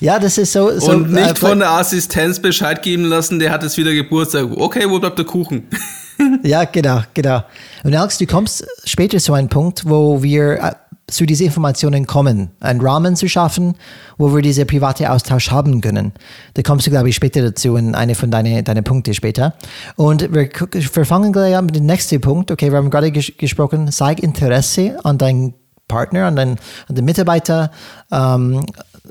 ja, 0.01 0.19
das 0.19 0.37
ist 0.37 0.51
so. 0.51 0.77
so 0.77 0.91
Und 0.91 1.13
nicht 1.13 1.31
äh, 1.31 1.35
von 1.35 1.59
der 1.59 1.71
Assistenz 1.71 2.39
Bescheid 2.39 2.83
geben 2.83 3.05
lassen, 3.05 3.39
der 3.39 3.51
hat 3.51 3.63
jetzt 3.63 3.77
wieder 3.77 3.93
Geburtstag. 3.93 4.47
Okay, 4.51 4.83
wo 4.87 4.99
bleibt 4.99 5.17
der 5.17 5.25
Kuchen? 5.25 5.67
ja, 6.43 6.65
genau, 6.65 7.03
genau. 7.13 7.45
Und 7.83 7.95
Alex, 7.95 8.17
du 8.17 8.27
kommst 8.27 8.67
später 8.83 9.17
zu 9.19 9.33
einem 9.33 9.47
Punkt, 9.47 9.89
wo 9.89 10.21
wir 10.21 10.61
äh, 10.61 10.71
zu 11.11 11.25
diesen 11.25 11.47
Informationen 11.47 12.07
kommen, 12.07 12.49
einen 12.59 12.81
Rahmen 12.81 13.15
zu 13.15 13.27
schaffen, 13.27 13.75
wo 14.17 14.33
wir 14.33 14.41
diese 14.41 14.65
private 14.65 15.11
Austausch 15.11 15.51
haben 15.51 15.81
können. 15.81 16.13
Da 16.53 16.61
kommst 16.61 16.87
du, 16.87 16.91
glaube 16.91 17.09
ich, 17.09 17.15
später 17.15 17.41
dazu 17.41 17.75
in 17.75 17.95
eine 17.95 18.15
von 18.15 18.31
deinen 18.31 18.63
deine 18.63 18.83
Punkte 18.83 19.13
später. 19.13 19.53
Und 19.95 20.33
wir, 20.33 20.49
wir 20.49 21.05
fangen 21.05 21.33
gleich 21.33 21.55
an 21.55 21.65
mit 21.65 21.75
dem 21.75 21.85
nächsten 21.85 22.21
Punkt. 22.21 22.51
Okay, 22.51 22.71
wir 22.71 22.77
haben 22.77 22.89
gerade 22.89 23.11
ges 23.11 23.31
gesprochen, 23.37 23.91
zeig 23.91 24.19
Interesse 24.19 24.97
an 25.03 25.17
deinen 25.17 25.53
Partner, 25.87 26.27
an 26.27 26.35
den, 26.35 26.49
an 26.87 26.95
den 26.95 27.05
Mitarbeiter. 27.05 27.71
Ähm, 28.11 28.65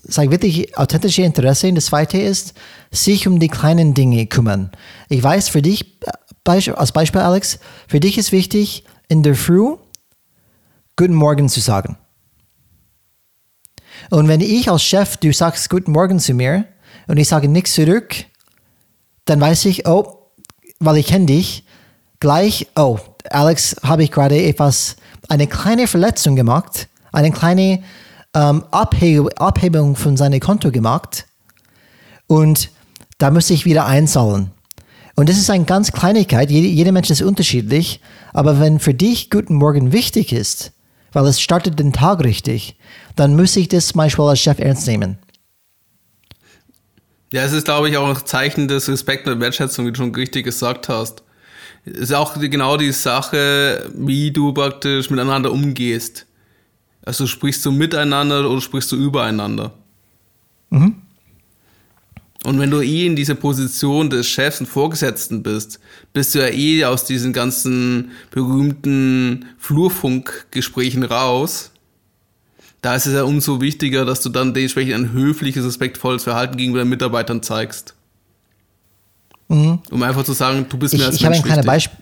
zeig 0.09 0.31
wirklich 0.31 0.77
authentische 0.79 1.23
Interesse. 1.23 1.69
Und 1.69 1.75
das 1.75 1.87
zweite 1.87 2.19
ist, 2.19 2.55
sich 2.91 3.29
um 3.29 3.39
die 3.39 3.49
kleinen 3.49 3.95
Dinge 3.95 4.27
kümmern. 4.27 4.71
Ich 5.09 5.23
weiß, 5.23 5.49
für 5.49 5.63
dich, 5.63 5.99
als 6.45 6.93
Beispiel, 6.93 7.21
Alex, 7.21 7.59
für 7.87 8.01
dich 8.01 8.19
ist 8.19 8.33
wichtig, 8.33 8.85
in 9.09 9.23
der 9.23 9.35
Früh 9.35 9.77
Guten 11.01 11.15
Morgen 11.15 11.49
zu 11.49 11.61
sagen. 11.61 11.97
Und 14.11 14.29
wenn 14.29 14.43
ich 14.43 14.71
als 14.71 14.83
Chef, 14.83 15.17
du 15.17 15.33
sagst 15.33 15.71
Guten 15.71 15.93
Morgen 15.93 16.19
zu 16.19 16.35
mir 16.35 16.67
und 17.07 17.17
ich 17.17 17.27
sage 17.27 17.49
nichts 17.49 17.73
zurück, 17.73 18.15
dann 19.25 19.41
weiß 19.41 19.65
ich, 19.65 19.89
oh, 19.89 20.29
weil 20.79 20.99
ich 20.99 21.07
kenne 21.07 21.25
dich, 21.25 21.65
gleich, 22.21 22.67
oh, 22.77 22.99
Alex, 23.31 23.77
habe 23.83 24.03
ich 24.03 24.11
gerade 24.11 24.43
etwas, 24.43 24.97
eine 25.31 25.47
kleine 25.47 25.87
Verletzung 25.87 26.37
gemacht, 26.37 26.91
eine 27.13 27.31
kleine 27.31 27.83
ähm, 28.35 28.65
Abheb 28.71 29.41
Abhebung 29.41 29.97
von 29.97 30.19
seinem 30.19 30.41
Konto 30.41 30.71
gemacht 30.71 31.25
und 32.27 32.69
da 33.17 33.31
muss 33.31 33.49
ich 33.49 33.65
wieder 33.65 33.87
einzahlen. 33.87 34.51
Und 35.17 35.31
das 35.31 35.39
ist 35.39 35.49
eine 35.49 35.65
ganz 35.65 35.93
Kleinigkeit, 35.93 36.51
jede, 36.51 36.69
jeder 36.69 36.93
Mensch 36.93 37.09
ist 37.09 37.23
unterschiedlich, 37.23 38.03
aber 38.35 38.61
wenn 38.61 38.79
für 38.79 38.93
dich 38.93 39.31
Guten 39.31 39.55
Morgen 39.55 39.93
wichtig 39.93 40.35
ist, 40.35 40.75
weil 41.13 41.27
es 41.27 41.41
startet 41.41 41.79
den 41.79 41.93
Tag 41.93 42.25
richtig, 42.25 42.77
dann 43.17 43.37
muss 43.37 43.57
ich 43.57 43.69
das 43.69 43.95
manchmal 43.95 44.31
als 44.31 44.41
Chef 44.41 44.59
ernst 44.59 44.87
nehmen. 44.87 45.19
Ja, 47.33 47.43
es 47.43 47.53
ist, 47.53 47.65
glaube 47.65 47.89
ich, 47.89 47.97
auch 47.97 48.09
ein 48.09 48.27
Zeichen 48.27 48.67
des 48.67 48.89
Respekt 48.89 49.29
und 49.29 49.41
Wertschätzung, 49.41 49.87
wie 49.87 49.93
du 49.93 49.97
schon 49.97 50.15
richtig 50.15 50.45
gesagt 50.45 50.89
hast. 50.89 51.23
Es 51.85 51.99
ist 51.99 52.15
auch 52.15 52.39
genau 52.39 52.77
die 52.77 52.93
Sache, 52.93 53.89
wie 53.95 54.33
du 54.33 54.53
praktisch 54.53 55.11
miteinander 55.11 55.53
umgehst. 55.53 56.27
Also 57.03 57.27
sprichst 57.27 57.65
du 57.65 57.73
miteinander 57.73 58.49
oder 58.49 58.61
sprichst 58.61 58.93
du 58.93 58.97
übereinander? 58.97 59.73
Mhm. 60.71 61.03
Und 62.45 62.59
wenn 62.59 62.71
du 62.71 62.81
eh 62.81 63.07
in 63.07 63.17
dieser 63.17 63.35
Position 63.35 64.09
des 64.09 64.27
Chefs 64.27 64.61
und 64.61 64.67
Vorgesetzten 64.67 65.43
bist, 65.43 65.79
bist 66.13 66.35
du 66.35 66.39
ja 66.39 66.49
eh 66.49 66.85
aus 66.87 67.05
diesen 67.05 67.33
ganzen 67.33 68.13
berühmten 68.31 69.45
Flurfunkgesprächen 69.59 71.03
raus. 71.03 71.71
Da 72.81 72.95
ist 72.95 73.07
es 73.07 73.13
ja 73.13 73.25
umso 73.25 73.61
wichtiger, 73.61 74.07
dass 74.07 74.23
du 74.23 74.31
dann 74.31 74.55
dementsprechend 74.55 74.95
ein 74.95 75.13
höfliches, 75.13 75.67
respektvolles 75.67 76.23
Verhalten 76.25 76.57
gegenüber 76.57 76.83
den 76.83 76.89
Mitarbeitern 76.89 77.43
zeigst. 77.43 77.95
Mhm. 79.49 79.81
Um 79.91 80.03
einfach 80.03 80.25
zu 80.25 80.33
sagen, 80.33 80.65
du 80.67 80.79
bist 80.79 80.95
ich, 80.95 81.01
mir 81.01 81.07
als 81.07 81.17
ich 81.17 81.23
Mensch 81.23 81.37
habe 81.37 81.45
ein 81.45 81.49
kleines 81.49 81.67
Beispiel. 81.67 81.99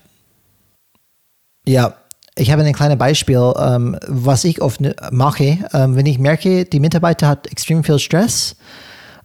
Ja, 1.67 1.95
ich 2.35 2.51
habe 2.51 2.63
ein 2.63 2.73
kleines 2.73 2.97
Beispiel, 2.97 3.53
ähm, 3.59 3.97
was 4.07 4.45
ich 4.45 4.61
oft 4.61 4.79
mache, 5.11 5.57
ähm, 5.73 5.97
wenn 5.97 6.05
ich 6.05 6.17
merke, 6.17 6.63
die 6.63 6.79
Mitarbeiter 6.79 7.27
hat 7.27 7.47
extrem 7.47 7.83
viel 7.83 7.99
Stress 7.99 8.55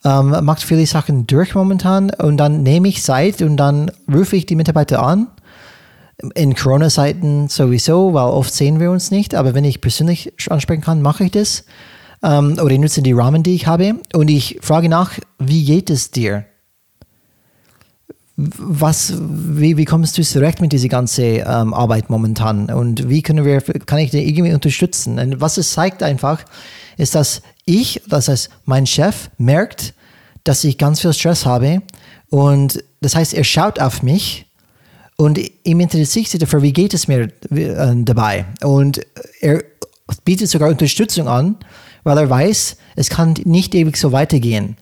ähm, 0.04 0.36
macht 0.42 0.62
viele 0.62 0.86
Sachen 0.86 1.26
durch 1.26 1.54
momentan 1.54 2.10
und 2.10 2.36
dann 2.36 2.62
nehme 2.62 2.88
ich 2.88 3.02
Zeit 3.02 3.42
und 3.42 3.56
dann 3.56 3.90
rufe 4.12 4.36
ich 4.36 4.46
die 4.46 4.56
Mitarbeiter 4.56 5.02
an. 5.02 5.28
In 6.34 6.54
Corona-Zeiten 6.54 7.48
sowieso, 7.48 8.14
weil 8.14 8.26
oft 8.26 8.52
sehen 8.52 8.78
wir 8.80 8.90
uns 8.90 9.10
nicht, 9.10 9.34
aber 9.34 9.54
wenn 9.54 9.64
ich 9.64 9.80
persönlich 9.80 10.32
ansprechen 10.48 10.82
kann, 10.82 11.02
mache 11.02 11.24
ich 11.24 11.32
das. 11.32 11.64
Ähm, 12.22 12.58
oder 12.62 12.70
ich 12.70 12.78
nutze 12.78 13.02
die 13.02 13.12
Rahmen, 13.12 13.42
die 13.42 13.54
ich 13.54 13.66
habe 13.66 13.96
und 14.14 14.28
ich 14.28 14.58
frage 14.62 14.88
nach, 14.88 15.12
wie 15.38 15.64
geht 15.64 15.90
es 15.90 16.10
dir? 16.10 16.44
was, 18.36 19.14
wie, 19.20 19.76
wie 19.76 19.84
kommst 19.84 20.18
du 20.18 20.22
zurecht 20.22 20.60
mit 20.60 20.72
dieser 20.72 20.88
ganzen 20.88 21.24
ähm, 21.24 21.72
Arbeit 21.72 22.10
momentan 22.10 22.68
und 22.68 23.08
wie 23.08 23.22
können 23.22 23.44
wir, 23.44 23.60
kann 23.60 24.00
ich 24.00 24.10
dich 24.10 24.26
irgendwie 24.26 24.52
unterstützen? 24.52 25.18
Und 25.18 25.40
was 25.40 25.56
es 25.56 25.72
zeigt 25.72 26.02
einfach, 26.02 26.44
ist, 26.96 27.14
dass 27.14 27.42
ich, 27.64 28.02
das 28.08 28.28
heißt 28.28 28.50
mein 28.64 28.86
Chef, 28.86 29.30
merkt, 29.38 29.94
dass 30.44 30.64
ich 30.64 30.78
ganz 30.78 31.00
viel 31.00 31.12
Stress 31.12 31.46
habe 31.46 31.82
und 32.30 32.82
das 33.00 33.14
heißt, 33.14 33.34
er 33.34 33.44
schaut 33.44 33.80
auf 33.80 34.02
mich 34.02 34.46
und 35.16 35.38
ihm 35.62 35.80
interessiert 35.80 36.28
sich 36.28 36.40
dafür, 36.40 36.62
wie 36.62 36.72
geht 36.72 36.94
es 36.94 37.08
mir 37.08 37.30
äh, 37.50 37.94
dabei 37.96 38.46
und 38.62 39.00
er 39.40 39.62
bietet 40.24 40.50
sogar 40.50 40.68
Unterstützung 40.68 41.28
an, 41.28 41.56
weil 42.02 42.18
er 42.18 42.28
weiß, 42.28 42.76
es 42.96 43.08
kann 43.08 43.34
nicht 43.44 43.74
ewig 43.74 43.96
so 43.96 44.12
weitergehen 44.12 44.76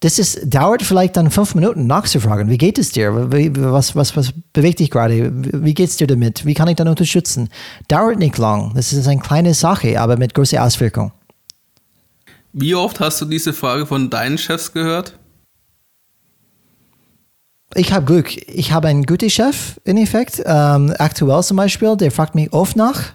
das 0.00 0.18
ist, 0.18 0.40
dauert 0.44 0.82
vielleicht 0.82 1.16
dann 1.18 1.30
fünf 1.30 1.54
Minuten 1.54 1.86
nachzufragen. 1.86 2.48
Wie 2.48 2.56
geht 2.56 2.78
es 2.78 2.90
dir? 2.90 3.12
Was, 3.12 3.94
was, 3.94 4.16
was 4.16 4.32
bewegt 4.54 4.80
dich 4.80 4.90
gerade? 4.90 5.30
Wie 5.30 5.74
geht 5.74 5.90
es 5.90 5.98
dir 5.98 6.06
damit? 6.06 6.46
Wie 6.46 6.54
kann 6.54 6.68
ich 6.68 6.76
dann 6.76 6.88
unterstützen? 6.88 7.50
Dauert 7.88 8.18
nicht 8.18 8.38
lang. 8.38 8.72
Das 8.74 8.94
ist 8.94 9.06
eine 9.06 9.20
kleine 9.20 9.52
Sache, 9.52 10.00
aber 10.00 10.16
mit 10.16 10.32
großer 10.32 10.64
Auswirkung. 10.64 11.12
Wie 12.52 12.74
oft 12.74 13.00
hast 13.00 13.20
du 13.20 13.26
diese 13.26 13.52
Frage 13.52 13.86
von 13.86 14.10
deinen 14.10 14.38
Chefs 14.38 14.72
gehört? 14.72 15.18
Ich 17.74 17.92
habe 17.92 18.04
Glück. 18.04 18.36
Ich 18.48 18.72
habe 18.72 18.88
einen 18.88 19.04
guten 19.04 19.30
Chef, 19.30 19.78
in 19.84 19.96
Effekt. 19.96 20.42
Ähm, 20.44 20.92
aktuell 20.98 21.42
zum 21.44 21.56
Beispiel, 21.56 21.96
der 21.96 22.10
fragt 22.10 22.34
mich 22.34 22.52
oft 22.52 22.76
nach, 22.76 23.12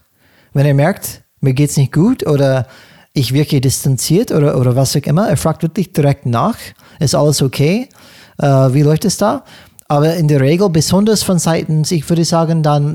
wenn 0.53 0.65
er 0.65 0.73
merkt, 0.73 1.23
mir 1.41 1.53
geht 1.53 1.71
es 1.71 1.77
nicht 1.77 1.91
gut 1.91 2.25
oder 2.25 2.67
ich 3.13 3.33
wirke 3.33 3.59
distanziert 3.59 4.31
oder, 4.31 4.57
oder 4.57 4.75
was 4.77 4.95
auch 4.95 5.01
immer. 5.01 5.27
Er 5.27 5.37
fragt 5.37 5.63
wirklich 5.63 5.91
direkt 5.91 6.25
nach, 6.25 6.57
ist 6.99 7.15
alles 7.15 7.41
okay? 7.41 7.89
Äh, 8.37 8.47
wie 8.47 8.81
läuft 8.81 9.03
es 9.03 9.17
da? 9.17 9.43
Aber 9.87 10.15
in 10.15 10.29
der 10.29 10.39
Regel, 10.39 10.69
besonders 10.69 11.23
von 11.23 11.39
Seiten, 11.39 11.83
ich 11.89 12.07
würde 12.09 12.23
sagen, 12.23 12.63
dann 12.63 12.93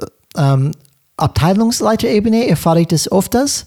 äh, 0.00 0.06
ähm, 0.36 0.72
Abteilungsleiterebene 1.18 2.48
erfahre 2.48 2.80
ich 2.80 2.88
das 2.88 3.10
öfters. 3.10 3.66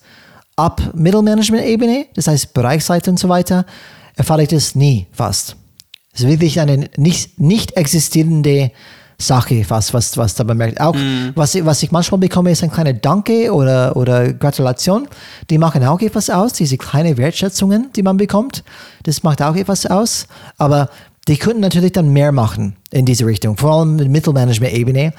Ab 0.62 0.92
Mittelmanagement-Ebene, 0.94 2.06
das 2.14 2.28
heißt 2.28 2.54
Bereichsleiter 2.54 3.10
und 3.10 3.18
so 3.18 3.30
weiter, 3.30 3.66
erfahre 4.16 4.44
ich 4.44 4.50
das 4.50 4.76
nie 4.76 5.08
fast. 5.12 5.56
Es 6.14 6.22
ist 6.22 6.28
wirklich 6.28 6.60
eine 6.60 6.88
nicht, 6.98 7.40
nicht 7.40 7.78
existierende 7.78 8.70
Sache, 9.18 9.66
was, 9.70 9.92
was, 9.96 10.18
was 10.18 10.36
da 10.36 10.44
bemerkt. 10.44 10.80
Auch, 10.80 10.94
mm. 10.94 11.32
was, 11.34 11.56
was 11.66 11.82
ich 11.82 11.92
manchmal 11.92 12.20
bekomme, 12.20 12.52
ist 12.52 12.64
ein 12.64 12.72
kleiner 12.72 12.94
Danke 12.94 13.52
oder, 13.52 13.98
oder 13.98 14.34
Gratulation. 14.34 15.08
Die 15.50 15.58
machen 15.58 15.84
auch 15.84 16.00
etwas 16.00 16.30
aus, 16.30 16.54
diese 16.54 16.78
kleinen 16.78 17.18
Wertschätzungen, 17.18 17.90
die 17.96 18.04
man 18.04 18.18
bekommt. 18.18 18.64
Das 19.02 19.24
macht 19.24 19.42
auch 19.42 19.56
etwas 19.56 19.88
aus. 19.88 20.28
Aber 20.60 20.90
die 21.28 21.38
könnten 21.38 21.62
natürlich 21.62 21.94
dann 21.94 22.14
mehr 22.14 22.32
machen 22.32 22.76
in 22.92 23.08
diese 23.08 23.26
Richtung, 23.26 23.58
vor 23.58 23.80
allem 23.80 23.96
mit 23.96 24.10
Mittelmanagement-Ebene. 24.10 25.14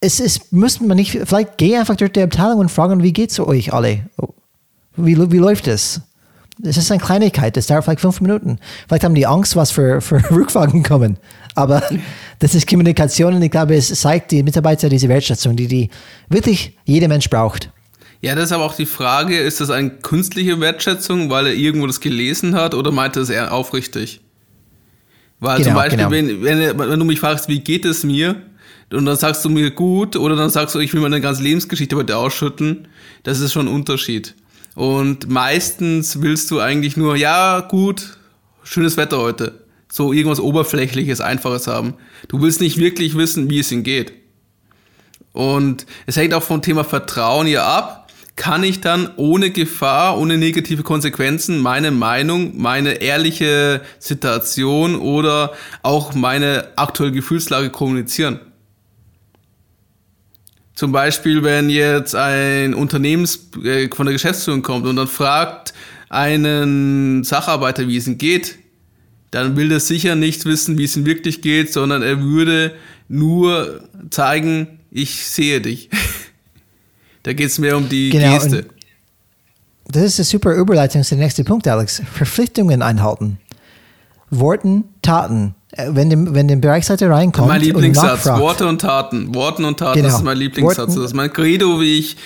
Es 0.00 0.18
ist, 0.18 0.52
müssten 0.52 0.88
man 0.88 0.96
nicht, 0.96 1.12
vielleicht 1.24 1.56
geh 1.58 1.76
einfach 1.76 1.94
durch 1.94 2.10
die 2.10 2.22
Abteilung 2.22 2.58
und 2.58 2.68
fragen, 2.68 3.04
wie 3.04 3.12
geht's 3.12 3.38
euch 3.38 3.72
alle? 3.72 4.00
Wie, 4.96 5.16
wie 5.30 5.38
läuft 5.38 5.68
es? 5.68 6.00
Es 6.62 6.76
ist 6.76 6.92
eine 6.92 7.00
Kleinigkeit, 7.00 7.56
das 7.56 7.66
dauert 7.66 7.84
vielleicht 7.84 8.00
fünf 8.00 8.20
Minuten. 8.20 8.58
Vielleicht 8.86 9.04
haben 9.04 9.14
die 9.14 9.26
Angst, 9.26 9.56
was 9.56 9.70
für, 9.70 10.00
für 10.00 10.16
Rückfragen 10.30 10.82
kommen. 10.82 11.16
Aber 11.54 11.82
das 12.38 12.54
ist 12.54 12.68
Kommunikation 12.68 13.34
und 13.34 13.42
ich 13.42 13.50
glaube, 13.50 13.74
es 13.74 13.88
zeigt 13.88 14.30
die 14.30 14.42
Mitarbeiter 14.42 14.88
diese 14.88 15.08
Wertschätzung, 15.08 15.56
die, 15.56 15.66
die 15.66 15.90
wirklich 16.28 16.76
jeder 16.84 17.08
Mensch 17.08 17.28
braucht. 17.30 17.70
Ja, 18.20 18.36
das 18.36 18.44
ist 18.44 18.52
aber 18.52 18.64
auch 18.64 18.76
die 18.76 18.86
Frage, 18.86 19.36
ist 19.38 19.60
das 19.60 19.70
eine 19.70 19.90
künstliche 19.90 20.60
Wertschätzung, 20.60 21.28
weil 21.28 21.48
er 21.48 21.54
irgendwo 21.54 21.88
das 21.88 22.00
gelesen 22.00 22.54
hat 22.54 22.74
oder 22.74 22.92
meint 22.92 23.16
er 23.16 23.22
es 23.22 23.30
eher 23.30 23.52
aufrichtig? 23.52 24.20
Weil 25.40 25.58
genau, 25.58 25.70
zum 25.70 25.74
Beispiel, 25.74 25.98
genau. 25.98 26.10
wenn, 26.12 26.42
wenn, 26.44 26.78
wenn 26.78 27.00
du 27.00 27.04
mich 27.04 27.18
fragst, 27.18 27.48
wie 27.48 27.58
geht 27.58 27.84
es 27.84 28.04
mir, 28.04 28.36
und 28.92 29.06
dann 29.06 29.16
sagst 29.16 29.44
du 29.44 29.48
mir 29.48 29.70
gut, 29.70 30.16
oder 30.16 30.36
dann 30.36 30.50
sagst 30.50 30.74
du, 30.74 30.78
ich 30.78 30.92
will 30.92 31.00
meine 31.00 31.20
ganze 31.20 31.42
Lebensgeschichte 31.42 32.04
dir 32.04 32.16
ausschütten, 32.16 32.86
das 33.24 33.40
ist 33.40 33.52
schon 33.52 33.66
ein 33.66 33.74
Unterschied. 33.74 34.36
Und 34.74 35.28
meistens 35.28 36.22
willst 36.22 36.50
du 36.50 36.60
eigentlich 36.60 36.96
nur, 36.96 37.16
ja, 37.16 37.60
gut, 37.60 38.16
schönes 38.62 38.96
Wetter 38.96 39.18
heute. 39.18 39.64
So 39.90 40.12
irgendwas 40.12 40.40
Oberflächliches, 40.40 41.20
Einfaches 41.20 41.66
haben. 41.66 41.94
Du 42.28 42.40
willst 42.40 42.60
nicht 42.60 42.78
wirklich 42.78 43.16
wissen, 43.16 43.50
wie 43.50 43.58
es 43.58 43.70
ihnen 43.70 43.82
geht. 43.82 44.12
Und 45.32 45.86
es 46.06 46.16
hängt 46.16 46.34
auch 46.34 46.42
vom 46.42 46.62
Thema 46.62 46.84
Vertrauen 46.84 47.46
hier 47.46 47.64
ab. 47.64 48.10
Kann 48.34 48.64
ich 48.64 48.80
dann 48.80 49.10
ohne 49.16 49.50
Gefahr, 49.50 50.18
ohne 50.18 50.38
negative 50.38 50.82
Konsequenzen 50.82 51.58
meine 51.58 51.90
Meinung, 51.90 52.56
meine 52.56 53.02
ehrliche 53.02 53.82
Situation 53.98 54.96
oder 54.96 55.52
auch 55.82 56.14
meine 56.14 56.68
aktuelle 56.76 57.12
Gefühlslage 57.12 57.68
kommunizieren? 57.68 58.40
Zum 60.74 60.92
Beispiel, 60.92 61.42
wenn 61.42 61.68
jetzt 61.68 62.14
ein 62.14 62.74
Unternehmens 62.74 63.50
äh, 63.62 63.88
von 63.94 64.06
der 64.06 64.14
Geschäftsführung 64.14 64.62
kommt 64.62 64.86
und 64.86 64.96
dann 64.96 65.08
fragt 65.08 65.74
einen 66.08 67.24
Sacharbeiter, 67.24 67.88
wie 67.88 67.96
es 67.96 68.06
ihm 68.06 68.18
geht, 68.18 68.58
dann 69.30 69.56
will 69.56 69.72
er 69.72 69.80
sicher 69.80 70.14
nicht 70.14 70.44
wissen, 70.44 70.78
wie 70.78 70.84
es 70.84 70.96
ihm 70.96 71.06
wirklich 71.06 71.40
geht, 71.40 71.72
sondern 71.72 72.02
er 72.02 72.22
würde 72.22 72.74
nur 73.08 73.88
zeigen, 74.10 74.80
ich 74.90 75.26
sehe 75.26 75.60
dich. 75.60 75.88
da 77.22 77.32
geht 77.32 77.48
es 77.48 77.58
mehr 77.58 77.76
um 77.76 77.88
die 77.88 78.10
genau, 78.10 78.34
Geste. 78.34 78.66
Das 79.86 80.04
ist 80.04 80.18
eine 80.18 80.24
super 80.24 80.54
Überleitung 80.54 81.02
zu 81.02 81.14
dem 81.14 81.20
nächsten 81.20 81.44
Punkt, 81.44 81.66
Alex. 81.66 82.02
Verpflichtungen 82.12 82.82
einhalten. 82.82 83.38
Worten, 84.30 84.84
Taten. 85.02 85.54
Äh, 85.72 85.88
wenn, 85.90 86.10
dem, 86.10 86.34
wenn 86.34 86.48
der 86.48 86.56
Bereichsleiter 86.56 87.10
reinkommt. 87.10 87.48
Mein 87.48 87.60
Lieblingssatz, 87.60 88.26
und 88.26 88.40
Worte 88.40 88.66
und 88.66 88.80
Taten. 88.80 89.34
Worte 89.34 89.66
und 89.66 89.78
Taten, 89.78 89.96
genau. 89.96 90.08
das 90.08 90.18
ist 90.18 90.24
mein 90.24 90.36
Lieblingssatz. 90.36 90.78
Worten. 90.78 90.96
Das 90.96 91.04
ist 91.06 91.14
mein 91.14 91.32
Credo, 91.32 91.80
wie 91.80 91.98
ich 91.98 92.16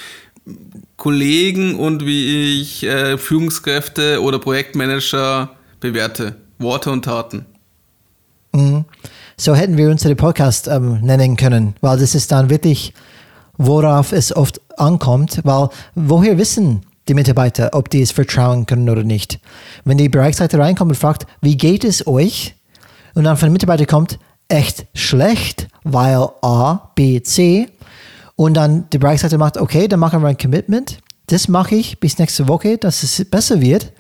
Kollegen 0.96 1.78
und 1.78 2.04
wie 2.04 2.60
ich 2.60 2.82
äh, 2.84 3.18
Führungskräfte 3.18 4.20
oder 4.22 4.38
Projektmanager 4.38 5.50
bewerte. 5.80 6.36
Worte 6.58 6.90
und 6.90 7.04
Taten. 7.04 7.46
Mhm. 8.52 8.84
So 9.36 9.54
hätten 9.54 9.76
wir 9.76 9.90
unseren 9.90 10.16
Podcast 10.16 10.66
ähm, 10.66 11.00
nennen 11.02 11.36
können, 11.36 11.76
weil 11.82 11.98
das 11.98 12.14
ist 12.14 12.32
dann 12.32 12.48
wirklich, 12.48 12.94
worauf 13.58 14.12
es 14.12 14.34
oft 14.34 14.60
ankommt, 14.78 15.40
weil 15.44 15.68
woher 15.94 16.38
wissen 16.38 16.80
die 17.06 17.14
Mitarbeiter, 17.14 17.70
ob 17.72 17.90
die 17.90 18.00
es 18.00 18.10
vertrauen 18.10 18.66
können 18.66 18.88
oder 18.88 19.04
nicht? 19.04 19.38
Wenn 19.84 19.98
die 19.98 20.08
Bereichsleiter 20.08 20.58
reinkommt 20.58 20.92
und 20.92 20.96
fragt, 20.96 21.26
wie 21.42 21.56
geht 21.56 21.84
es 21.84 22.06
euch? 22.06 22.55
Und 23.16 23.24
dann 23.24 23.38
von 23.38 23.48
den 23.48 23.54
Mitarbeitern 23.54 23.86
kommt, 23.86 24.18
echt 24.48 24.86
schlecht, 24.94 25.68
weil 25.84 26.28
A, 26.42 26.90
B, 26.94 27.22
C. 27.22 27.70
Und 28.36 28.54
dann 28.54 28.90
die 28.90 28.98
Bereichsleiter 28.98 29.38
macht, 29.38 29.56
okay, 29.56 29.88
dann 29.88 30.00
machen 30.00 30.20
wir 30.20 30.28
ein 30.28 30.36
Commitment. 30.36 30.98
Das 31.28 31.48
mache 31.48 31.76
ich 31.76 31.98
bis 31.98 32.18
nächste 32.18 32.46
Woche, 32.46 32.76
dass 32.76 33.02
es 33.02 33.24
besser 33.24 33.62
wird. 33.62 33.94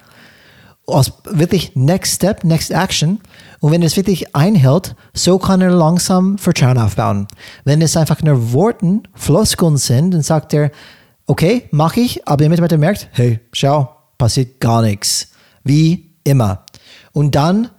Als 0.86 1.14
wirklich 1.24 1.74
Next 1.74 2.16
Step, 2.16 2.44
Next 2.44 2.70
Action. 2.70 3.20
Und 3.60 3.72
wenn 3.72 3.82
es 3.82 3.96
wirklich 3.96 4.36
einhält, 4.36 4.94
so 5.14 5.38
kann 5.38 5.62
er 5.62 5.70
langsam 5.70 6.36
Vertrauen 6.36 6.76
aufbauen. 6.76 7.26
Wenn 7.64 7.80
es 7.80 7.96
einfach 7.96 8.20
nur 8.22 8.52
Worten, 8.52 9.04
Floskeln 9.14 9.78
sind, 9.78 10.10
dann 10.10 10.22
sagt 10.22 10.52
er, 10.52 10.70
okay, 11.26 11.68
mache 11.70 12.00
ich, 12.00 12.28
aber 12.28 12.36
der 12.36 12.50
Mitarbeiter 12.50 12.76
merkt, 12.76 13.08
hey, 13.12 13.40
schau, 13.52 13.88
passiert 14.18 14.60
gar 14.60 14.82
nichts. 14.82 15.30
Wie 15.64 16.10
immer. 16.22 16.66
Und 17.12 17.34
dann 17.34 17.70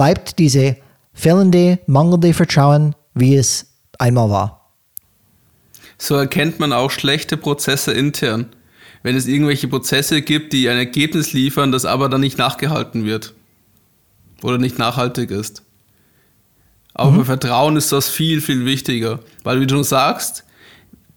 bleibt 0.00 0.38
diese 0.38 0.78
fehlende, 1.12 1.78
mangelnde 1.86 2.32
Vertrauen, 2.32 2.94
wie 3.12 3.36
es 3.36 3.66
einmal 3.98 4.30
war. 4.30 4.72
So 5.98 6.14
erkennt 6.14 6.58
man 6.58 6.72
auch 6.72 6.90
schlechte 6.90 7.36
Prozesse 7.36 7.92
intern. 7.92 8.46
Wenn 9.02 9.14
es 9.14 9.26
irgendwelche 9.26 9.68
Prozesse 9.68 10.22
gibt, 10.22 10.54
die 10.54 10.70
ein 10.70 10.78
Ergebnis 10.78 11.34
liefern, 11.34 11.70
das 11.70 11.84
aber 11.84 12.08
dann 12.08 12.22
nicht 12.22 12.38
nachgehalten 12.38 13.04
wird. 13.04 13.34
Oder 14.40 14.56
nicht 14.56 14.78
nachhaltig 14.78 15.30
ist. 15.30 15.64
Aber 16.94 17.10
mhm. 17.10 17.18
bei 17.18 17.24
Vertrauen 17.24 17.76
ist 17.76 17.92
das 17.92 18.08
viel, 18.08 18.40
viel 18.40 18.64
wichtiger. 18.64 19.20
Weil, 19.44 19.60
wie 19.60 19.66
du 19.66 19.82
sagst, 19.82 20.44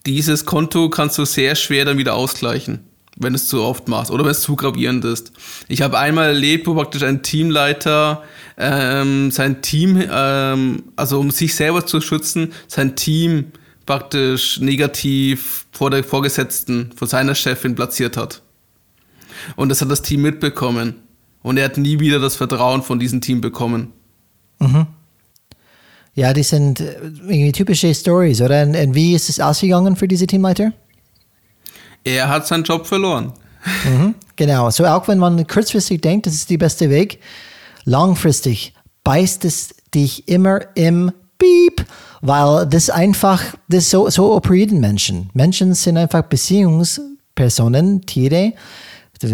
dieses 0.06 0.44
Konto 0.44 0.90
kannst 0.90 1.18
du 1.18 1.24
sehr 1.24 1.56
schwer 1.56 1.86
dann 1.86 1.98
wieder 1.98 2.16
ausgleichen, 2.16 2.82
wenn 3.18 3.36
es 3.36 3.48
zu 3.48 3.62
oft 3.62 3.88
machst 3.88 4.12
oder 4.12 4.24
wenn 4.24 4.32
es 4.32 4.42
zu 4.42 4.56
gravierend 4.56 5.06
ist. 5.06 5.32
Ich 5.68 5.82
habe 5.82 6.00
einmal 6.00 6.30
erlebt, 6.30 6.68
wo 6.68 6.74
praktisch 6.74 7.04
ein 7.04 7.22
Teamleiter 7.22 8.24
ähm, 8.58 9.32
sein 9.32 9.62
Team, 9.62 10.02
ähm, 10.12 10.84
also 10.96 11.20
um 11.20 11.32
sich 11.32 11.56
selber 11.56 11.86
zu 11.86 12.02
schützen, 12.02 12.54
sein 12.68 12.96
Team 12.96 13.52
praktisch 13.86 14.60
negativ 14.60 15.66
vor 15.72 15.90
der 15.90 16.04
Vorgesetzten, 16.04 16.92
von 16.96 17.08
seiner 17.08 17.36
Chefin 17.36 17.76
platziert 17.76 18.18
hat. 18.18 18.42
Und 19.56 19.70
das 19.70 19.82
hat 19.82 19.92
das 19.92 20.02
Team 20.02 20.22
mitbekommen. 20.22 20.96
Und 21.42 21.58
er 21.58 21.66
hat 21.66 21.78
nie 21.78 22.00
wieder 22.00 22.20
das 22.20 22.36
Vertrauen 22.36 22.82
von 22.82 23.00
diesem 23.00 23.20
Team 23.20 23.42
bekommen. 23.42 23.92
Mhm. 24.60 24.88
Ja, 26.16 26.32
die 26.32 26.44
sind 26.44 26.80
äh, 26.80 26.94
irgendwie 27.02 27.52
typische 27.52 27.94
Stories, 27.94 28.42
oder? 28.42 28.64
Und, 28.64 28.76
und 28.76 28.96
wie 28.96 29.14
ist 29.14 29.30
es 29.30 29.40
ausgegangen 29.40 29.96
für 29.96 30.08
diese 30.08 30.28
Teamleiter? 30.28 30.72
Er 32.04 32.30
hat 32.30 32.48
seinen 32.48 32.64
Job 32.64 32.86
verloren. 32.86 33.34
Mhm, 33.86 34.16
genau. 34.36 34.70
So 34.70 34.86
auch 34.86 35.08
wenn 35.08 35.20
man 35.20 35.48
kurzfristig 35.48 36.02
denkt, 36.02 36.26
das 36.26 36.34
ist 36.34 36.50
der 36.50 36.58
beste 36.58 36.90
Weg, 36.90 37.20
langfristig 37.86 38.74
beißt 39.04 39.46
es 39.46 39.76
dich 39.94 40.28
immer 40.28 40.62
im 40.76 41.12
Piep, 41.38 41.86
weil 42.22 42.66
das 42.68 42.90
einfach, 42.90 43.42
das 43.68 43.90
so, 43.90 44.10
so 44.10 44.34
operieren 44.34 44.80
Menschen. 44.80 45.30
Menschen 45.34 45.74
sind 45.74 45.98
einfach 45.98 46.24
Beziehungspersonen, 46.24 48.06
Tiere. 48.06 48.54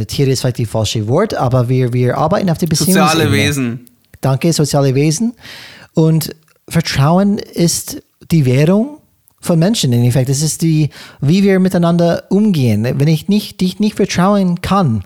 Tiere 0.08 0.32
ist 0.32 0.41
vielleicht 0.41 0.58
die 0.60 0.65
falsche 0.65 1.08
Wort, 1.08 1.34
aber 1.34 1.69
wir, 1.69 1.93
wir 1.93 2.17
arbeiten 2.17 2.49
auf 2.49 2.58
die 2.58 2.67
Beziehung. 2.67 2.93
Soziale 2.93 3.32
Wesen. 3.32 3.86
Danke, 4.21 4.53
soziale 4.53 4.93
Wesen. 4.93 5.34
Und 5.93 6.36
Vertrauen 6.67 7.39
ist 7.39 8.01
die 8.32 8.45
Währung 8.45 8.98
von 9.41 9.60
Menschen 9.60 9.93
in 9.93 10.04
Effekt. 10.04 10.30
Das 10.30 10.41
ist 10.41 10.62
die, 10.62 10.89
wie 11.21 11.43
wir 11.43 11.60
miteinander 11.60 12.23
umgehen. 12.30 12.84
Wenn 12.99 13.08
ich 13.08 13.28
nicht, 13.28 13.62
dich 13.62 13.80
nicht 13.80 13.95
vertrauen 13.95 14.62
kann, 14.62 15.04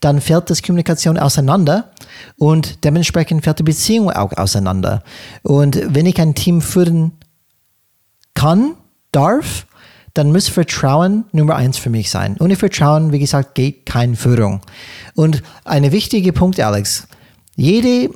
dann 0.00 0.20
fällt 0.20 0.50
das 0.50 0.62
Kommunikation 0.62 1.18
auseinander 1.18 1.92
und 2.36 2.84
dementsprechend 2.84 3.44
fällt 3.44 3.60
die 3.60 3.64
Beziehung 3.64 4.10
auch 4.10 4.32
auseinander. 4.32 5.02
Und 5.42 5.80
wenn 5.94 6.06
ich 6.06 6.20
ein 6.20 6.34
Team 6.34 6.60
führen 6.60 7.12
kann, 8.34 8.74
darf, 9.12 9.66
dann 10.14 10.32
muss 10.32 10.48
Vertrauen 10.48 11.24
Nummer 11.32 11.56
eins 11.56 11.78
für 11.78 11.90
mich 11.90 12.10
sein. 12.10 12.36
Ohne 12.40 12.56
Vertrauen, 12.56 13.12
wie 13.12 13.18
gesagt, 13.18 13.54
geht 13.54 13.86
keine 13.86 14.16
Führung. 14.16 14.62
Und 15.14 15.42
ein 15.64 15.92
wichtiger 15.92 16.32
Punkt, 16.32 16.58
Alex, 16.58 17.06
jede 17.54 18.10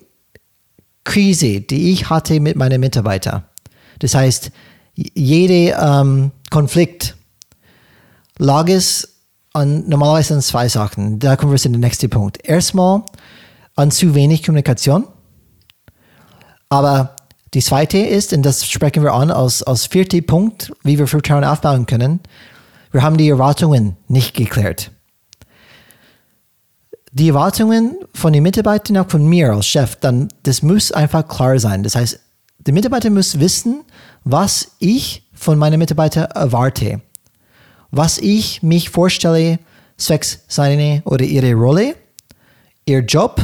Krise, 1.04 1.60
die 1.60 1.92
ich 1.92 2.08
hatte 2.08 2.40
mit 2.40 2.56
meinen 2.56 2.80
Mitarbeitern, 2.80 3.44
das 3.98 4.14
heißt, 4.14 4.50
jede 5.14 5.76
ähm, 5.80 6.30
Konflikt 6.50 7.16
lag 8.38 8.68
es 8.68 9.08
an, 9.52 9.88
normalerweise 9.88 10.34
an 10.34 10.42
zwei 10.42 10.68
Sachen. 10.68 11.18
Da 11.18 11.36
kommen 11.36 11.52
wir 11.52 11.58
zu 11.58 11.70
dem 11.70 11.80
nächsten 11.80 12.10
Punkt. 12.10 12.38
Erstmal 12.44 13.02
an 13.76 13.90
zu 13.90 14.14
wenig 14.14 14.42
Kommunikation. 14.42 15.06
Aber 16.68 17.16
die 17.54 17.60
zweite 17.60 17.98
ist, 17.98 18.32
und 18.32 18.42
das 18.42 18.66
sprechen 18.66 19.02
wir 19.02 19.12
an 19.12 19.30
als, 19.30 19.62
als 19.62 19.86
vierter 19.86 20.20
Punkt, 20.20 20.72
wie 20.84 20.98
wir 20.98 21.06
Vertrauen 21.06 21.44
aufbauen 21.44 21.86
können, 21.86 22.20
wir 22.92 23.02
haben 23.02 23.16
die 23.16 23.28
Erwartungen 23.28 23.96
nicht 24.08 24.36
geklärt. 24.36 24.90
Die 27.12 27.28
Erwartungen 27.28 27.96
von 28.14 28.32
den 28.32 28.42
Mitarbeitern, 28.42 28.98
auch 28.98 29.08
von 29.08 29.26
mir 29.26 29.52
als 29.52 29.66
Chef, 29.66 29.96
dann, 29.96 30.28
das 30.44 30.62
muss 30.62 30.92
einfach 30.92 31.26
klar 31.26 31.58
sein. 31.58 31.82
Das 31.82 31.96
heißt, 31.96 32.20
der 32.60 32.74
Mitarbeiter 32.74 33.10
muss 33.10 33.40
wissen, 33.40 33.82
was 34.24 34.72
ich 34.78 35.22
von 35.32 35.58
meinen 35.58 35.78
Mitarbeitern 35.78 36.30
erwarte, 36.32 37.00
was 37.90 38.18
ich 38.18 38.62
mich 38.62 38.90
vorstelle, 38.90 39.58
zwecks 39.96 40.40
seine 40.48 41.02
oder 41.04 41.24
ihre 41.24 41.54
Rolle, 41.54 41.94
ihr 42.86 43.00
Job, 43.00 43.40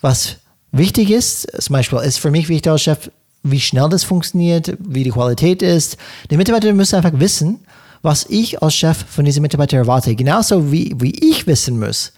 was 0.00 0.36
wichtig 0.72 1.10
ist. 1.10 1.46
Zum 1.60 1.74
Beispiel 1.74 1.98
ist 2.00 2.18
für 2.18 2.30
mich 2.30 2.48
wichtig 2.48 2.70
als 2.70 2.82
Chef, 2.82 3.10
wie 3.42 3.60
schnell 3.60 3.88
das 3.88 4.04
funktioniert, 4.04 4.76
wie 4.78 5.04
die 5.04 5.10
Qualität 5.10 5.62
ist. 5.62 5.96
Die 6.30 6.36
Mitarbeiter 6.36 6.72
müssen 6.72 6.96
einfach 6.96 7.18
wissen, 7.18 7.60
was 8.02 8.26
ich 8.28 8.62
als 8.62 8.74
Chef 8.74 9.04
von 9.08 9.24
diesen 9.24 9.42
Mitarbeitern 9.42 9.80
erwarte. 9.80 10.14
Genauso 10.14 10.72
wie, 10.72 10.94
wie 10.98 11.30
ich 11.30 11.46
wissen 11.46 11.78
muss, 11.78 12.12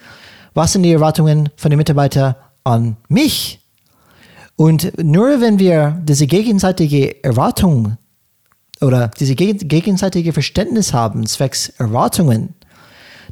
was 0.55 0.73
sind 0.73 0.83
die 0.83 0.93
Erwartungen 0.93 1.49
von 1.57 1.71
den 1.71 1.79
Mitarbeitern 1.79 2.35
an 2.65 2.97
mich. 3.09 3.61
Und 4.57 5.03
nur 5.03 5.41
wenn 5.41 5.59
wir 5.59 6.01
diese 6.05 6.27
gegenseitige 6.27 7.23
Erwartung 7.25 7.97
oder 8.81 9.09
diese 9.09 9.35
gegenseitige 9.35 10.33
Verständnis 10.33 10.93
haben, 10.93 11.27
zwecks 11.27 11.69
Erwartungen, 11.79 12.55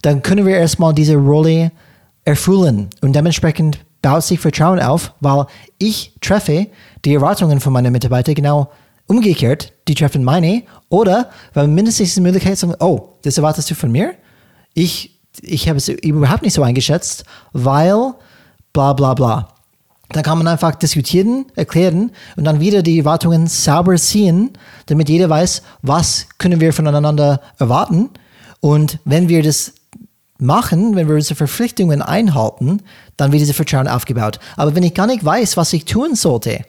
dann 0.02 0.22
können 0.22 0.46
wir 0.46 0.56
erstmal 0.56 0.94
diese 0.94 1.16
Rolle 1.16 1.72
erfüllen 2.24 2.88
und 3.00 3.14
dementsprechend 3.14 3.78
baut 4.02 4.24
sich 4.24 4.40
Vertrauen 4.40 4.80
auf, 4.80 5.12
weil 5.20 5.46
ich 5.78 6.14
treffe 6.20 6.68
die 7.04 7.14
Erwartungen 7.14 7.60
von 7.60 7.72
meinen 7.72 7.92
Mitarbeitern 7.92 8.34
genau 8.34 8.70
umgekehrt, 9.06 9.72
die 9.88 9.94
treffen 9.94 10.24
meine, 10.24 10.62
oder 10.88 11.30
weil 11.52 11.66
mindestens 11.66 12.14
die 12.14 12.20
Möglichkeit 12.20 12.56
sagen, 12.56 12.74
oh, 12.78 13.16
das 13.22 13.36
erwartest 13.36 13.70
du 13.70 13.74
von 13.74 13.90
mir? 13.90 14.14
Ich, 14.72 15.20
ich 15.42 15.68
habe 15.68 15.78
es 15.78 15.88
überhaupt 15.88 16.42
nicht 16.42 16.54
so 16.54 16.62
eingeschätzt, 16.62 17.24
weil 17.52 18.14
bla 18.72 18.92
bla 18.92 19.14
bla. 19.14 19.48
Dann 20.12 20.22
kann 20.22 20.38
man 20.38 20.48
einfach 20.48 20.74
diskutieren, 20.74 21.46
erklären 21.54 22.10
und 22.36 22.44
dann 22.44 22.60
wieder 22.60 22.82
die 22.82 22.98
Erwartungen 22.98 23.46
sauber 23.46 23.96
ziehen, 23.96 24.50
damit 24.86 25.08
jeder 25.08 25.28
weiß, 25.28 25.62
was 25.82 26.26
können 26.38 26.60
wir 26.60 26.72
voneinander 26.72 27.40
erwarten. 27.58 28.10
Und 28.60 28.98
wenn 29.04 29.28
wir 29.28 29.42
das 29.42 29.72
machen, 30.38 30.96
wenn 30.96 31.08
wir 31.08 31.14
unsere 31.14 31.36
Verpflichtungen 31.36 32.02
einhalten, 32.02 32.82
dann 33.16 33.32
wird 33.32 33.40
dieses 33.42 33.56
Vertrauen 33.56 33.86
aufgebaut. 33.86 34.40
Aber 34.56 34.74
wenn 34.74 34.82
ich 34.82 34.94
gar 34.94 35.06
nicht 35.06 35.24
weiß, 35.24 35.56
was 35.56 35.72
ich 35.72 35.84
tun 35.84 36.14
sollte, 36.14 36.64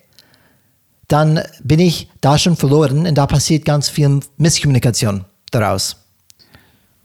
dann 1.07 1.41
bin 1.63 1.79
ich 1.79 2.09
da 2.21 2.37
schon 2.37 2.55
verloren 2.55 3.07
und 3.07 3.15
da 3.15 3.25
passiert 3.27 3.65
ganz 3.65 3.89
viel 3.89 4.21
Misskommunikation 4.37 5.25
daraus. 5.51 5.97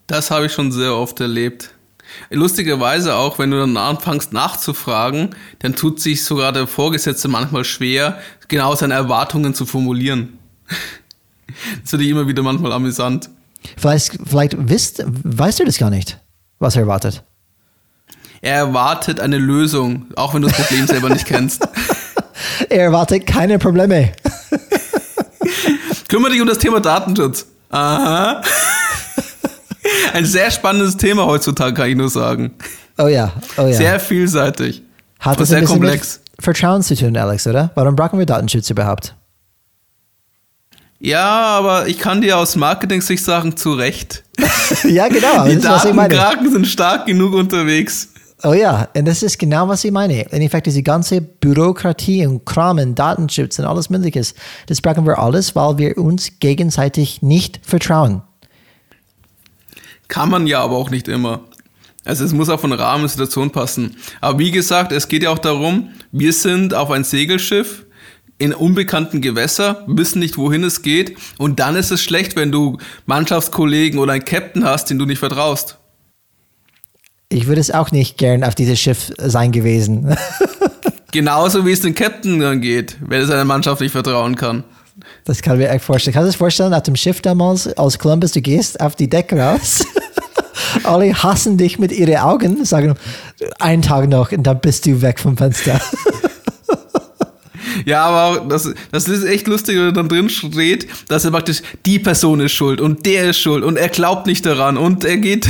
Das 0.06 0.30
habe 0.30 0.46
ich 0.46 0.52
schon 0.52 0.70
sehr 0.70 0.94
oft 0.94 1.20
erlebt. 1.20 1.70
Lustigerweise 2.30 3.14
auch, 3.14 3.38
wenn 3.38 3.50
du 3.50 3.58
dann 3.58 3.76
anfängst 3.76 4.32
nachzufragen, 4.32 5.34
dann 5.60 5.74
tut 5.74 6.00
sich 6.00 6.24
sogar 6.24 6.52
der 6.52 6.66
Vorgesetzte 6.66 7.28
manchmal 7.28 7.64
schwer, 7.64 8.18
genau 8.48 8.74
seine 8.74 8.94
Erwartungen 8.94 9.54
zu 9.54 9.66
formulieren. 9.66 10.38
Das 11.80 11.90
finde 11.90 12.04
ich 12.04 12.10
immer 12.10 12.26
wieder 12.26 12.42
manchmal 12.42 12.72
amüsant. 12.72 13.30
Vielleicht, 13.78 14.18
vielleicht 14.26 14.56
wisst, 14.68 15.04
weißt 15.06 15.60
du 15.60 15.64
das 15.64 15.78
gar 15.78 15.90
nicht, 15.90 16.18
was 16.58 16.74
er 16.74 16.82
erwartet. 16.82 17.22
Er 18.42 18.56
erwartet 18.56 19.20
eine 19.20 19.38
Lösung, 19.38 20.06
auch 20.16 20.34
wenn 20.34 20.42
du 20.42 20.48
das 20.48 20.56
Problem 20.56 20.86
selber 20.88 21.08
nicht 21.08 21.26
kennst. 21.26 21.66
Er 22.68 22.84
erwartet 22.84 23.26
keine 23.26 23.58
Probleme. 23.58 24.12
Kümmere 26.08 26.32
dich 26.32 26.40
um 26.40 26.46
das 26.46 26.58
Thema 26.58 26.80
Datenschutz. 26.80 27.46
Aha. 27.70 28.42
Ein 30.12 30.24
sehr 30.24 30.50
spannendes 30.50 30.96
Thema 30.96 31.26
heutzutage, 31.26 31.74
kann 31.74 31.88
ich 31.88 31.96
nur 31.96 32.08
sagen. 32.08 32.52
Oh 32.98 33.08
ja, 33.08 33.32
oh 33.56 33.62
ja. 33.62 33.72
Sehr 33.72 34.00
vielseitig. 34.00 34.82
Hat 35.20 35.38
und 35.38 35.46
sehr 35.46 35.64
komplex. 35.64 36.20
Mit 36.36 36.44
Vertrauen 36.44 36.82
zu 36.82 36.94
tun, 36.94 37.16
Alex, 37.16 37.46
oder? 37.46 37.70
Warum 37.74 37.96
brauchen 37.96 38.18
wir 38.18 38.26
Datenschutz 38.26 38.70
überhaupt? 38.70 39.14
Ja, 40.98 41.26
aber 41.26 41.88
ich 41.88 41.98
kann 41.98 42.20
dir 42.20 42.38
aus 42.38 42.56
Marketing-Sicht 42.56 43.22
sagen, 43.22 43.56
zu 43.56 43.72
Recht. 43.72 44.24
ja, 44.84 45.08
genau. 45.08 45.46
Die 45.46 45.58
Datenkraken 45.58 46.50
sind 46.50 46.66
stark 46.66 47.06
genug 47.06 47.34
unterwegs. 47.34 48.08
Oh 48.42 48.52
ja, 48.52 48.88
und 48.94 49.06
das 49.06 49.22
ist 49.22 49.38
genau, 49.38 49.68
was 49.68 49.84
ich 49.84 49.92
meine. 49.92 50.22
In 50.22 50.42
Effekt, 50.42 50.66
diese 50.66 50.82
ganze 50.82 51.20
Bürokratie 51.20 52.26
und 52.26 52.44
Kram 52.44 52.78
und 52.78 52.94
Datenschutz 52.94 53.58
und 53.58 53.64
alles 53.64 53.88
Mögliche, 53.88 54.34
das 54.66 54.80
brauchen 54.80 55.06
wir 55.06 55.18
alles, 55.18 55.56
weil 55.56 55.78
wir 55.78 55.98
uns 55.98 56.38
gegenseitig 56.38 57.22
nicht 57.22 57.60
vertrauen. 57.62 58.22
Kann 60.08 60.30
man 60.30 60.46
ja 60.46 60.60
aber 60.60 60.76
auch 60.76 60.90
nicht 60.90 61.08
immer. 61.08 61.40
Also 62.04 62.24
es 62.24 62.32
muss 62.32 62.48
auch 62.48 62.60
von 62.60 62.72
Rahmen 62.72 63.02
und 63.02 63.08
Situation 63.08 63.50
passen. 63.50 63.96
Aber 64.20 64.38
wie 64.38 64.52
gesagt, 64.52 64.92
es 64.92 65.08
geht 65.08 65.24
ja 65.24 65.30
auch 65.30 65.40
darum, 65.40 65.90
wir 66.12 66.32
sind 66.32 66.72
auf 66.72 66.90
ein 66.90 67.02
Segelschiff 67.02 67.84
in 68.38 68.52
unbekannten 68.54 69.20
Gewässer, 69.20 69.82
wissen 69.86 70.20
nicht, 70.20 70.36
wohin 70.36 70.62
es 70.62 70.82
geht. 70.82 71.16
Und 71.38 71.58
dann 71.58 71.74
ist 71.74 71.90
es 71.90 72.02
schlecht, 72.02 72.36
wenn 72.36 72.52
du 72.52 72.78
Mannschaftskollegen 73.06 73.98
oder 73.98 74.12
einen 74.12 74.24
Captain 74.24 74.64
hast, 74.64 74.90
den 74.90 74.98
du 74.98 75.06
nicht 75.06 75.18
vertraust. 75.18 75.78
Ich 77.28 77.46
würde 77.46 77.60
es 77.60 77.72
auch 77.72 77.90
nicht 77.90 78.18
gern 78.18 78.44
auf 78.44 78.54
dieses 78.54 78.78
Schiff 78.78 79.12
sein 79.18 79.50
gewesen. 79.50 80.16
Genauso 81.12 81.66
wie 81.66 81.72
es 81.72 81.80
den 81.80 81.94
Captain 81.94 82.38
dann 82.38 82.60
geht, 82.60 82.98
wenn 83.00 83.20
er 83.20 83.26
seiner 83.26 83.44
Mannschaft 83.44 83.80
nicht 83.80 83.92
vertrauen 83.92 84.36
kann. 84.36 84.64
Das 85.26 85.42
kann 85.42 85.54
ich 85.60 85.66
mir 85.66 85.70
echt 85.70 85.84
vorstellen. 85.84 86.14
Kannst 86.14 86.28
du 86.28 86.32
dir 86.32 86.38
vorstellen, 86.38 86.72
auf 86.72 86.84
dem 86.84 86.94
Schiff 86.94 87.20
damals 87.20 87.76
aus 87.76 87.98
Columbus, 87.98 88.30
du 88.30 88.40
gehst 88.40 88.80
auf 88.80 88.94
die 88.94 89.10
Deck 89.10 89.32
raus, 89.32 89.84
alle 90.84 91.12
hassen 91.20 91.58
dich 91.58 91.80
mit 91.80 91.90
ihren 91.90 92.16
Augen, 92.18 92.64
sagen, 92.64 92.94
einen 93.58 93.82
Tag 93.82 94.08
noch 94.08 94.30
und 94.30 94.44
dann 94.44 94.60
bist 94.60 94.86
du 94.86 95.02
weg 95.02 95.20
vom 95.20 95.36
Fenster. 95.36 95.80
Ja, 97.84 98.06
aber 98.06 98.46
das, 98.46 98.72
das 98.90 99.06
ist 99.06 99.24
echt 99.24 99.46
lustig, 99.46 99.76
wenn 99.76 99.94
dann 99.94 100.08
drin 100.08 100.28
steht, 100.28 100.88
dass 101.08 101.24
er 101.24 101.30
praktisch 101.30 101.62
die 101.84 101.98
Person 101.98 102.40
ist 102.40 102.52
schuld 102.52 102.80
und 102.80 103.06
der 103.06 103.30
ist 103.30 103.38
schuld 103.38 103.62
und 103.62 103.76
er 103.76 103.88
glaubt 103.88 104.26
nicht 104.26 104.44
daran 104.44 104.76
und 104.76 105.04
er 105.04 105.18
geht. 105.18 105.46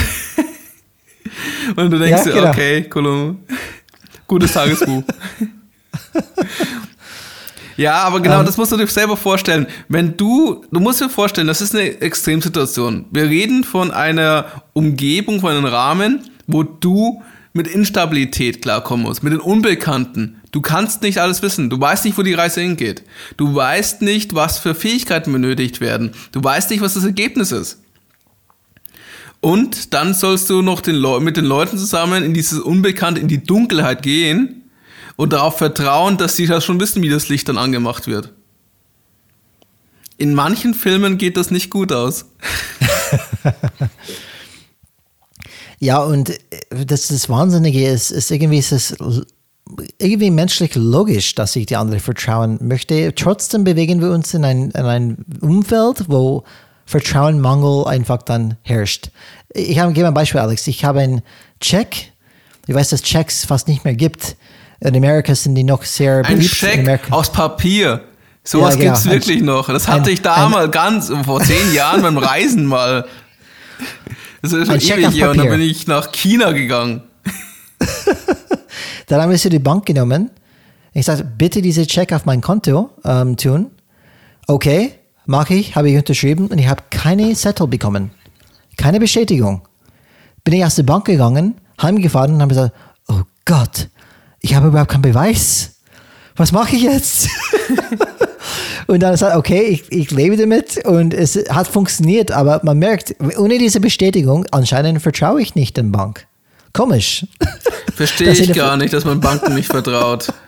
und 1.77 1.91
du 1.91 1.99
denkst 1.99 2.25
ja, 2.27 2.33
dir, 2.33 2.33
genau. 2.33 2.49
okay, 2.49 2.83
Kolum, 2.83 3.39
gutes 4.27 4.53
Tagesbuch. 4.53 5.05
Ja, 7.77 8.03
aber 8.05 8.21
genau, 8.21 8.41
ähm, 8.41 8.47
das 8.47 8.57
musst 8.57 8.73
du 8.73 8.77
dir 8.77 8.87
selber 8.87 9.17
vorstellen. 9.17 9.67
Wenn 9.89 10.17
du, 10.17 10.65
du 10.71 10.81
musst 10.81 11.01
dir 11.01 11.09
vorstellen, 11.09 11.47
das 11.47 11.61
ist 11.61 11.75
eine 11.75 12.01
Extremsituation. 12.01 13.07
Wir 13.11 13.25
reden 13.25 13.65
von 13.65 13.91
einer 13.91 14.47
Umgebung, 14.73 15.41
von 15.41 15.51
einem 15.51 15.67
Rahmen, 15.67 16.21
wo 16.47 16.63
du 16.63 17.23
mit 17.53 17.67
Instabilität 17.67 18.63
klarkommen 18.63 19.07
musst, 19.07 19.23
mit 19.23 19.33
den 19.33 19.41
Unbekannten. 19.41 20.37
Du 20.53 20.61
kannst 20.61 21.03
nicht 21.03 21.19
alles 21.19 21.43
wissen. 21.43 21.71
Du 21.71 21.81
weißt 21.81 22.05
nicht, 22.05 22.17
wo 22.17 22.23
die 22.23 22.35
Reise 22.35 22.61
hingeht. 22.61 23.03
Du 23.37 23.55
weißt 23.55 24.03
nicht, 24.03 24.35
was 24.35 24.59
für 24.59 24.75
Fähigkeiten 24.75 25.33
benötigt 25.33 25.81
werden. 25.81 26.13
Du 26.33 26.43
weißt 26.43 26.71
nicht, 26.71 26.83
was 26.83 26.95
das 26.95 27.05
Ergebnis 27.05 27.53
ist. 27.53 27.83
Und 29.41 29.95
dann 29.95 30.15
sollst 30.15 30.51
du 30.51 30.63
noch 30.63 30.81
den 30.81 31.01
mit 31.23 31.37
den 31.37 31.45
Leuten 31.45 31.79
zusammen 31.79 32.25
in 32.25 32.35
dieses 32.35 32.59
Unbekannte, 32.59 33.21
in 33.21 33.29
die 33.29 33.43
Dunkelheit 33.43 34.03
gehen 34.03 34.66
und 35.17 35.33
darauf 35.33 35.59
vertrauen, 35.59 36.19
dass 36.19 36.37
sie 36.37 36.47
das 36.47 36.65
schon 36.65 36.79
wissen, 36.79 37.03
wie 37.03 37.09
das 37.09 37.29
Licht 37.29 37.49
dann 37.49 37.59
angemacht 37.59 38.07
wird. 38.07 38.33
In 40.19 40.35
manchen 40.35 40.75
Filmen 40.75 41.19
geht 41.19 41.37
das 41.37 41.51
nicht 41.51 41.71
gut 41.71 41.93
aus. 41.93 42.27
ja, 45.79 45.99
und 45.99 46.31
äh, 46.31 46.85
das, 46.87 47.09
das 47.09 47.29
Wahnsinnige 47.29 47.87
ist, 47.87 48.11
ist 48.11 48.31
irgendwie 48.31 48.59
ist 48.59 48.73
es 48.73 48.97
irgendwie 49.99 50.31
menschlich 50.31 50.75
logisch, 50.75 51.35
dass 51.35 51.57
ich 51.57 51.67
die 51.67 51.77
andere 51.77 51.99
vertrauen 51.99 52.59
möchte. 52.63 53.15
Trotzdem 53.15 53.65
bewegen 53.65 54.01
wir 54.01 54.13
uns 54.13 54.33
in 54.33 54.45
ein, 54.45 54.71
in 54.71 54.87
ein 54.87 55.25
Umfeld, 55.41 56.05
wo 56.09 56.45
Vertrauenmangel 56.87 57.87
einfach 57.87 58.23
dann 58.23 58.57
herrscht. 58.63 59.11
Ich 59.53 59.79
habe, 59.79 59.93
gebe 59.93 60.07
ein 60.07 60.15
Beispiel, 60.15 60.41
Alex. 60.41 60.67
Ich 60.69 60.85
habe 60.85 61.01
einen 61.01 61.23
Check. 61.61 62.13
Ich 62.69 62.75
weiß, 62.75 62.91
dass 62.91 63.03
Checks 63.03 63.45
fast 63.45 63.69
nicht 63.69 63.85
mehr 63.85 63.95
gibt 63.95 64.37
in 64.81 64.97
Amerika 64.97 65.35
sind 65.35 65.55
die 65.55 65.65
noch 65.65 65.83
sehr 65.85 66.23
beliebt. 66.23 66.43
Ein 66.43 66.49
Scheck 66.87 67.01
aus 67.13 67.31
Papier. 67.33 68.03
Sowas 68.45 68.75
Ja, 68.75 68.81
genau. 68.81 68.93
gibt's 68.93 69.07
wirklich 69.11 69.43
noch. 69.43 69.69
Das 69.69 69.89
hatte 69.89 70.11
ein- 70.11 70.15
ich 70.15 70.23
damals 70.23 70.71
ganz 70.71 71.13
vor 71.25 71.41
zehn 71.41 71.73
Jahren 71.75 72.03
beim 72.03 72.17
Reisen 72.19 72.65
mal. 72.65 73.07
Das 74.43 74.53
ist 74.53 74.67
schon 74.67 74.77
Ein 74.77 74.81
ewig 74.81 75.17
her 75.21 75.31
und 75.31 75.39
dann 75.39 75.49
bin 75.49 75.61
ich 75.61 75.87
nach 75.89 76.13
China 76.13 76.53
gegangen. 76.53 77.03
Dann 79.09 79.21
haben 79.23 79.31
wir 79.31 79.39
zu 79.39 79.49
die 79.49 79.59
Bank 79.61 79.87
genommen. 79.87 80.31
Ich 80.93 81.07
sagte, 81.07 81.25
bitte 81.25 81.63
diese 81.63 81.87
Check 81.87 82.13
auf 82.13 82.25
mein 82.25 82.41
Konto 82.41 82.91
ähm, 83.05 83.37
tun. 83.37 83.71
Okay, 84.49 84.95
mache 85.27 85.55
ich, 85.55 85.77
habe 85.77 85.91
ich 85.91 85.97
unterschrieben 85.97 86.49
und 86.49 86.59
ich 86.59 86.69
habe 86.69 86.83
keine 86.91 87.35
Settle 87.35 87.67
bekommen. 87.69 88.11
Keine 88.77 88.99
Bestätigung. 88.99 89.63
Bin 90.45 90.55
ich 90.55 90.65
aus 90.65 90.77
der 90.77 90.85
Bank 90.85 91.05
gegangen, 91.05 91.55
heimgefahren 91.81 92.35
und 92.35 92.41
habe 92.41 92.49
gesagt, 92.55 92.75
oh 93.09 93.21
Gott, 93.45 93.89
ich 94.47 94.55
habe 94.55 94.69
überhaupt 94.69 94.93
keinen 94.93 95.03
Beweis. 95.03 95.73
Was 96.37 96.53
mache 96.53 96.77
ich 96.77 96.83
jetzt? 96.83 97.29
und 98.87 99.01
dann 99.01 99.17
sagt, 99.17 99.35
okay, 99.35 99.63
ich, 99.63 99.91
ich 99.91 100.13
lebe 100.13 100.37
damit 100.37 100.87
und 100.87 101.13
es 101.13 101.37
hat 101.51 101.67
funktioniert, 101.67 102.31
aber 102.31 102.61
man 102.63 102.79
merkt, 102.79 103.17
ohne 103.39 103.59
diese 103.59 103.81
Bestätigung, 103.81 104.47
anscheinend 104.53 105.03
vertraue 105.03 105.43
ich 105.43 105.57
nicht 105.57 105.77
der 105.77 105.83
Bank. 105.83 106.29
Komisch. 106.73 107.27
Verstehe 107.97 108.31
ich 108.31 108.53
gar 108.53 108.77
nicht, 108.77 108.93
dass 108.93 109.05
man 109.05 109.21
Banken 109.21 109.55
nicht 109.55 109.71
vertraut. 109.71 110.33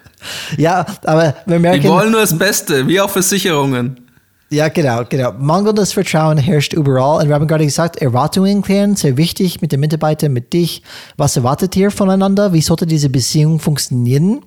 Ja, 0.56 0.84
aber 1.04 1.36
wir 1.46 1.60
merken. 1.60 1.82
Die 1.82 1.88
wollen 1.88 2.10
nur 2.10 2.22
das 2.22 2.36
Beste, 2.36 2.88
wie 2.88 3.00
auch 3.00 3.08
Versicherungen. 3.08 4.07
Ja, 4.50 4.68
genau, 4.68 5.04
genau. 5.06 5.32
Mangelndes 5.32 5.92
Vertrauen 5.92 6.38
herrscht 6.38 6.72
überall. 6.72 7.20
Und 7.20 7.28
wir 7.28 7.34
haben 7.34 7.46
gerade 7.46 7.66
gesagt, 7.66 7.96
Erwartungen 7.96 8.62
klären, 8.62 8.96
sehr 8.96 9.18
wichtig 9.18 9.60
mit 9.60 9.72
den 9.72 9.80
Mitarbeitern, 9.80 10.32
mit 10.32 10.54
dich. 10.54 10.82
Was 11.18 11.36
erwartet 11.36 11.76
ihr 11.76 11.90
voneinander? 11.90 12.54
Wie 12.54 12.62
sollte 12.62 12.86
diese 12.86 13.10
Beziehung 13.10 13.58
funktionieren? 13.58 14.40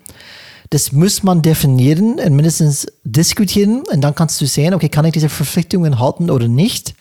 Das 0.71 0.91
muss 0.91 1.21
man 1.21 1.43
definieren 1.43 2.19
und 2.19 2.35
mindestens 2.35 2.87
diskutieren. 3.03 3.83
Und 3.91 4.01
dann 4.01 4.15
kannst 4.15 4.41
du 4.41 4.47
sehen, 4.47 4.73
okay, 4.73 4.89
kann 4.89 5.05
ich 5.05 5.11
diese 5.11 5.29
Verpflichtungen 5.29 5.99
halten 5.99 6.31
oder 6.31 6.47
nicht? 6.47 6.95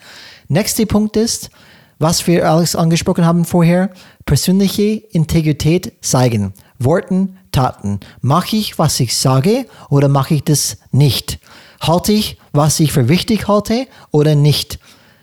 Nächster 0.47 0.85
Punkt 0.85 1.17
ist, 1.17 1.49
was 1.97 2.27
wir 2.27 2.47
Alex 2.47 2.75
angesprochen 2.75 3.25
haben 3.25 3.45
vorher, 3.45 3.89
persönliche 4.25 5.01
Integrität 5.11 5.93
zeigen. 6.01 6.53
Worten, 6.77 7.37
Taten. 7.51 7.99
Mache 8.21 8.57
ich, 8.57 8.77
was 8.77 8.99
ich 8.99 9.17
sage 9.17 9.65
oder 9.89 10.07
mache 10.07 10.35
ich 10.35 10.43
das 10.43 10.77
nicht? 10.91 11.39
Halte 11.81 12.13
ich, 12.13 12.37
was 12.53 12.79
ich 12.79 12.91
für 12.91 13.09
wichtig 13.09 13.47
halte 13.47 13.87
oder 14.11 14.35
nicht? 14.35 14.79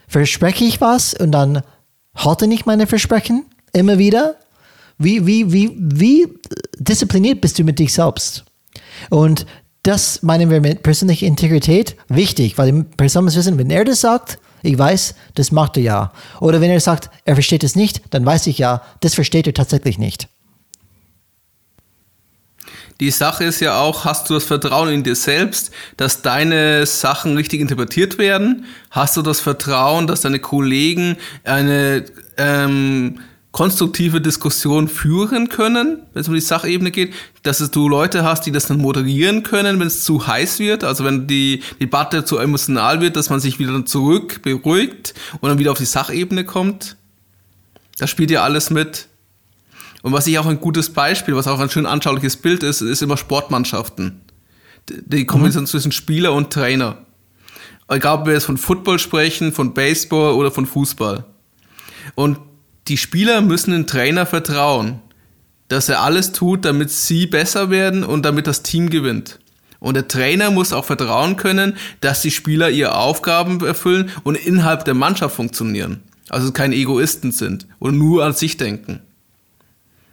Verspreche 0.08 0.64
ich 0.64 0.80
was 0.80 1.14
und 1.14 1.32
dann 1.32 1.62
halte 2.16 2.46
nicht 2.46 2.66
meine 2.66 2.86
Versprechen 2.86 3.46
immer 3.72 3.98
wieder? 3.98 4.36
Wie, 4.98 5.26
wie, 5.26 5.52
wie, 5.52 5.76
wie 5.78 6.26
diszipliniert 6.78 7.40
bist 7.40 7.58
du 7.58 7.64
mit 7.64 7.78
dich 7.78 7.92
selbst? 7.92 8.44
Und 9.10 9.46
das 9.84 10.22
meinen 10.22 10.50
wir 10.50 10.60
mit 10.60 10.82
persönlicher 10.82 11.26
Integrität 11.26 11.96
wichtig, 12.08 12.58
weil 12.58 12.72
die 12.72 12.82
Person 12.82 13.24
muss 13.24 13.36
wissen, 13.36 13.58
wenn 13.58 13.70
er 13.70 13.84
das 13.84 14.00
sagt, 14.00 14.38
ich 14.62 14.76
weiß, 14.76 15.14
das 15.34 15.52
macht 15.52 15.76
er 15.76 15.82
ja. 15.84 16.12
Oder 16.40 16.60
wenn 16.60 16.70
er 16.70 16.80
sagt, 16.80 17.10
er 17.24 17.34
versteht 17.34 17.62
es 17.62 17.76
nicht, 17.76 18.02
dann 18.10 18.26
weiß 18.26 18.48
ich 18.48 18.58
ja, 18.58 18.82
das 19.00 19.14
versteht 19.14 19.46
er 19.46 19.54
tatsächlich 19.54 19.98
nicht. 19.98 20.28
Die 23.00 23.12
Sache 23.12 23.44
ist 23.44 23.60
ja 23.60 23.78
auch, 23.78 24.04
hast 24.04 24.28
du 24.28 24.34
das 24.34 24.44
Vertrauen 24.44 24.88
in 24.88 25.04
dir 25.04 25.14
selbst, 25.14 25.70
dass 25.96 26.22
deine 26.22 26.84
Sachen 26.84 27.36
richtig 27.36 27.60
interpretiert 27.60 28.18
werden? 28.18 28.64
Hast 28.90 29.16
du 29.16 29.22
das 29.22 29.38
Vertrauen, 29.38 30.08
dass 30.08 30.22
deine 30.22 30.40
Kollegen 30.40 31.16
eine 31.44 32.04
ähm, 32.36 33.20
konstruktive 33.52 34.20
Diskussion 34.20 34.88
führen 34.88 35.48
können, 35.48 36.02
wenn 36.12 36.20
es 36.20 36.28
um 36.28 36.34
die 36.34 36.40
Sachebene 36.40 36.90
geht? 36.90 37.14
Dass 37.44 37.58
du 37.70 37.88
Leute 37.88 38.24
hast, 38.24 38.46
die 38.46 38.52
das 38.52 38.66
dann 38.66 38.78
moderieren 38.78 39.44
können, 39.44 39.78
wenn 39.78 39.86
es 39.86 40.02
zu 40.02 40.26
heiß 40.26 40.58
wird, 40.58 40.82
also 40.82 41.04
wenn 41.04 41.28
die 41.28 41.62
Debatte 41.80 42.24
zu 42.24 42.38
emotional 42.38 43.00
wird, 43.00 43.14
dass 43.14 43.30
man 43.30 43.38
sich 43.38 43.60
wieder 43.60 43.86
zurück 43.86 44.42
beruhigt 44.42 45.14
und 45.40 45.48
dann 45.48 45.60
wieder 45.60 45.70
auf 45.70 45.78
die 45.78 45.84
Sachebene 45.84 46.44
kommt? 46.44 46.96
Das 47.96 48.10
spielt 48.10 48.32
ja 48.32 48.42
alles 48.42 48.70
mit. 48.70 49.06
Und 50.08 50.14
was 50.14 50.26
ich 50.26 50.38
auch 50.38 50.46
ein 50.46 50.58
gutes 50.58 50.88
Beispiel, 50.88 51.36
was 51.36 51.46
auch 51.46 51.60
ein 51.60 51.68
schön 51.68 51.84
anschauliches 51.84 52.38
Bild 52.38 52.62
ist, 52.62 52.80
ist 52.80 53.02
immer 53.02 53.18
Sportmannschaften. 53.18 54.22
Die 54.88 55.26
Kombination 55.26 55.66
zwischen 55.66 55.92
Spieler 55.92 56.32
und 56.32 56.50
Trainer. 56.50 56.96
Egal, 57.88 58.20
ob 58.20 58.26
wir 58.26 58.32
jetzt 58.32 58.46
von 58.46 58.56
Football 58.56 58.98
sprechen, 58.98 59.52
von 59.52 59.74
Baseball 59.74 60.32
oder 60.32 60.50
von 60.50 60.64
Fußball. 60.64 61.26
Und 62.14 62.38
die 62.88 62.96
Spieler 62.96 63.42
müssen 63.42 63.72
den 63.72 63.86
Trainer 63.86 64.24
vertrauen, 64.24 65.00
dass 65.68 65.90
er 65.90 66.00
alles 66.00 66.32
tut, 66.32 66.64
damit 66.64 66.90
sie 66.90 67.26
besser 67.26 67.68
werden 67.68 68.02
und 68.02 68.22
damit 68.22 68.46
das 68.46 68.62
Team 68.62 68.88
gewinnt. 68.88 69.40
Und 69.78 69.92
der 69.92 70.08
Trainer 70.08 70.50
muss 70.50 70.72
auch 70.72 70.86
vertrauen 70.86 71.36
können, 71.36 71.76
dass 72.00 72.22
die 72.22 72.30
Spieler 72.30 72.70
ihre 72.70 72.94
Aufgaben 72.94 73.62
erfüllen 73.62 74.08
und 74.24 74.36
innerhalb 74.36 74.86
der 74.86 74.94
Mannschaft 74.94 75.36
funktionieren. 75.36 76.00
Also 76.30 76.50
keine 76.50 76.76
Egoisten 76.76 77.30
sind 77.30 77.66
oder 77.78 77.92
nur 77.92 78.24
an 78.24 78.32
sich 78.32 78.56
denken. 78.56 79.02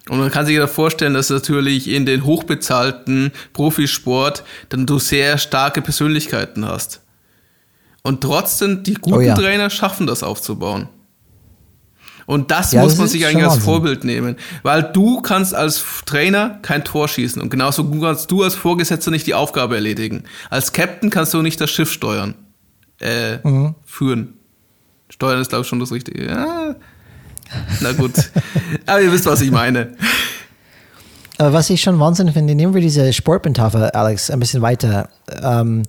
Und 0.08 0.18
man 0.18 0.30
kann 0.30 0.46
sich 0.46 0.54
ja 0.56 0.66
vorstellen, 0.68 1.14
dass 1.14 1.30
natürlich 1.30 1.88
in 1.88 2.06
den 2.06 2.24
hochbezahlten 2.24 3.32
Profisport 3.52 4.44
dann 4.68 4.86
du 4.86 4.98
sehr 4.98 5.36
starke 5.38 5.82
Persönlichkeiten 5.82 6.64
hast. 6.66 7.02
Und 8.02 8.20
trotzdem, 8.20 8.84
die 8.84 8.94
guten 8.94 9.16
Oh 9.16 9.20
ja. 9.20 9.34
Trainer 9.34 9.68
schaffen 9.68 10.06
das 10.06 10.22
aufzubauen. 10.22 10.88
Und 12.26 12.50
das 12.50 12.72
Ja, 12.72 12.82
muss 12.82 12.92
das 12.92 12.98
man 12.98 13.08
sich 13.08 13.26
eigentlich 13.26 13.44
als. 13.46 13.58
Vorbild 13.64 14.04
nehmen. 14.04 14.36
Weil 14.62 14.82
du 14.84 15.20
kannst 15.22 15.54
als 15.54 15.84
Trainer 16.06 16.58
kein 16.62 16.84
Tor 16.84 17.06
schießen. 17.08 17.40
Und 17.40 17.50
genauso 17.50 17.88
kannst 18.00 18.30
du 18.30 18.42
als 18.42 18.54
Vorgesetzter 18.56 19.10
nicht 19.12 19.26
die 19.26 19.34
Aufgabe 19.34 19.76
erledigen. 19.76 20.24
Als 20.50 20.72
Captain 20.72 21.10
kannst 21.10 21.34
du 21.34 21.42
nicht 21.42 21.60
das 21.60 21.70
Schiff 21.70 21.90
steuern. 21.92 22.34
Äh, 23.00 23.38
Mhm. 23.46 23.74
führen. 23.84 24.34
Steuern 25.08 25.40
ist, 25.40 25.48
glaube 25.50 25.62
ich, 25.62 25.68
schon 25.68 25.78
das 25.80 25.92
Richtige. 25.92 26.26
Ja. 26.26 26.74
Na 27.80 27.92
gut. 27.92 28.12
Aber 28.86 29.00
ihr 29.00 29.12
wisst, 29.12 29.26
was 29.26 29.40
ich 29.40 29.50
meine. 29.50 29.94
Aber 31.38 31.52
was 31.52 31.70
ich 31.70 31.82
schon 31.82 31.98
Wahnsinn 32.00 32.32
finde, 32.32 32.54
nehmen 32.54 32.74
wir 32.74 32.80
diese 32.80 33.12
Sportmetapher, 33.12 33.94
Alex, 33.94 34.30
ein 34.30 34.40
bisschen 34.40 34.62
weiter. 34.62 35.08
Ähm, 35.42 35.82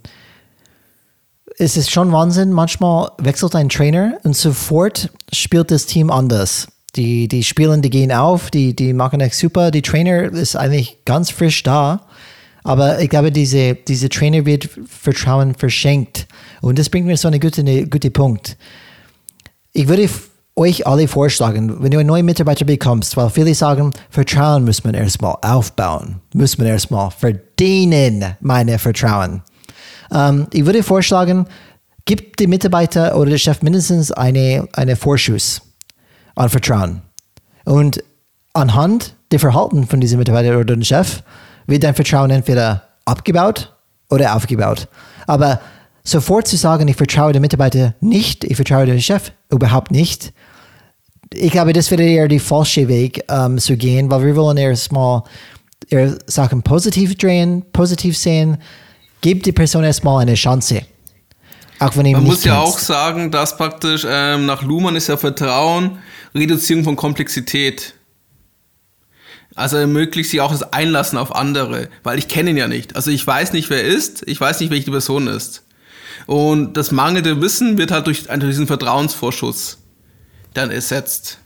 es 1.57 1.78
ist 1.78 1.89
schon 1.89 2.11
Wahnsinn, 2.11 2.51
manchmal 2.51 3.11
wechselt 3.18 3.55
ein 3.55 3.70
Trainer 3.70 4.18
und 4.24 4.36
sofort 4.36 5.09
spielt 5.32 5.72
das 5.72 5.86
Team 5.86 6.11
anders. 6.11 6.68
Die, 6.95 7.28
die 7.28 7.43
spielen, 7.43 7.82
die 7.82 7.89
gehen 7.89 8.11
auf, 8.11 8.49
die, 8.51 8.76
die 8.76 8.93
machen 8.93 9.22
echt 9.22 9.36
super. 9.36 9.72
Die 9.72 9.82
Trainer 9.82 10.32
ist 10.32 10.55
eigentlich 10.55 10.97
ganz 11.05 11.30
frisch 11.30 11.63
da. 11.63 12.07
Aber 12.63 12.99
ich 12.99 13.09
glaube, 13.09 13.32
diese, 13.32 13.76
diese 13.76 14.09
Trainer 14.09 14.45
wird 14.45 14.70
Vertrauen 14.88 15.55
verschenkt. 15.55 16.28
Und 16.61 16.78
das 16.78 16.89
bringt 16.89 17.07
mir 17.07 17.15
so 17.15 17.28
einen 17.28 17.39
guten 17.39 17.68
eine 17.68 17.88
gute 17.88 18.11
Punkt. 18.11 18.57
Ich 19.74 19.88
würde 19.88 20.09
euch 20.58 20.88
alle 20.88 21.08
vorschlagen, 21.08 21.82
wenn 21.82 21.91
du 21.91 21.99
einen 21.99 22.08
neuen 22.08 22.26
Mitarbeiter 22.26 22.66
bekommst, 22.66 23.16
weil 23.16 23.30
viele 23.30 23.53
sagen, 23.53 23.91
Vertrauen 24.10 24.66
muss 24.66 24.84
man 24.84 24.95
erstmal 24.95 25.38
aufbauen, 25.41 26.20
muss 26.34 26.58
man 26.58 26.68
erstmal 26.68 27.12
verdienen, 27.12 28.36
meine 28.41 28.80
Vertrauen. 28.80 29.43
Ähm, 30.12 30.47
ich 30.51 30.66
würde 30.66 30.84
vorschlagen, 30.84 31.45
gib 32.05 32.38
dem 32.38 32.49
Mitarbeiter 32.49 33.16
oder 33.16 33.30
der 33.30 33.38
Chef 33.38 33.62
mindestens 33.62 34.12
eine, 34.12 34.68
eine 34.74 34.95
Vorschuss 34.95 35.62
an 36.36 36.49
Vertrauen. 36.49 37.01
Und 37.66 38.03
anhand 38.53 39.16
der 39.32 39.39
Verhalten 39.39 39.86
von 39.86 39.99
diesem 39.99 40.20
Mitarbeiter 40.20 40.55
oder 40.55 40.76
dem 40.76 40.84
Chef 40.84 41.22
wird 41.68 41.84
dein 41.84 41.93
Vertrauen 41.93 42.32
entweder 42.32 42.84
abgebaut 43.05 43.76
oder 44.10 44.36
aufgebaut. 44.36 44.88
Aber 45.28 45.60
sofort 46.10 46.47
zu 46.47 46.58
sagen, 46.58 46.88
ich 46.88 46.95
vertraue 46.95 47.34
dem 47.34 47.41
Mitarbeiter 47.41 47.93
nicht, 47.99 48.43
ich 48.43 48.55
vertraue 48.55 48.86
dem 48.86 48.99
Chef 48.99 49.32
überhaupt 49.49 49.91
nicht, 49.91 50.34
ich 51.34 51.51
glaube, 51.51 51.74
das 51.74 51.91
wäre 51.91 52.03
eher 52.03 52.28
der 52.28 52.39
falsche 52.39 52.88
Weg 52.88 53.24
ähm, 53.30 53.58
zu 53.58 53.76
gehen, 53.76 54.10
weil 54.10 54.26
wir 54.26 54.36
wollen 54.36 54.58
erstmal 54.58 55.24
eher 55.89 56.18
Sachen 56.26 56.64
positiv 56.64 57.18
drehen, 57.18 57.64
positiv 57.74 58.18
sehen. 58.18 58.58
Gib 59.22 59.43
die 59.43 59.51
Person 59.51 59.84
erstmal 59.84 60.22
eine 60.22 60.36
Chance. 60.36 60.84
Auch 61.80 61.95
wenn 61.95 62.12
Man 62.12 62.24
muss 62.24 62.43
ja 62.43 62.60
auch 62.60 62.80
sagen, 62.80 63.30
dass 63.30 63.58
praktisch 63.58 64.05
ähm, 64.10 64.45
nach 64.45 64.64
Luhmann 64.64 64.95
ist 64.95 65.08
ja 65.08 65.18
Vertrauen 65.18 65.99
Reduzierung 66.34 66.84
von 66.84 66.95
Komplexität. 66.95 67.93
Also 69.55 69.78
ermöglicht 69.78 70.30
sie 70.30 70.41
auch 70.41 70.51
das 70.51 70.74
Einlassen 70.74 71.18
auf 71.18 71.36
andere, 71.36 71.89
weil 72.03 72.20
ich 72.20 72.28
kenne 72.28 72.51
ihn 72.51 72.58
ja 72.58 72.68
nicht. 72.68 72.95
Also 72.95 73.12
ich 73.12 73.26
weiß 73.26 73.53
nicht, 73.53 73.70
wer 73.70 73.84
er 73.84 73.89
ist, 73.89 74.24
ich 74.28 74.39
weiß 74.39 74.60
nicht, 74.60 74.70
welche 74.70 74.86
die 74.86 74.91
Person 74.91 75.28
ist. 75.28 75.64
Und 76.26 76.74
das 76.74 76.91
mangelnde 76.91 77.41
Wissen 77.41 77.78
wird 77.78 77.91
halt 77.91 78.07
durch, 78.07 78.24
durch 78.24 78.39
diesen 78.41 78.68
Vertrauensvorschuss 78.68 79.78
dann 80.53 80.72
ersetzt. 80.72 81.39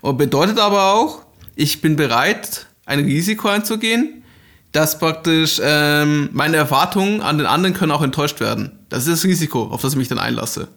Und 0.00 0.18
bedeutet 0.18 0.58
aber 0.58 0.94
auch, 0.94 1.22
ich 1.54 1.80
bin 1.80 1.96
bereit, 1.96 2.66
ein 2.84 3.00
Risiko 3.00 3.48
einzugehen, 3.48 4.24
dass 4.72 4.98
praktisch 4.98 5.60
ähm, 5.62 6.30
meine 6.32 6.56
Erwartungen 6.56 7.20
an 7.20 7.38
den 7.38 7.46
anderen 7.46 7.74
können 7.74 7.92
auch 7.92 8.02
enttäuscht 8.02 8.40
werden. 8.40 8.78
Das 8.88 9.06
ist 9.06 9.12
das 9.12 9.24
Risiko, 9.24 9.64
auf 9.64 9.82
das 9.82 9.92
ich 9.92 9.98
mich 9.98 10.08
dann 10.08 10.18
einlasse. 10.18 10.68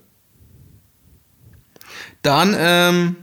Dann 2.22 2.56
ähm, 2.58 3.16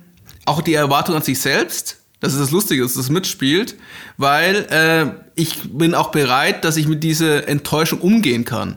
auch 0.45 0.63
die 0.63 0.75
Erwartung 0.75 1.15
an 1.15 1.23
sich 1.23 1.41
selbst. 1.41 1.99
Das 2.21 2.33
ist 2.33 2.41
das 2.41 2.51
Lustige, 2.51 2.83
dass 2.83 2.95
das 2.95 3.11
mitspielt, 3.11 3.77
weil 4.17 4.67
äh, 4.71 5.31
ich 5.37 5.73
bin 5.73 5.95
auch 5.95 6.11
bereit, 6.11 6.65
dass 6.65 6.77
ich 6.77 6.89
mit 6.89 7.05
dieser 7.05 7.47
Enttäuschung 7.49 8.01
umgehen 8.01 8.45
kann. 8.45 8.77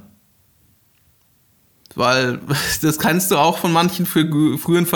Weil 2.01 2.39
das 2.81 2.97
kannst 2.97 3.29
du 3.29 3.37
auch 3.37 3.59
von 3.59 3.71
manchen 3.71 4.07
frühen 4.07 4.87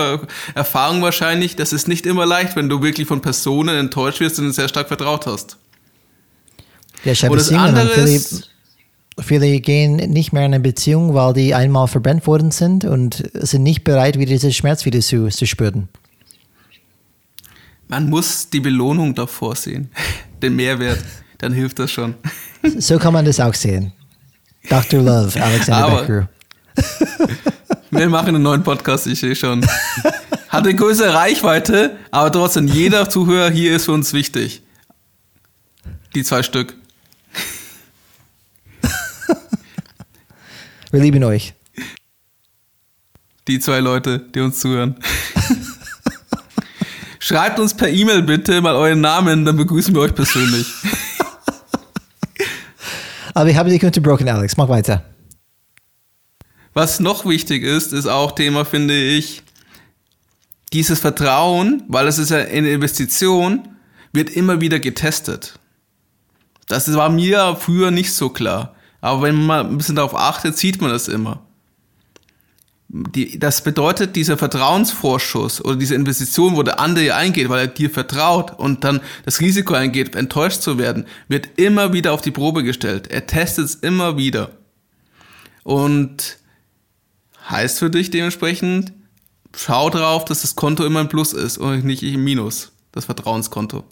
Erfahrungen 0.55 1.03
wahrscheinlich. 1.03 1.55
Das 1.55 1.71
ist 1.71 1.87
nicht 1.87 2.07
immer 2.07 2.25
leicht, 2.25 2.55
wenn 2.55 2.67
du 2.67 2.81
wirklich 2.81 3.07
von 3.07 3.21
Personen 3.21 3.75
enttäuscht 3.77 4.21
wirst 4.21 4.39
und 4.39 4.51
sehr 4.53 4.67
stark 4.67 4.87
vertraut 4.87 5.27
hast. 5.27 5.57
Ja, 7.03 7.11
ich 7.11 7.23
habe 7.23 7.35
Beziehungen. 7.35 7.87
Viele, 7.93 8.19
viele 9.21 9.59
gehen 9.59 9.97
nicht 9.97 10.33
mehr 10.33 10.47
in 10.47 10.55
eine 10.55 10.59
Beziehung, 10.59 11.13
weil 11.13 11.33
die 11.33 11.53
einmal 11.53 11.87
verbrennt 11.87 12.25
worden 12.25 12.49
sind 12.49 12.85
und 12.85 13.23
sind 13.33 13.61
nicht 13.61 13.83
bereit, 13.83 14.17
wieder 14.17 14.31
diesen 14.31 14.51
Schmerz 14.51 14.83
wieder 14.85 14.99
zu, 14.99 15.27
zu 15.27 15.45
spüren. 15.45 15.89
Man 17.87 18.09
muss 18.09 18.49
die 18.49 18.61
Belohnung 18.61 19.13
davor 19.13 19.55
sehen, 19.55 19.91
den 20.41 20.55
Mehrwert, 20.55 21.05
dann 21.37 21.53
hilft 21.53 21.77
das 21.77 21.91
schon. 21.91 22.15
So 22.79 22.97
kann 22.97 23.13
man 23.13 23.25
das 23.25 23.39
auch 23.39 23.53
sehen. 23.53 23.93
Dr. 24.67 25.03
Love, 25.03 25.39
Alexander 25.43 25.85
Aber, 25.85 26.01
Becker. 26.01 26.29
Wir 27.91 28.09
machen 28.09 28.29
einen 28.29 28.43
neuen 28.43 28.63
Podcast, 28.63 29.07
ich 29.07 29.19
sehe 29.19 29.35
schon. 29.35 29.65
Hat 30.49 30.63
eine 30.63 30.75
größere 30.75 31.13
Reichweite, 31.13 31.97
aber 32.11 32.31
trotzdem, 32.31 32.67
jeder 32.67 33.09
Zuhörer 33.09 33.49
hier 33.49 33.75
ist 33.75 33.85
für 33.85 33.93
uns 33.93 34.13
wichtig. 34.13 34.61
Die 36.13 36.23
zwei 36.23 36.43
Stück. 36.43 36.75
Wir 40.91 41.01
lieben 41.01 41.23
euch. 41.23 41.53
Die 43.47 43.59
zwei 43.59 43.79
Leute, 43.79 44.19
die 44.19 44.39
uns 44.39 44.59
zuhören. 44.59 44.95
Schreibt 47.19 47.59
uns 47.59 47.73
per 47.73 47.89
E-Mail 47.89 48.23
bitte 48.23 48.61
mal 48.61 48.75
euren 48.75 49.01
Namen, 49.01 49.45
dann 49.45 49.57
begrüßen 49.57 49.93
wir 49.95 50.01
euch 50.01 50.13
persönlich. 50.13 50.67
Aber 53.33 53.49
ich 53.49 53.57
habe 53.57 53.69
dich 53.69 53.83
unterbrochen, 53.83 54.29
Alex. 54.29 54.57
Mach 54.57 54.69
weiter. 54.69 55.03
Was 56.75 56.99
noch 56.99 57.25
wichtig 57.25 57.63
ist, 57.63 57.93
ist 57.93 58.05
auch 58.05 58.33
Thema, 58.33 58.65
finde 58.65 59.01
ich, 59.01 59.43
dieses 60.73 60.99
Vertrauen, 60.99 61.83
weil 61.87 62.05
es 62.05 62.17
ist 62.17 62.31
ja 62.31 62.37
eine 62.39 62.69
Investition, 62.69 63.69
wird 64.11 64.29
immer 64.29 64.59
wieder 64.59 64.79
getestet. 64.79 65.57
Das 66.67 66.93
war 66.93 67.09
mir 67.09 67.55
früher 67.57 67.91
nicht 67.91 68.13
so 68.13 68.29
klar. 68.29 68.75
Aber 68.99 69.21
wenn 69.21 69.45
man 69.45 69.67
ein 69.67 69.77
bisschen 69.77 69.95
darauf 69.95 70.15
achtet, 70.15 70.57
sieht 70.57 70.81
man 70.81 70.89
das 70.89 71.07
immer. 71.07 71.45
Die, 72.89 73.39
das 73.39 73.63
bedeutet, 73.63 74.17
dieser 74.17 74.37
Vertrauensvorschuss 74.37 75.63
oder 75.63 75.77
diese 75.77 75.95
Investition, 75.95 76.57
wo 76.57 76.63
der 76.63 76.81
andere 76.81 77.15
eingeht, 77.15 77.47
weil 77.47 77.59
er 77.59 77.67
dir 77.67 77.89
vertraut 77.89 78.59
und 78.59 78.83
dann 78.83 78.99
das 79.23 79.39
Risiko 79.39 79.75
eingeht, 79.75 80.13
enttäuscht 80.13 80.61
zu 80.61 80.77
werden, 80.77 81.05
wird 81.29 81.57
immer 81.57 81.93
wieder 81.93 82.11
auf 82.11 82.21
die 82.21 82.31
Probe 82.31 82.63
gestellt. 82.63 83.07
Er 83.09 83.27
testet 83.27 83.65
es 83.65 83.75
immer 83.75 84.17
wieder. 84.17 84.49
Und 85.63 86.37
Heißt 87.49 87.79
für 87.79 87.89
dich 87.89 88.09
dementsprechend, 88.09 88.93
schau 89.55 89.89
drauf, 89.89 90.25
dass 90.25 90.41
das 90.41 90.55
Konto 90.55 90.83
immer 90.85 91.01
ein 91.01 91.09
Plus 91.09 91.33
ist 91.33 91.57
und 91.57 91.85
nicht 91.85 92.03
im 92.03 92.23
Minus, 92.23 92.71
das 92.91 93.05
Vertrauenskonto. 93.05 93.83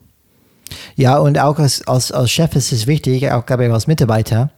Ja, 0.96 1.18
und 1.18 1.38
auch 1.38 1.60
als, 1.60 1.88
als, 1.88 2.12
als 2.12 2.32
Chef 2.32 2.56
ist 2.56 2.72
es 2.72 2.88
wichtig, 2.88 3.30
auch 3.32 3.46
glaube 3.46 3.66
ich 3.66 3.72
als 3.72 3.88
Mitarbeiter, 3.88 4.52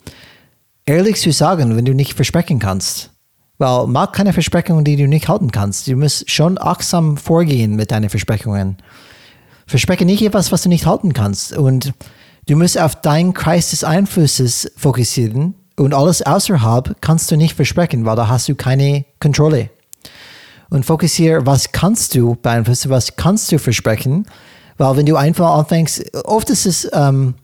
ehrlich 0.86 1.20
zu 1.20 1.32
sagen, 1.32 1.76
wenn 1.76 1.86
du 1.86 1.94
nicht 1.94 2.14
versprechen 2.14 2.60
kannst. 2.60 3.12
Weil 3.58 3.88
mach 3.88 4.12
keine 4.12 4.34
Versprechungen, 4.34 4.84
die 4.84 4.98
du 4.98 5.08
nicht 5.08 5.30
halten 5.30 5.52
kannst. 5.52 5.88
Du 5.88 5.96
musst 5.96 6.30
schon 6.30 6.58
achtsam 6.60 7.16
vorgehen 7.16 7.76
mit 7.76 7.92
deinen 7.92 8.10
Versprechungen. 8.10 8.78
Verspreche 9.66 10.06
nicht 10.06 10.22
etwas, 10.22 10.52
was 10.52 10.64
du 10.64 10.70
nicht 10.70 10.86
halten 10.86 11.14
kannst. 11.14 11.54
Und 11.54 11.94
du 12.48 12.58
musst 12.58 12.78
auf 12.78 13.00
deinen 13.02 13.34
Kreis 13.34 13.70
des 13.70 13.86
Einflusses 13.86 14.72
fokussieren 14.76 15.56
und 15.78 15.94
alles 15.94 16.22
außerhalb 16.22 16.96
kannst 17.02 17.32
du 17.32 17.36
nicht 17.36 17.56
versprechen, 17.56 18.06
weil 18.06 18.16
da 18.16 18.28
hast 18.28 18.48
du 18.48 18.56
keine 18.56 19.06
Kontrolle. 19.20 19.70
Und 20.70 20.86
fokussiere, 20.86 21.46
was 21.46 21.72
kannst 21.72 22.16
du 22.16 22.36
beeinflussen, 22.36 22.90
was 22.90 23.16
kannst 23.16 23.52
du 23.52 23.60
versprechen, 23.60 24.26
weil 24.78 24.98
wenn 24.98 25.06
du 25.06 25.16
einfach 25.16 25.58
anfängst, 25.58 26.16
oft 26.26 26.50
ist 26.50 26.66
es, 26.66 26.90
ähm, 26.92 27.36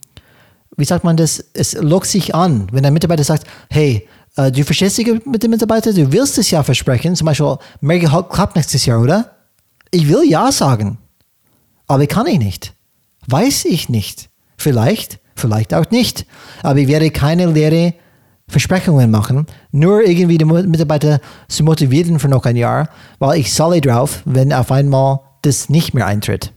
wie 0.75 0.86
sagt 0.86 1.03
man 1.03 1.17
das, 1.17 1.43
es 1.53 1.73
lockt 1.73 2.07
sich 2.07 2.34
an, 2.34 2.67
wenn 2.71 2.84
der 2.84 2.91
Mitarbeiter 2.91 3.23
sagt, 3.23 3.45
hey, 3.69 4.07
äh, 4.38 4.51
du 4.51 4.63
verstehst 4.63 4.97
dich 4.97 5.07
mit 5.25 5.43
dem 5.43 5.51
Mitarbeiter, 5.51 5.93
du 5.93 6.11
willst 6.11 6.38
es 6.38 6.51
ja 6.51 6.63
versprechen, 6.63 7.15
zum 7.15 7.25
Beispiel, 7.25 7.57
Mary 7.82 8.07
klappt 8.29 8.55
nächstes 8.55 8.86
Jahr, 8.86 9.01
oder? 9.01 9.32
Ich 9.91 10.07
will 10.07 10.23
ja 10.27 10.51
sagen, 10.51 10.97
aber 11.88 12.07
kann 12.07 12.27
ich 12.27 12.39
nicht. 12.39 12.73
Weiß 13.27 13.65
ich 13.65 13.89
nicht. 13.89 14.29
Vielleicht, 14.57 15.19
vielleicht 15.36 15.73
auch 15.73 15.89
nicht. 15.91 16.25
Aber 16.63 16.79
ich 16.79 16.88
werde 16.88 17.11
keine 17.11 17.47
leere 17.47 17.93
Versprechungen 18.51 19.09
machen, 19.09 19.47
nur 19.71 20.01
irgendwie 20.01 20.37
die 20.37 20.45
Mitarbeiter 20.45 21.19
zu 21.47 21.63
motivieren 21.63 22.19
für 22.19 22.27
noch 22.27 22.45
ein 22.45 22.57
Jahr, 22.57 22.89
weil 23.19 23.39
ich 23.39 23.51
zahle 23.51 23.81
drauf, 23.81 24.21
wenn 24.25 24.53
auf 24.53 24.71
einmal 24.71 25.21
das 25.41 25.69
nicht 25.69 25.93
mehr 25.93 26.05
eintritt. 26.05 26.51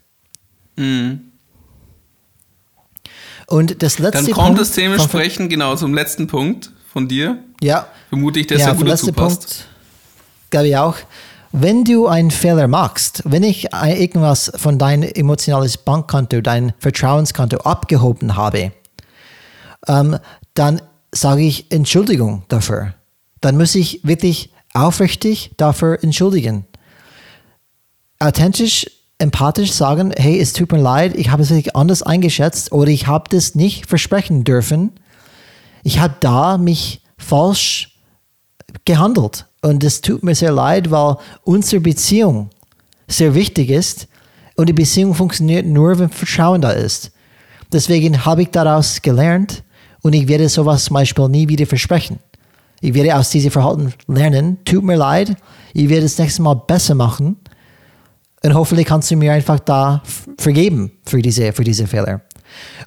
Mhm. 0.77 1.21
Und 3.47 3.83
das 3.83 3.99
letzte 3.99 4.25
Dann 4.25 4.33
kommt 4.33 4.47
Punkt 4.47 4.61
es 4.63 4.73
dementsprechend 4.73 5.51
genau 5.51 5.77
zum 5.77 5.95
letzten 5.95 6.27
Punkt 6.27 6.73
von 6.93 7.09
dir. 7.09 7.39
Ja. 7.61 7.87
Vermute 8.09 8.41
ich, 8.41 8.47
dass 8.47 8.61
ja, 8.61 8.67
der 8.67 8.75
gut 8.75 8.89
dazu 8.89 9.13
passt. 9.13 9.41
Punkt, 9.41 9.69
glaube 10.51 10.69
ich 10.69 10.77
auch. 10.77 10.97
Wenn 11.53 11.85
du 11.85 12.09
einen 12.09 12.33
Fehler 12.33 12.67
machst, 12.67 13.23
wenn 13.25 13.45
ich 13.45 13.69
irgendwas 13.73 14.51
von 14.57 14.79
deinem 14.79 15.09
emotionales 15.15 15.77
Bankkonto, 15.77 16.41
dein 16.41 16.73
Vertrauenskonto 16.79 17.59
abgehoben 17.59 18.35
habe, 18.35 18.73
ähm, 19.87 20.19
dann 20.55 20.81
sage 21.15 21.43
ich 21.43 21.71
Entschuldigung 21.71 22.43
dafür. 22.49 22.95
Dann 23.41 23.57
muss 23.57 23.75
ich 23.75 24.01
wirklich 24.05 24.51
aufrichtig 24.75 25.53
dafür 25.57 26.03
entschuldigen. 26.03 26.65
Authentisch, 28.19 28.87
empathisch 29.19 29.73
sagen, 29.73 30.13
hey, 30.17 30.39
es 30.41 30.53
tut 30.53 30.73
mir 30.73 30.81
leid, 30.81 31.15
ich 31.17 31.31
habe 31.31 31.43
es 31.43 31.51
wirklich 31.51 31.77
anders 31.77 32.03
eingeschätzt 32.03 32.73
oder 32.73 32.91
ich 32.91 33.07
habe 33.07 33.29
das 33.31 33.55
nicht 33.55 33.87
versprechen 33.87 34.45
dürfen. 34.45 34.93
Ich 35.83 36.01
habe 36.01 36.15
da 36.21 36.59
mich 36.59 37.03
falsch 37.17 38.01
gehandelt 38.85 39.47
und 39.63 39.85
es 39.85 40.01
tut 40.01 40.23
mir 40.23 40.35
sehr 40.35 40.53
leid, 40.53 40.91
weil 40.91 41.17
unsere 41.45 41.81
Beziehung 41.81 42.51
sehr 43.07 43.35
wichtig 43.35 43.71
ist 43.71 44.09
und 44.57 44.69
die 44.69 44.73
Beziehung 44.73 45.15
funktioniert 45.15 45.67
nur, 45.67 45.99
wenn 45.99 46.09
Vertrauen 46.09 46.61
da 46.61 46.71
ist. 46.71 47.13
Deswegen 47.73 48.25
habe 48.25 48.43
ich 48.43 48.51
daraus 48.51 49.03
gelernt, 49.03 49.63
und 50.05 50.13
ich 50.13 50.29
werde 50.29 50.51
sowas 50.51 50.85
zum 50.85 50.95
Beispiel 50.95 51.29
nie 51.31 51.49
wieder 51.49 51.65
versprechen. 51.65 52.19
Ich 52.83 52.93
werde 52.93 53.17
aus 53.17 53.31
diesem 53.31 53.51
Verhalten 53.51 53.95
lernen. 54.07 54.59
Tut 54.67 54.85
mir 54.85 54.97
leid. 54.97 55.35
Ich 55.73 55.89
werde 55.89 56.03
das 56.03 56.19
nächste 56.19 56.43
Mal 56.43 56.55
besser 56.55 56.95
machen. 56.95 57.37
Und 58.45 58.55
hoffentlich 58.55 58.87
kannst 58.87 59.11
du 59.11 59.17
mir 59.17 59.33
einfach 59.33 59.59
da 59.61 60.03
vergeben 60.37 60.93
für 61.07 61.23
diese, 61.23 61.55
für 61.55 61.65
diese 61.65 61.87
Fehler. 61.87 62.21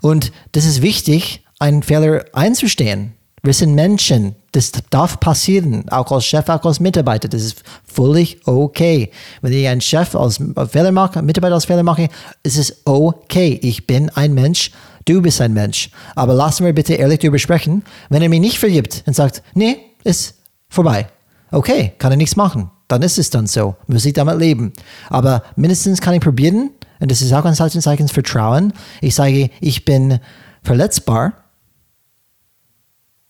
Und 0.04 0.32
das 0.52 0.66
ist 0.66 0.84
wichtig, 0.84 1.44
einen 1.58 1.82
Fehler 1.82 2.24
einzustehen. 2.34 3.14
Wir 3.42 3.54
sind 3.54 3.74
Menschen. 3.74 4.36
Das 4.52 4.72
darf 4.92 5.20
passieren. 5.20 5.90
Auch 5.90 6.12
als 6.12 6.26
Chef, 6.26 6.48
auch 6.50 6.64
als 6.66 6.80
Mitarbeiter. 6.80 7.28
Das 7.28 7.42
ist 7.42 7.64
völlig 7.84 8.46
okay. 8.46 9.10
Wenn 9.42 9.54
ich 9.54 9.68
einen 9.68 9.82
Chef 9.82 10.16
als 10.16 10.40
Fehler 10.70 10.92
mache, 10.92 11.24
Mitarbeiter 11.24 11.56
als 11.56 11.66
Fehler 11.66 11.82
mache, 11.82 12.10
ist 12.44 12.58
es 12.58 12.82
okay. 12.86 13.60
Ich 13.64 13.88
bin 13.88 14.12
ein 14.12 14.36
Mensch 14.36 14.70
Du 15.08 15.22
bist 15.22 15.40
ein 15.40 15.54
Mensch. 15.54 15.90
Aber 16.16 16.34
lassen 16.34 16.66
wir 16.66 16.74
bitte 16.74 16.94
ehrlich 16.94 17.20
darüber 17.20 17.40
sprechen. 17.40 17.84
Wenn 18.10 18.22
er 18.22 18.30
mir 18.30 18.42
nicht 18.42 18.60
vergibt 18.60 19.04
und 19.08 19.16
sagt, 19.16 19.42
nee, 19.54 19.78
ist 20.04 20.36
vorbei. 20.68 21.08
Okay, 21.50 21.94
kann 21.98 22.12
er 22.12 22.18
nichts 22.18 22.36
machen. 22.36 22.70
Dann 22.90 23.02
ist 23.02 23.18
es 23.18 23.30
dann 23.30 23.48
so. 23.48 23.78
Muss 23.88 24.06
ich 24.06 24.14
damit 24.14 24.38
leben. 24.38 24.74
Aber 25.10 25.44
mindestens 25.56 26.02
kann 26.02 26.14
ich 26.14 26.20
probieren, 26.20 26.72
und 27.00 27.10
das 27.10 27.22
ist 27.22 27.32
auch 27.32 27.46
ein 27.46 27.56
Zeichen 27.56 28.08
Vertrauen. 28.10 28.74
Ich 29.02 29.16
sage, 29.16 29.50
ich 29.62 29.86
bin 29.86 30.20
verletzbar. 30.64 31.46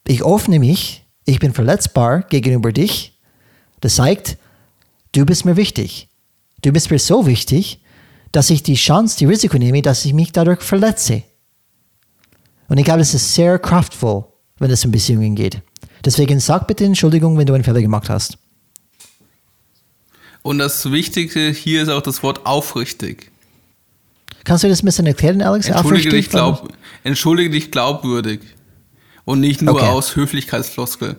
Ich 0.06 0.24
öffne 0.24 0.58
mich. 0.58 1.04
Ich 1.26 1.38
bin 1.38 1.52
verletzbar 1.52 2.22
gegenüber 2.22 2.72
dich. 2.72 3.20
Das 3.80 3.96
zeigt, 3.96 4.36
du 5.12 5.24
bist 5.24 5.44
mir 5.44 5.56
wichtig. 5.56 6.08
Du 6.62 6.72
bist 6.72 6.90
mir 6.90 6.98
so 6.98 7.26
wichtig, 7.26 7.82
dass 8.32 8.50
ich 8.50 8.64
die 8.64 8.74
Chance, 8.74 9.18
die 9.18 9.26
Risiko 9.26 9.58
nehme, 9.58 9.82
dass 9.82 10.04
ich 10.04 10.12
mich 10.12 10.32
dadurch 10.32 10.62
verletze. 10.62 11.22
Und 12.68 12.78
ich 12.78 12.84
glaube, 12.84 13.00
es 13.00 13.14
ist 13.14 13.34
sehr 13.34 13.58
kraftvoll, 13.58 14.24
wenn 14.58 14.70
es 14.70 14.84
um 14.84 14.90
Beziehungen 14.90 15.34
geht. 15.34 15.62
Deswegen 16.04 16.38
sag 16.38 16.66
bitte 16.66 16.84
Entschuldigung, 16.84 17.36
wenn 17.38 17.46
du 17.46 17.54
einen 17.54 17.64
Fehler 17.64 17.80
gemacht 17.80 18.08
hast. 18.08 18.38
Und 20.42 20.58
das 20.58 20.90
Wichtigste 20.90 21.50
hier 21.50 21.82
ist 21.82 21.88
auch 21.88 22.02
das 22.02 22.22
Wort 22.22 22.46
aufrichtig. 22.46 23.32
Kannst 24.44 24.64
du 24.64 24.68
das 24.68 24.82
ein 24.82 24.86
bisschen 24.86 25.06
erklären, 25.06 25.42
Alex? 25.42 25.68
Entschuldige 25.68 26.10
dich, 26.10 26.30
glaub, 26.30 26.72
entschuldige 27.04 27.50
dich 27.50 27.70
glaubwürdig. 27.70 28.40
Und 29.24 29.40
nicht 29.40 29.60
nur 29.60 29.74
okay. 29.74 29.86
aus 29.86 30.16
Höflichkeitsfloskel. 30.16 31.16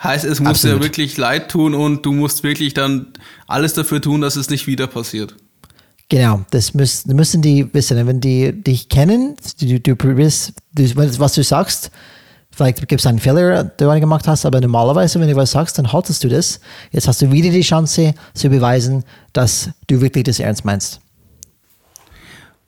Heißt, 0.00 0.24
es 0.24 0.38
muss 0.38 0.50
Absolut. 0.50 0.78
dir 0.78 0.84
wirklich 0.84 1.16
leid 1.16 1.50
tun 1.50 1.74
und 1.74 2.06
du 2.06 2.12
musst 2.12 2.44
wirklich 2.44 2.74
dann 2.74 3.12
alles 3.46 3.74
dafür 3.74 4.00
tun, 4.00 4.20
dass 4.20 4.36
es 4.36 4.50
nicht 4.50 4.66
wieder 4.66 4.86
passiert. 4.86 5.34
Genau, 6.12 6.44
das 6.50 6.74
müssen, 6.74 7.16
müssen 7.16 7.40
die 7.40 7.72
wissen. 7.72 8.06
Wenn 8.06 8.20
die 8.20 8.52
dich 8.52 8.90
kennen, 8.90 9.34
du, 9.58 9.80
du, 9.80 9.96
du, 9.96 10.18
was 11.18 11.32
du 11.32 11.42
sagst, 11.42 11.90
Vielleicht 12.54 12.86
gibt 12.86 13.00
es 13.00 13.06
einen 13.06 13.18
Fehler, 13.18 13.64
den 13.64 13.88
du 13.88 14.00
gemacht 14.00 14.28
hast, 14.28 14.44
aber 14.44 14.60
normalerweise, 14.60 15.18
wenn 15.18 15.28
du 15.28 15.36
was 15.36 15.52
sagst, 15.52 15.78
dann 15.78 15.90
haltest 15.90 16.22
du 16.22 16.28
das. 16.28 16.60
Jetzt 16.90 17.08
hast 17.08 17.22
du 17.22 17.32
wieder 17.32 17.48
die 17.48 17.62
Chance 17.62 18.12
zu 18.34 18.50
beweisen, 18.50 19.04
dass 19.32 19.70
du 19.86 20.02
wirklich 20.02 20.24
das 20.24 20.38
ernst 20.38 20.66
meinst. 20.66 21.00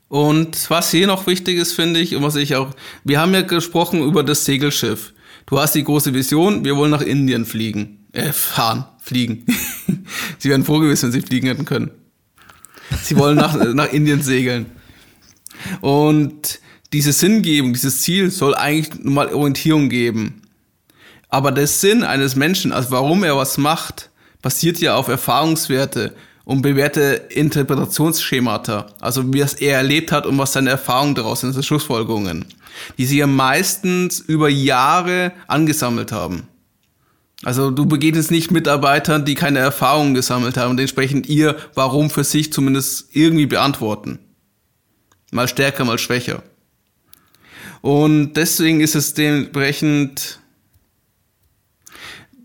Und 0.08 0.70
was 0.70 0.90
hier 0.90 1.06
noch 1.06 1.26
wichtig 1.26 1.58
ist, 1.58 1.74
finde 1.74 2.00
ich, 2.00 2.16
und 2.16 2.22
was 2.22 2.36
ich 2.36 2.56
auch, 2.56 2.70
wir 3.04 3.20
haben 3.20 3.34
ja 3.34 3.42
gesprochen 3.42 4.02
über 4.02 4.24
das 4.24 4.46
Segelschiff. 4.46 5.12
Du 5.44 5.60
hast 5.60 5.74
die 5.74 5.84
große 5.84 6.14
Vision, 6.14 6.64
wir 6.64 6.78
wollen 6.78 6.90
nach 6.90 7.02
Indien 7.02 7.44
fliegen. 7.44 8.06
Äh, 8.12 8.32
fahren, 8.32 8.86
fliegen. 9.02 9.44
sie 10.38 10.48
wären 10.48 10.64
froh 10.64 10.78
gewesen, 10.78 11.12
wenn 11.12 11.20
sie 11.20 11.26
fliegen 11.26 11.48
hätten 11.48 11.66
können. 11.66 11.90
Sie 13.02 13.16
wollen 13.16 13.36
nach, 13.36 13.54
nach 13.74 13.92
Indien 13.92 14.22
segeln. 14.22 14.66
Und 15.80 16.60
diese 16.92 17.12
Sinngebung, 17.12 17.72
dieses 17.72 18.02
Ziel 18.02 18.30
soll 18.30 18.54
eigentlich 18.54 19.02
nur 19.02 19.14
mal 19.14 19.34
Orientierung 19.34 19.88
geben. 19.88 20.42
Aber 21.28 21.50
der 21.50 21.66
Sinn 21.66 22.04
eines 22.04 22.36
Menschen, 22.36 22.72
also 22.72 22.92
warum 22.92 23.24
er 23.24 23.36
was 23.36 23.58
macht, 23.58 24.10
basiert 24.42 24.78
ja 24.78 24.94
auf 24.94 25.08
Erfahrungswerte 25.08 26.14
und 26.44 26.62
bewährte 26.62 27.26
Interpretationsschemata. 27.30 28.86
Also 29.00 29.32
wie 29.32 29.40
es 29.40 29.54
er 29.54 29.78
erlebt 29.78 30.12
hat 30.12 30.26
und 30.26 30.38
was 30.38 30.52
seine 30.52 30.70
Erfahrungen 30.70 31.14
daraus 31.14 31.40
sind, 31.40 31.48
also 31.48 31.62
Schlussfolgerungen, 31.62 32.44
die 32.98 33.06
sie 33.06 33.18
ja 33.18 33.26
meistens 33.26 34.20
über 34.20 34.48
Jahre 34.48 35.32
angesammelt 35.48 36.12
haben. 36.12 36.46
Also 37.44 37.70
du 37.70 37.84
begegnest 37.84 38.30
nicht 38.30 38.50
Mitarbeitern, 38.50 39.26
die 39.26 39.34
keine 39.34 39.58
Erfahrungen 39.58 40.14
gesammelt 40.14 40.56
haben 40.56 40.70
und 40.70 40.80
entsprechend 40.80 41.28
ihr 41.28 41.56
Warum 41.74 42.08
für 42.08 42.24
sich 42.24 42.52
zumindest 42.52 43.14
irgendwie 43.14 43.46
beantworten. 43.46 44.18
Mal 45.30 45.46
stärker, 45.46 45.84
mal 45.84 45.98
schwächer. 45.98 46.42
Und 47.82 48.32
deswegen 48.32 48.80
ist 48.80 48.94
es 48.94 49.12
dementsprechend, 49.12 50.40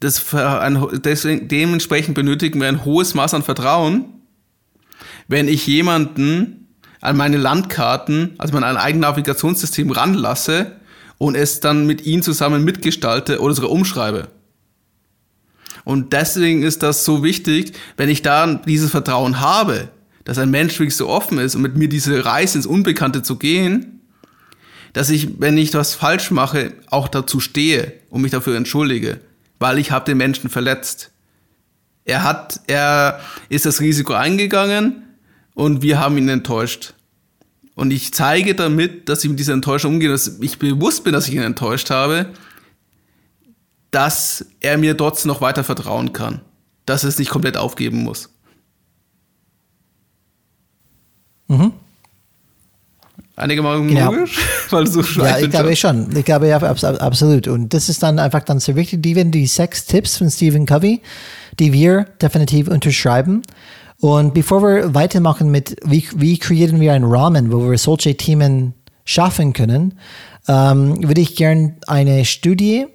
das, 0.01 0.25
deswegen, 1.05 1.47
dementsprechend 1.47 2.13
benötigen 2.13 2.59
wir 2.59 2.67
ein 2.67 2.83
hohes 2.83 3.13
Maß 3.13 3.35
an 3.35 3.43
Vertrauen, 3.43 4.05
wenn 5.29 5.47
ich 5.47 5.65
jemanden 5.65 6.67
an 6.99 7.15
meine 7.15 7.37
Landkarten, 7.37 8.35
also 8.37 8.57
an 8.57 8.65
ein 8.65 8.75
eigenes 8.75 9.07
Navigationssystem 9.07 9.91
ranlasse 9.91 10.73
und 11.17 11.35
es 11.35 11.61
dann 11.61 11.85
mit 11.85 12.05
ihnen 12.05 12.21
zusammen 12.21 12.65
mitgestalte 12.65 13.39
oder 13.39 13.53
sogar 13.53 13.71
umschreibe. 13.71 14.27
Und 15.83 16.13
deswegen 16.13 16.63
ist 16.63 16.83
das 16.83 17.05
so 17.05 17.23
wichtig, 17.23 17.73
wenn 17.97 18.09
ich 18.09 18.21
da 18.21 18.55
dieses 18.55 18.91
Vertrauen 18.91 19.39
habe, 19.39 19.89
dass 20.25 20.37
ein 20.37 20.51
Mensch 20.51 20.79
wirklich 20.79 20.95
so 20.95 21.09
offen 21.09 21.39
ist 21.39 21.55
und 21.55 21.61
mit 21.61 21.75
mir 21.75 21.89
diese 21.89 22.25
Reise 22.25 22.57
ins 22.57 22.67
Unbekannte 22.67 23.23
zu 23.23 23.37
gehen, 23.37 24.01
dass 24.93 25.09
ich, 25.09 25.39
wenn 25.39 25.57
ich 25.57 25.73
was 25.73 25.93
falsch 25.93 26.31
mache, 26.31 26.73
auch 26.87 27.07
dazu 27.07 27.39
stehe 27.39 27.93
und 28.09 28.21
mich 28.21 28.31
dafür 28.31 28.55
entschuldige, 28.55 29.19
weil 29.59 29.77
ich 29.77 29.91
habe 29.91 30.05
den 30.05 30.17
Menschen 30.17 30.49
verletzt. 30.49 31.11
Er 32.05 32.23
hat, 32.23 32.61
er 32.67 33.19
ist 33.49 33.65
das 33.65 33.81
Risiko 33.81 34.13
eingegangen 34.13 35.03
und 35.53 35.81
wir 35.81 35.99
haben 35.99 36.17
ihn 36.17 36.29
enttäuscht. 36.29 36.93
Und 37.75 37.91
ich 37.91 38.13
zeige 38.13 38.55
damit, 38.55 39.07
dass 39.07 39.23
ich 39.23 39.29
mit 39.29 39.39
dieser 39.39 39.53
Enttäuschung 39.53 39.93
umgehe, 39.93 40.09
dass 40.09 40.39
ich 40.41 40.59
bewusst 40.59 41.03
bin, 41.03 41.13
dass 41.13 41.27
ich 41.27 41.35
ihn 41.35 41.41
enttäuscht 41.41 41.91
habe, 41.91 42.27
dass 43.91 44.45
er 44.59 44.77
mir 44.77 44.95
trotzdem 44.95 45.29
noch 45.29 45.41
weiter 45.41 45.63
vertrauen 45.63 46.13
kann, 46.13 46.41
dass 46.85 47.03
er 47.03 47.09
es 47.09 47.19
nicht 47.19 47.31
komplett 47.31 47.57
aufgeben 47.57 48.03
muss. 48.03 48.29
Mhm. 51.47 51.73
Einigermaßen 53.35 53.87
genau. 53.87 54.11
logisch, 54.11 54.37
weil 54.69 54.85
so 54.85 55.01
Ja, 55.01 55.39
ich 55.39 55.49
glaube 55.49 55.75
schon. 55.75 56.15
Ich 56.15 56.25
glaube 56.25 56.47
ja, 56.47 56.57
absolut. 56.57 57.47
Und 57.47 57.73
das 57.73 57.87
ist 57.87 58.03
dann 58.03 58.19
einfach 58.19 58.43
dann 58.43 58.59
so 58.59 58.75
wichtig. 58.75 59.01
Die 59.01 59.15
werden 59.15 59.31
die 59.31 59.47
sechs 59.47 59.85
Tipps 59.85 60.17
von 60.17 60.29
Stephen 60.29 60.65
Covey, 60.65 61.01
die 61.57 61.71
wir 61.71 62.05
definitiv 62.21 62.67
unterschreiben. 62.67 63.43
Und 64.01 64.33
bevor 64.33 64.61
wir 64.61 64.93
weitermachen 64.93 65.51
mit, 65.51 65.77
wie, 65.85 66.05
wie 66.15 66.37
kreieren 66.37 66.79
wir 66.79 66.93
einen 66.93 67.05
Rahmen, 67.05 67.51
wo 67.51 67.69
wir 67.69 67.77
solche 67.77 68.15
Themen 68.15 68.73
schaffen 69.05 69.53
können, 69.53 69.97
ähm, 70.47 71.07
würde 71.07 71.21
ich 71.21 71.35
gerne 71.35 71.77
eine 71.87 72.25
Studie 72.25 72.87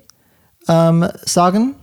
ähm, 0.68 1.08
sagen. 1.24 1.74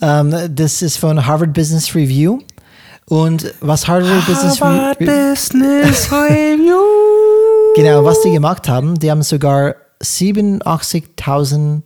Ähm, 0.00 0.34
das 0.54 0.82
ist 0.82 0.98
von 0.98 1.26
Harvard 1.26 1.52
Business 1.52 1.94
Review. 1.94 2.40
Und 3.08 3.54
was 3.60 3.86
Harvard, 3.86 4.10
Harvard 4.10 4.26
Business, 4.26 4.60
Re 4.60 4.94
Business 4.98 6.12
Review. 6.12 6.80
genau, 7.76 8.04
was 8.04 8.20
die 8.22 8.32
gemacht 8.32 8.68
haben, 8.68 8.98
die 8.98 9.10
haben 9.10 9.22
sogar 9.22 9.76
87.000 10.02 11.82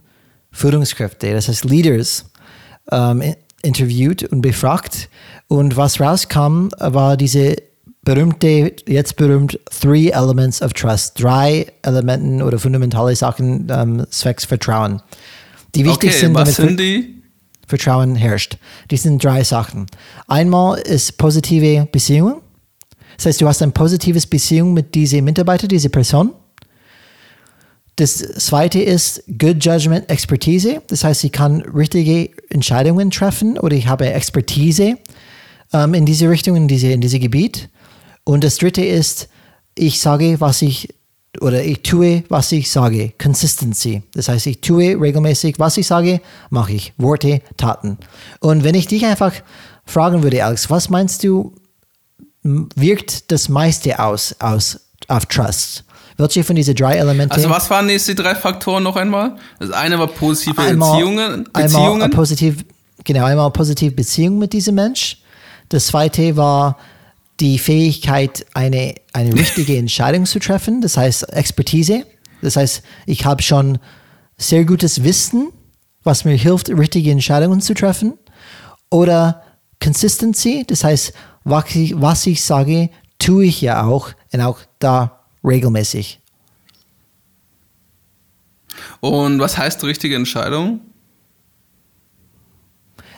Führungskräfte, 0.50 1.32
das 1.32 1.48
heißt 1.48 1.64
Leaders, 1.64 2.24
ähm, 2.90 3.34
interviewt 3.62 4.24
und 4.24 4.40
befragt. 4.40 5.08
Und 5.48 5.76
was 5.76 6.00
rauskam, 6.00 6.68
war 6.78 7.16
diese 7.16 7.56
berühmte, 8.02 8.74
jetzt 8.86 9.16
berühmt, 9.16 9.58
Three 9.80 10.08
Elements 10.08 10.62
of 10.62 10.72
Trust. 10.72 11.22
Drei 11.22 11.66
Elementen 11.82 12.42
oder 12.42 12.58
fundamentale 12.58 13.14
Sachen 13.14 13.68
ähm, 13.70 14.06
zwecks 14.10 14.44
Vertrauen. 14.44 15.02
Die 15.74 15.84
wichtig 15.84 16.10
okay, 16.10 16.18
sind. 16.18 16.34
Was 16.34 16.56
sind 16.56 16.78
die? 16.78 17.20
Vertrauen 17.66 18.16
herrscht. 18.16 18.58
Das 18.88 19.04
sind 19.04 19.22
drei 19.22 19.44
Sachen. 19.44 19.86
Einmal 20.26 20.80
ist 20.80 21.16
positive 21.16 21.88
Beziehungen. 21.90 22.40
Das 23.16 23.26
heißt, 23.26 23.40
du 23.40 23.46
hast 23.46 23.62
eine 23.62 23.72
positives 23.72 24.26
Beziehung 24.26 24.74
mit 24.74 24.94
diesem 24.94 25.24
Mitarbeiter, 25.24 25.68
dieser 25.68 25.88
Person. 25.88 26.32
Das 27.96 28.16
zweite 28.16 28.80
ist 28.80 29.22
Good 29.38 29.64
Judgment 29.64 30.08
Expertise. 30.10 30.82
Das 30.88 31.04
heißt, 31.04 31.22
ich 31.24 31.32
kann 31.32 31.60
richtige 31.60 32.30
Entscheidungen 32.48 33.10
treffen 33.10 33.58
oder 33.58 33.76
ich 33.76 33.86
habe 33.86 34.10
Expertise 34.10 34.96
ähm, 35.72 35.94
in 35.94 36.06
diese 36.06 36.28
Richtung, 36.30 36.56
in 36.56 36.66
diese, 36.66 36.88
in 36.88 37.00
diese 37.00 37.18
Gebiet. 37.18 37.68
Und 38.24 38.42
das 38.42 38.56
dritte 38.56 38.84
ist, 38.84 39.28
ich 39.74 40.00
sage, 40.00 40.40
was 40.40 40.62
ich 40.62 40.88
oder 41.40 41.62
ich 41.64 41.82
tue, 41.82 42.24
was 42.28 42.52
ich 42.52 42.70
sage. 42.70 43.12
Consistency. 43.20 44.02
Das 44.14 44.28
heißt, 44.28 44.46
ich 44.46 44.60
tue 44.60 45.00
regelmäßig, 45.00 45.58
was 45.58 45.76
ich 45.76 45.86
sage, 45.86 46.20
mache 46.50 46.72
ich. 46.72 46.92
Worte, 46.98 47.40
Taten. 47.56 47.98
Und 48.40 48.62
wenn 48.62 48.74
ich 48.74 48.86
dich 48.86 49.06
einfach 49.06 49.32
fragen 49.84 50.22
würde, 50.22 50.44
Alex, 50.44 50.70
was 50.70 50.90
meinst 50.90 51.24
du, 51.24 51.54
wirkt 52.42 53.30
das 53.32 53.48
meiste 53.48 53.98
aus, 53.98 54.36
aus 54.38 54.80
auf 55.08 55.26
Trust? 55.26 55.84
Welche 56.16 56.44
von 56.44 56.54
diesen 56.54 56.74
drei 56.74 56.96
Elementen? 56.96 57.32
Also 57.32 57.48
was 57.48 57.70
waren 57.70 57.88
jetzt 57.88 58.06
die 58.06 58.14
drei 58.14 58.34
Faktoren 58.34 58.82
noch 58.82 58.96
einmal? 58.96 59.36
Das 59.58 59.70
eine 59.70 59.98
war 59.98 60.06
positive 60.06 60.60
einmal, 60.60 60.92
Beziehungen. 60.92 61.48
Beziehungen. 61.50 61.92
Einmal 62.02 62.08
positiv, 62.10 62.64
genau, 63.04 63.24
einmal 63.24 63.50
positive 63.50 63.92
Beziehung 63.92 64.38
mit 64.38 64.52
diesem 64.52 64.74
Mensch. 64.74 65.16
Das 65.70 65.86
zweite 65.86 66.36
war 66.36 66.76
die 67.40 67.58
Fähigkeit, 67.58 68.46
eine, 68.54 68.94
eine 69.12 69.34
richtige 69.34 69.76
Entscheidung 69.78 70.26
zu 70.26 70.38
treffen, 70.38 70.80
das 70.80 70.96
heißt 70.96 71.32
Expertise. 71.32 72.06
Das 72.42 72.56
heißt, 72.56 72.82
ich 73.06 73.24
habe 73.24 73.42
schon 73.42 73.78
sehr 74.36 74.64
gutes 74.64 75.04
Wissen, 75.04 75.50
was 76.02 76.24
mir 76.24 76.36
hilft, 76.36 76.70
richtige 76.70 77.10
Entscheidungen 77.10 77.60
zu 77.60 77.74
treffen. 77.74 78.14
Oder 78.90 79.42
Consistency, 79.82 80.64
das 80.66 80.84
heißt, 80.84 81.12
was 81.44 81.74
ich, 81.74 82.00
was 82.00 82.26
ich 82.26 82.42
sage, 82.42 82.90
tue 83.18 83.46
ich 83.46 83.60
ja 83.60 83.84
auch 83.84 84.10
und 84.32 84.40
auch 84.40 84.60
da 84.78 85.20
regelmäßig. 85.44 86.20
Und 89.00 89.40
was 89.40 89.58
heißt 89.58 89.84
richtige 89.84 90.16
Entscheidung? 90.16 90.80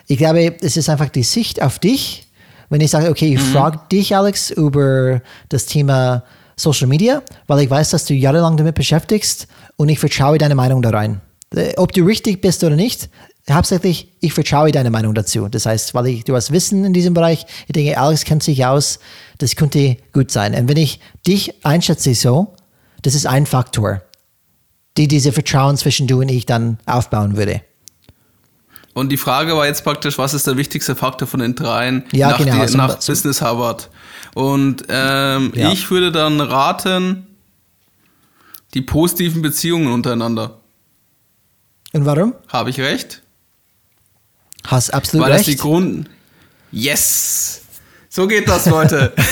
Ich 0.06 0.18
glaube, 0.18 0.56
es 0.60 0.76
ist 0.76 0.88
einfach 0.88 1.08
die 1.08 1.22
Sicht 1.22 1.62
auf 1.62 1.78
dich 1.78 2.26
wenn 2.72 2.80
ich 2.80 2.90
sage, 2.90 3.10
okay, 3.10 3.34
ich 3.34 3.40
mhm. 3.40 3.52
frage 3.52 3.80
dich, 3.92 4.16
Alex, 4.16 4.50
über 4.50 5.20
das 5.50 5.66
Thema 5.66 6.24
Social 6.56 6.86
Media, 6.86 7.22
weil 7.46 7.60
ich 7.60 7.70
weiß, 7.70 7.90
dass 7.90 8.06
du 8.06 8.14
jahrelang 8.14 8.56
damit 8.56 8.76
beschäftigst 8.76 9.46
und 9.76 9.90
ich 9.90 9.98
vertraue 9.98 10.38
deine 10.38 10.54
Meinung 10.54 10.80
da 10.80 10.88
rein. 10.88 11.20
Äh, 11.54 11.74
ob 11.76 11.92
du 11.92 12.02
richtig 12.04 12.40
bist 12.40 12.64
oder 12.64 12.74
nicht, 12.74 13.10
hauptsächlich, 13.50 14.08
ich 14.20 14.32
vertraue 14.32 14.72
deine 14.72 14.90
Meinung 14.90 15.14
dazu. 15.14 15.48
Das 15.48 15.66
heißt, 15.66 15.92
weil 15.92 16.06
ich, 16.06 16.24
du 16.24 16.34
hast 16.34 16.50
Wissen 16.50 16.86
in 16.86 16.94
diesem 16.94 17.12
Bereich, 17.12 17.44
ich 17.66 17.72
denke, 17.72 17.98
Alex 17.98 18.24
kennt 18.24 18.42
sich 18.42 18.64
aus, 18.64 19.00
das 19.36 19.54
könnte 19.54 19.98
gut 20.14 20.30
sein. 20.30 20.54
Und 20.54 20.66
wenn 20.68 20.78
ich 20.78 20.98
dich 21.26 21.66
einschätze 21.66 22.14
so, 22.14 22.54
das 23.02 23.14
ist 23.14 23.26
ein 23.26 23.44
Faktor, 23.44 24.00
die 24.96 25.08
diese 25.08 25.32
Vertrauen 25.32 25.76
zwischen 25.76 26.06
du 26.06 26.20
und 26.20 26.30
ich 26.30 26.46
dann 26.46 26.78
aufbauen 26.86 27.36
würde. 27.36 27.60
Und 28.94 29.10
die 29.10 29.16
Frage 29.16 29.56
war 29.56 29.66
jetzt 29.66 29.84
praktisch, 29.84 30.18
was 30.18 30.34
ist 30.34 30.46
der 30.46 30.56
wichtigste 30.56 30.94
Faktor 30.94 31.26
von 31.26 31.40
den 31.40 31.54
dreien 31.54 32.04
ja, 32.12 32.30
nach, 32.30 32.38
genau, 32.38 32.54
die, 32.54 32.60
also 32.60 32.76
nach 32.76 32.96
Business 32.96 33.40
Harvard? 33.40 33.90
Und 34.34 34.84
ähm, 34.88 35.52
ja. 35.54 35.72
ich 35.72 35.90
würde 35.90 36.12
dann 36.12 36.40
raten, 36.40 37.26
die 38.74 38.82
positiven 38.82 39.42
Beziehungen 39.42 39.92
untereinander. 39.92 40.58
Und 41.92 42.06
warum? 42.06 42.34
Habe 42.48 42.70
ich 42.70 42.80
recht? 42.80 43.22
Hast 44.66 44.92
absolut 44.92 45.26
Weil 45.26 45.34
recht. 45.34 45.46
Weil 45.46 45.54
das 45.54 45.62
die 45.62 45.68
Grund... 45.68 46.10
Yes! 46.70 47.62
So 48.08 48.26
geht 48.26 48.48
das, 48.48 48.66
Leute. 48.66 49.12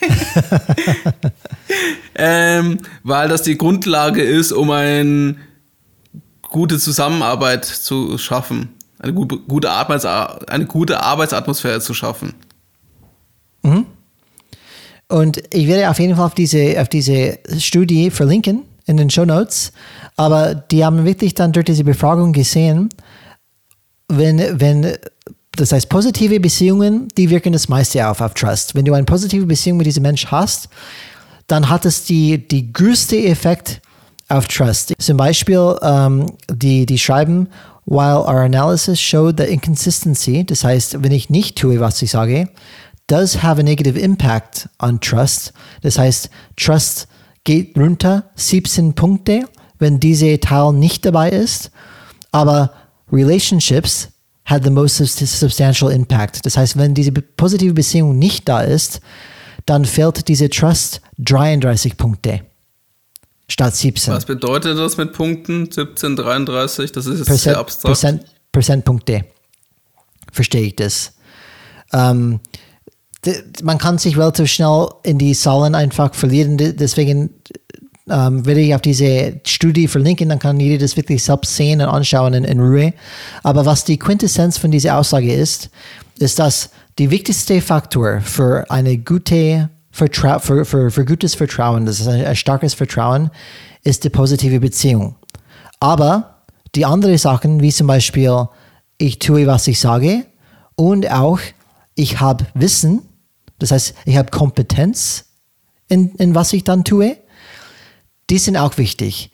ähm, 2.14 2.78
weil 3.02 3.28
das 3.28 3.42
die 3.42 3.56
Grundlage 3.56 4.22
ist, 4.22 4.52
um 4.52 4.70
ein 4.70 5.40
gute 6.42 6.78
Zusammenarbeit 6.78 7.64
zu 7.64 8.18
schaffen, 8.18 8.74
eine 8.98 9.12
gute, 9.12 9.70
Arbeits, 9.70 10.04
eine 10.04 10.66
gute 10.66 11.02
Arbeitsatmosphäre 11.02 11.80
zu 11.80 11.94
schaffen. 11.94 12.34
Mhm. 13.62 13.86
Und 15.08 15.42
ich 15.52 15.66
werde 15.68 15.88
auf 15.88 16.00
jeden 16.00 16.16
Fall 16.16 16.26
auf 16.26 16.34
diese, 16.34 16.80
auf 16.80 16.88
diese 16.88 17.38
Studie 17.58 18.10
verlinken 18.10 18.62
in 18.86 18.96
den 18.96 19.10
Show 19.10 19.24
Notes. 19.24 19.72
Aber 20.16 20.54
die 20.54 20.84
haben 20.84 21.04
wirklich 21.04 21.34
dann 21.34 21.52
durch 21.52 21.66
diese 21.66 21.84
Befragung 21.84 22.32
gesehen, 22.32 22.88
wenn, 24.08 24.60
wenn, 24.60 24.96
das 25.52 25.72
heißt, 25.72 25.88
positive 25.88 26.40
Beziehungen, 26.40 27.08
die 27.16 27.30
wirken 27.30 27.52
das 27.52 27.68
meiste 27.68 28.06
auf, 28.08 28.20
auf 28.20 28.34
Trust. 28.34 28.74
Wenn 28.74 28.84
du 28.84 28.94
eine 28.94 29.04
positive 29.04 29.46
Beziehung 29.46 29.78
mit 29.78 29.86
diesem 29.86 30.02
Mensch 30.02 30.26
hast, 30.26 30.68
dann 31.46 31.68
hat 31.68 31.84
es 31.84 32.04
die, 32.04 32.46
die 32.48 32.72
größte 32.72 33.16
Effekt 33.16 33.80
auf 34.28 34.48
Trust. 34.48 34.92
Zum 34.98 35.16
Beispiel, 35.16 35.76
ähm, 35.82 36.26
die, 36.50 36.86
die 36.86 36.98
schreiben, 36.98 37.48
while 37.86 38.24
our 38.26 38.42
analysis 38.42 39.00
showed 39.00 39.36
that 39.38 39.48
inconsistency, 39.48 40.44
das 40.44 40.64
heißt, 40.64 41.02
wenn 41.02 41.12
ich 41.12 41.30
nicht 41.30 41.56
tue, 41.56 41.80
was 41.80 42.02
ich 42.02 42.10
sage, 42.10 42.48
does 43.06 43.42
have 43.42 43.58
a 43.60 43.62
negative 43.62 43.98
impact 43.98 44.68
on 44.80 45.00
trust. 45.00 45.52
Das 45.82 45.96
heißt, 45.96 46.28
Trust 46.56 47.06
geht 47.44 47.78
runter 47.78 48.30
17 48.34 48.94
Punkte, 48.94 49.48
wenn 49.78 50.00
dieser 50.00 50.38
Teil 50.40 50.72
nicht 50.72 51.04
dabei 51.04 51.30
ist. 51.30 51.70
Aber 52.32 52.72
Relationships 53.12 54.08
had 54.44 54.64
the 54.64 54.70
most 54.70 54.96
substantial 54.96 55.90
impact. 55.90 56.44
Das 56.44 56.56
heißt, 56.56 56.76
wenn 56.76 56.94
diese 56.94 57.12
positive 57.12 57.74
Beziehung 57.74 58.18
nicht 58.18 58.48
da 58.48 58.62
ist, 58.62 59.00
dann 59.64 59.84
fehlt 59.84 60.26
diese 60.26 60.50
Trust 60.50 61.00
33 61.18 61.96
Punkte 61.96 62.40
statt 63.48 63.76
17. 63.76 64.14
Was 64.14 64.24
bedeutet 64.24 64.78
das 64.78 64.96
mit 64.96 65.12
Punkten 65.12 65.70
17, 65.70 66.16
33? 66.16 66.92
Das 66.92 67.06
ist 67.06 67.18
jetzt 67.18 67.26
Percent, 67.26 67.40
sehr 67.40 67.58
abstrakt. 67.58 67.92
Prozent, 67.92 68.24
Prozentpunkte. 68.52 69.24
Verstehe 70.32 70.62
ich 70.62 70.76
das. 70.76 71.12
Ähm, 71.92 72.40
man 73.62 73.78
kann 73.78 73.98
sich 73.98 74.16
relativ 74.16 74.50
schnell 74.50 74.88
in 75.02 75.18
die 75.18 75.34
Zahlen 75.34 75.74
einfach 75.74 76.14
verlieren. 76.14 76.56
Deswegen 76.56 77.30
ähm, 78.08 78.46
werde 78.46 78.60
ich 78.60 78.74
auf 78.74 78.82
diese 78.82 79.40
Studie 79.44 79.88
verlinken, 79.88 80.28
dann 80.28 80.38
kann 80.38 80.60
jeder 80.60 80.78
das 80.78 80.96
wirklich 80.96 81.24
selbst 81.24 81.56
sehen 81.56 81.80
und 81.80 81.88
anschauen 81.88 82.34
in, 82.34 82.44
in 82.44 82.60
Ruhe. 82.60 82.92
Aber 83.42 83.66
was 83.66 83.84
die 83.84 83.98
Quintessenz 83.98 84.58
von 84.58 84.70
dieser 84.70 84.98
Aussage 84.98 85.32
ist, 85.34 85.70
ist, 86.18 86.38
dass 86.38 86.70
die 86.98 87.10
wichtigste 87.10 87.60
Faktor 87.60 88.20
für 88.20 88.70
eine 88.70 88.96
gute 88.98 89.70
Vertra 89.96 90.40
für, 90.40 90.66
für, 90.66 90.90
für 90.90 91.06
gutes 91.06 91.34
Vertrauen, 91.34 91.86
das 91.86 92.00
ist 92.00 92.06
ein, 92.06 92.22
ein 92.22 92.36
starkes 92.36 92.74
Vertrauen, 92.74 93.30
ist 93.82 94.04
die 94.04 94.10
positive 94.10 94.60
Beziehung. 94.60 95.16
Aber 95.80 96.42
die 96.74 96.84
anderen 96.84 97.16
Sachen, 97.16 97.62
wie 97.62 97.72
zum 97.72 97.86
Beispiel, 97.86 98.46
ich 98.98 99.18
tue, 99.18 99.46
was 99.46 99.66
ich 99.66 99.80
sage 99.80 100.26
und 100.74 101.10
auch, 101.10 101.38
ich 101.94 102.20
habe 102.20 102.46
Wissen, 102.52 103.08
das 103.58 103.70
heißt, 103.70 103.94
ich 104.04 104.18
habe 104.18 104.30
Kompetenz 104.30 105.24
in, 105.88 106.14
in 106.16 106.34
was 106.34 106.52
ich 106.52 106.62
dann 106.62 106.84
tue. 106.84 107.16
Die 108.28 108.38
sind 108.38 108.58
auch 108.58 108.76
wichtig. 108.76 109.30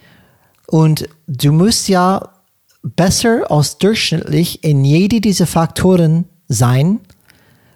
Und 0.69 1.09
du 1.27 1.51
musst 1.51 1.89
ja 1.89 2.35
besser 2.85 3.51
als 3.51 3.79
durchschnittlich 3.79 4.63
in 4.63 4.85
jede 4.85 5.21
dieser 5.21 5.49
Faktoren 5.49 6.27
sein, 6.47 7.01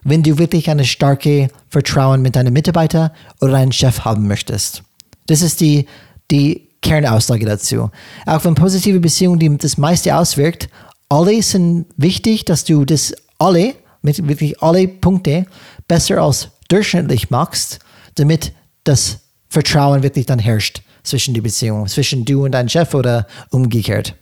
wenn 0.06 0.22
du 0.22 0.38
wirklich 0.38 0.70
eine 0.70 0.84
starke 0.84 1.48
Vertrauen 1.68 2.22
mit 2.22 2.36
deinem 2.36 2.52
Mitarbeiter 2.52 3.12
oder 3.40 3.52
deinem 3.52 3.72
Chef 3.72 4.04
haben 4.04 4.28
möchtest. 4.28 4.84
Das 5.26 5.42
ist 5.42 5.60
die, 5.60 5.86
die 6.30 6.68
Kernaussage 6.80 7.44
dazu. 7.44 7.90
Auch 8.24 8.44
wenn 8.44 8.54
positive 8.54 9.00
Beziehungen 9.00 9.40
die 9.40 9.56
das 9.56 9.76
meiste 9.76 10.16
auswirkt, 10.16 10.68
alle 11.08 11.42
sind 11.42 11.86
wichtig, 11.96 12.44
dass 12.44 12.64
du 12.64 12.84
das 12.84 13.14
alle, 13.38 13.74
mit 14.02 14.28
wirklich 14.28 14.62
alle 14.62 14.86
Punkte 14.86 15.46
besser 15.88 16.22
als 16.22 16.50
durchschnittlich 16.68 17.30
machst, 17.30 17.80
damit 18.14 18.52
das 18.84 19.18
Vertrauen 19.48 20.04
wirklich 20.04 20.26
dann 20.26 20.38
herrscht 20.38 20.82
zwischen 21.02 21.34
die 21.34 21.40
Beziehung, 21.40 21.88
zwischen 21.88 22.24
du 22.24 22.44
und 22.44 22.52
deinem 22.52 22.68
Chef 22.68 22.94
oder 22.94 23.26
umgekehrt. 23.50 24.14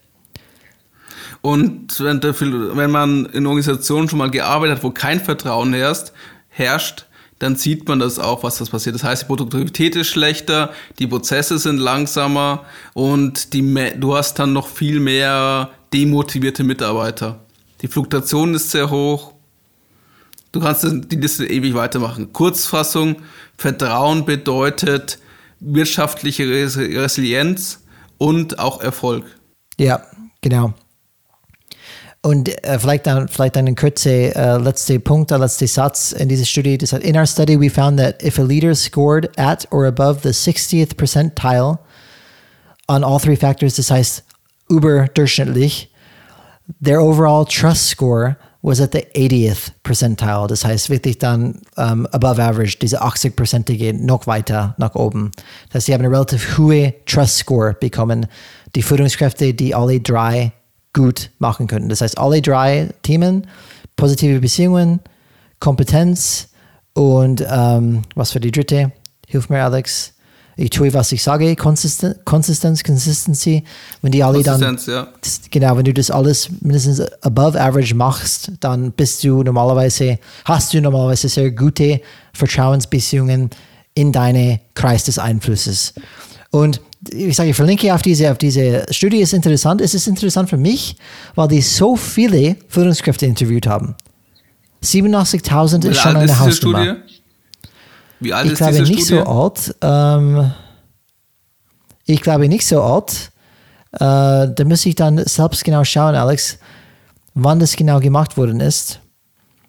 Und 1.44 2.00
wenn, 2.00 2.90
man 2.90 3.26
in 3.26 3.46
Organisationen 3.46 4.08
schon 4.08 4.18
mal 4.18 4.30
gearbeitet 4.30 4.78
hat, 4.78 4.82
wo 4.82 4.90
kein 4.90 5.20
Vertrauen 5.20 5.74
herrscht, 5.74 6.12
herrscht, 6.48 7.04
dann 7.38 7.56
sieht 7.56 7.86
man 7.86 7.98
das 7.98 8.18
auch, 8.18 8.42
was 8.44 8.56
das 8.56 8.70
passiert. 8.70 8.94
Das 8.94 9.04
heißt, 9.04 9.22
die 9.22 9.26
Produktivität 9.26 9.94
ist 9.94 10.08
schlechter, 10.08 10.72
die 10.98 11.06
Prozesse 11.06 11.58
sind 11.58 11.76
langsamer 11.76 12.64
und 12.94 13.52
die, 13.52 13.92
du 13.98 14.16
hast 14.16 14.38
dann 14.38 14.54
noch 14.54 14.68
viel 14.68 15.00
mehr 15.00 15.68
demotivierte 15.92 16.64
Mitarbeiter. 16.64 17.40
Die 17.82 17.88
Fluktuation 17.88 18.54
ist 18.54 18.70
sehr 18.70 18.88
hoch 18.88 19.34
Du 20.54 20.60
kannst 20.60 20.86
die 20.86 21.16
Liste 21.16 21.46
ewig 21.46 21.74
weitermachen. 21.74 22.32
Kurzfassung, 22.32 23.16
Vertrauen 23.56 24.24
bedeutet 24.24 25.18
wirtschaftliche 25.58 26.48
Resilienz 26.48 27.80
und 28.18 28.60
auch 28.60 28.80
Erfolg. 28.80 29.24
Ja, 29.78 30.04
genau. 30.42 30.72
Und 32.24 32.48
äh, 32.64 32.78
vielleicht 32.78 33.06
dann 33.06 33.28
vielleicht 33.28 33.54
einen 33.58 33.76
kurze 33.76 34.34
äh, 34.34 34.56
letzte 34.56 34.98
Punkt, 34.98 35.30
der 35.30 35.38
letzte 35.38 35.66
Satz 35.66 36.12
in 36.12 36.26
dieser 36.26 36.46
Studie. 36.46 36.78
Das 36.78 36.94
hat, 36.94 37.02
in 37.02 37.18
our 37.18 37.26
study 37.26 37.60
we 37.60 37.68
found 37.68 37.98
that 37.98 38.22
if 38.22 38.38
a 38.38 38.42
leader 38.42 38.74
scored 38.74 39.28
at 39.38 39.68
or 39.70 39.84
above 39.84 40.20
the 40.22 40.30
60th 40.30 40.96
percentile 40.96 41.78
on 42.88 43.04
all 43.04 43.20
three 43.20 43.36
factors, 43.36 43.76
das 43.76 43.90
heißt 43.90 44.24
überdurchschnittlich, 44.70 45.90
their 46.82 47.02
overall 47.02 47.44
trust 47.44 47.88
score 47.90 48.38
was 48.62 48.80
at 48.80 48.92
the 48.92 49.04
80th 49.14 49.72
percentile. 49.82 50.46
Das 50.48 50.64
heißt 50.64 50.88
wirklich 50.88 51.18
dann 51.18 51.60
um, 51.76 52.06
above 52.06 52.42
average, 52.42 52.78
diese 52.80 53.02
80-prozentige 53.02 53.92
noch 53.92 54.26
weiter 54.26 54.74
nach 54.78 54.94
oben. 54.94 55.30
Das 55.68 55.74
heißt, 55.74 55.86
sie 55.86 55.92
haben 55.92 56.00
eine 56.00 56.10
relativ 56.10 56.56
hohe 56.56 56.94
Trust 57.04 57.36
Score 57.36 57.74
bekommen. 57.74 58.26
Die 58.74 58.82
Führungskräfte, 58.82 59.52
die 59.52 59.74
alle 59.74 60.00
drei 60.00 60.54
gut 60.94 61.30
machen 61.38 61.66
können. 61.66 61.90
Das 61.90 62.00
heißt, 62.00 62.16
alle 62.16 62.40
drei 62.40 62.88
Themen, 63.02 63.46
positive 63.96 64.40
Beziehungen, 64.40 65.00
Kompetenz 65.60 66.48
und 66.94 67.42
um, 67.42 68.02
was 68.14 68.32
für 68.32 68.40
die 68.40 68.50
dritte? 68.50 68.92
Hilf 69.26 69.50
mir, 69.50 69.62
Alex 69.62 70.14
ich 70.56 70.70
tue, 70.70 70.92
was 70.94 71.10
ich 71.12 71.22
sage, 71.22 71.56
Consistenz, 71.56 72.16
Consistency, 72.24 73.64
wenn 74.02 74.12
die 74.12 74.22
alle 74.22 74.42
dann, 74.42 74.78
ja. 74.86 75.08
genau, 75.50 75.76
wenn 75.76 75.84
du 75.84 75.92
das 75.92 76.10
alles 76.10 76.48
mindestens 76.60 77.00
above 77.22 77.60
average 77.60 77.94
machst, 77.94 78.52
dann 78.60 78.92
bist 78.92 79.24
du 79.24 79.42
normalerweise, 79.42 80.18
hast 80.44 80.72
du 80.72 80.80
normalerweise 80.80 81.28
sehr 81.28 81.50
gute 81.50 82.00
Vertrauensbeziehungen 82.32 83.50
in 83.94 84.12
deine 84.12 84.60
Kreis 84.74 85.04
des 85.04 85.18
Einflusses. 85.18 85.94
Und 86.54 86.80
ich 87.10 87.34
sage, 87.34 87.50
ich 87.50 87.56
verlinke 87.56 87.92
auf 87.92 88.02
diese, 88.02 88.30
auf 88.30 88.38
diese 88.38 88.86
Studie, 88.90 89.18
ist 89.18 89.32
interessant. 89.32 89.80
Es 89.80 89.92
ist 89.92 90.06
interessant 90.06 90.48
für 90.48 90.56
mich, 90.56 90.96
weil 91.34 91.48
die 91.48 91.60
so 91.60 91.96
viele 91.96 92.54
Führungskräfte 92.68 93.26
interviewt 93.26 93.66
haben. 93.66 93.96
87.000 94.80 95.84
ist 95.88 95.98
schon 95.98 96.16
eine 96.16 96.38
Hausnummer. 96.38 96.98
Wie 98.20 98.32
alt 98.32 98.46
ich 98.46 98.52
ist 98.52 98.58
glaube 98.58 98.78
diese 98.78 98.82
nicht 98.84 99.04
Studie? 99.04 99.22
so 99.24 99.26
alt. 99.26 99.74
Ähm, 99.82 100.52
ich 102.04 102.20
glaube 102.22 102.48
nicht 102.48 102.68
so 102.68 102.80
alt. 102.82 103.32
Äh, 103.94 103.98
da 103.98 104.64
muss 104.64 104.86
ich 104.86 104.94
dann 104.94 105.24
selbst 105.26 105.64
genau 105.64 105.82
schauen, 105.82 106.14
Alex, 106.14 106.58
wann 107.34 107.58
das 107.58 107.74
genau 107.74 107.98
gemacht 107.98 108.36
worden 108.36 108.60
ist. 108.60 109.00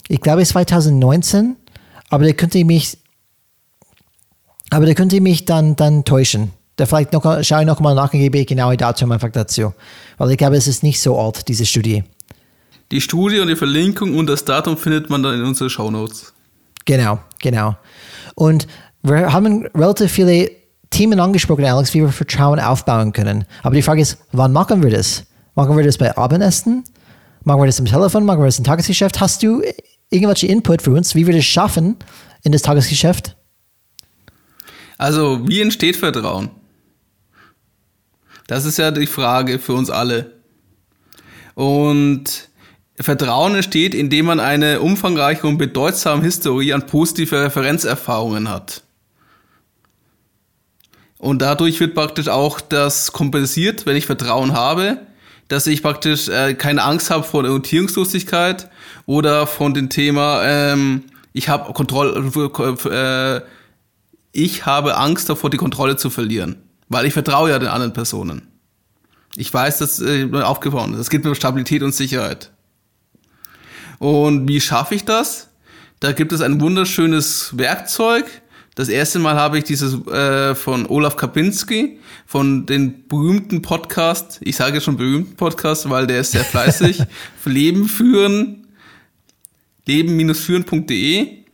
Ich 0.07 0.21
glaube 0.21 0.45
2019, 0.45 1.55
aber 2.09 2.25
da 2.25 2.33
könnte 2.33 2.59
ich 2.59 2.65
mich, 2.65 2.95
aber 4.69 4.85
da 4.85 4.93
könnte 4.93 5.15
ich 5.15 5.21
mich 5.23 5.45
dann, 5.45 5.75
dann 5.75 6.05
täuschen. 6.05 6.51
Da 6.75 6.85
vielleicht 6.85 7.13
noch, 7.13 7.23
schaue 7.43 7.61
ich 7.61 7.67
nochmal 7.67 7.95
nach 7.95 8.13
und 8.13 8.19
gebe 8.19 8.37
ich 8.37 8.47
genaue 8.47 8.75
Datum 8.75 9.11
einfach 9.11 9.31
dazu. 9.31 9.73
Weil 10.17 10.31
ich 10.31 10.37
glaube, 10.37 10.57
es 10.57 10.67
ist 10.67 10.83
nicht 10.83 10.99
so 11.01 11.17
alt, 11.17 11.47
diese 11.47 11.65
Studie. 11.65 12.03
Die 12.91 13.01
Studie 13.01 13.39
und 13.39 13.47
die 13.47 13.55
Verlinkung 13.55 14.15
und 14.15 14.27
das 14.27 14.45
Datum 14.45 14.77
findet 14.77 15.09
man 15.09 15.23
dann 15.23 15.35
in 15.35 15.43
unseren 15.43 15.69
Shownotes. 15.69 16.33
Genau, 16.85 17.19
genau. 17.39 17.75
Und 18.35 18.67
wir 19.01 19.31
haben 19.31 19.67
relativ 19.73 20.11
viele 20.11 20.51
Themen 20.89 21.19
angesprochen, 21.19 21.65
Alex, 21.65 21.93
wie 21.93 22.01
wir 22.01 22.09
Vertrauen 22.09 22.59
aufbauen 22.59 23.11
können. 23.11 23.45
Aber 23.63 23.75
die 23.75 23.81
Frage 23.81 24.01
ist, 24.01 24.17
wann 24.31 24.53
machen 24.53 24.83
wir 24.83 24.91
das? 24.91 25.25
Machen 25.55 25.75
wir 25.77 25.83
das 25.83 25.97
bei 25.97 26.15
Abendessen? 26.15 26.83
Machen 27.43 27.61
wir 27.61 27.65
das 27.65 27.79
im 27.79 27.85
Telefon? 27.85 28.25
Machen 28.25 28.41
wir 28.41 28.45
das 28.45 28.57
im 28.57 28.65
Tagesgeschäft? 28.65 29.19
Hast 29.19 29.41
du 29.41 29.61
irgendwelche 30.09 30.47
Input 30.47 30.81
für 30.81 30.91
uns, 30.91 31.15
wie 31.15 31.25
wir 31.25 31.33
das 31.33 31.45
schaffen 31.45 31.97
in 32.43 32.51
das 32.51 32.61
Tagesgeschäft? 32.61 33.35
Also, 34.97 35.47
wie 35.47 35.61
entsteht 35.61 35.95
Vertrauen? 35.95 36.49
Das 38.47 38.65
ist 38.65 38.77
ja 38.77 38.91
die 38.91 39.07
Frage 39.07 39.59
für 39.59 39.73
uns 39.73 39.89
alle. 39.89 40.33
Und 41.55 42.49
Vertrauen 42.99 43.55
entsteht, 43.55 43.93
indem 43.93 44.25
man 44.25 44.39
eine 44.39 44.79
umfangreiche 44.79 45.47
und 45.47 45.57
bedeutsame 45.57 46.23
Historie 46.23 46.73
an 46.73 46.85
positive 46.85 47.43
Referenzerfahrungen 47.43 48.49
hat. 48.49 48.83
Und 51.17 51.41
dadurch 51.41 51.79
wird 51.79 51.95
praktisch 51.95 52.27
auch 52.27 52.61
das 52.61 53.11
kompensiert, 53.11 53.85
wenn 53.85 53.95
ich 53.95 54.05
Vertrauen 54.05 54.53
habe, 54.53 54.99
dass 55.47 55.67
ich 55.67 55.81
praktisch 55.81 56.27
äh, 56.27 56.53
keine 56.53 56.83
Angst 56.83 57.09
habe 57.09 57.23
vor 57.23 57.43
Orientierungslosigkeit 57.43 58.69
oder 59.05 59.47
von 59.47 59.73
dem 59.73 59.89
Thema, 59.89 60.43
ähm, 60.43 61.03
ich 61.33 61.49
habe 61.49 61.73
Kontrolle, 61.73 62.31
äh, 62.91 63.41
ich 64.31 64.65
habe 64.65 64.97
Angst 64.97 65.29
davor, 65.29 65.49
die 65.49 65.57
Kontrolle 65.57 65.97
zu 65.97 66.09
verlieren, 66.09 66.57
weil 66.89 67.05
ich 67.05 67.13
vertraue 67.13 67.49
ja 67.49 67.59
den 67.59 67.69
anderen 67.69 67.93
Personen. 67.93 68.47
Ich 69.35 69.53
weiß, 69.53 69.79
dass 69.79 69.99
äh, 70.01 70.29
aufgebaut 70.31 70.91
ist. 70.91 70.99
Es 70.99 71.09
geht 71.09 71.23
mir 71.23 71.29
um 71.29 71.35
Stabilität 71.35 71.83
und 71.83 71.93
Sicherheit. 71.93 72.51
Und 73.99 74.47
wie 74.47 74.61
schaffe 74.61 74.95
ich 74.95 75.05
das? 75.05 75.49
Da 75.99 76.11
gibt 76.11 76.31
es 76.31 76.41
ein 76.41 76.61
wunderschönes 76.61 77.57
Werkzeug. 77.57 78.25
Das 78.75 78.89
erste 78.89 79.19
Mal 79.19 79.35
habe 79.35 79.57
ich 79.57 79.63
dieses 79.63 80.05
äh, 80.07 80.53
von 80.53 80.85
Olaf 80.85 81.15
Kapinski, 81.15 81.99
von 82.25 82.65
den 82.65 83.07
berühmten 83.07 83.61
Podcast, 83.61 84.39
ich 84.41 84.57
sage 84.57 84.81
schon 84.81 84.97
berühmten 84.97 85.37
Podcast, 85.37 85.89
weil 85.89 86.07
der 86.07 86.19
ist 86.19 86.31
sehr 86.31 86.43
fleißig, 86.43 87.01
Leben 87.45 87.87
führen, 87.87 88.67
leben-führen.de. 89.85 91.45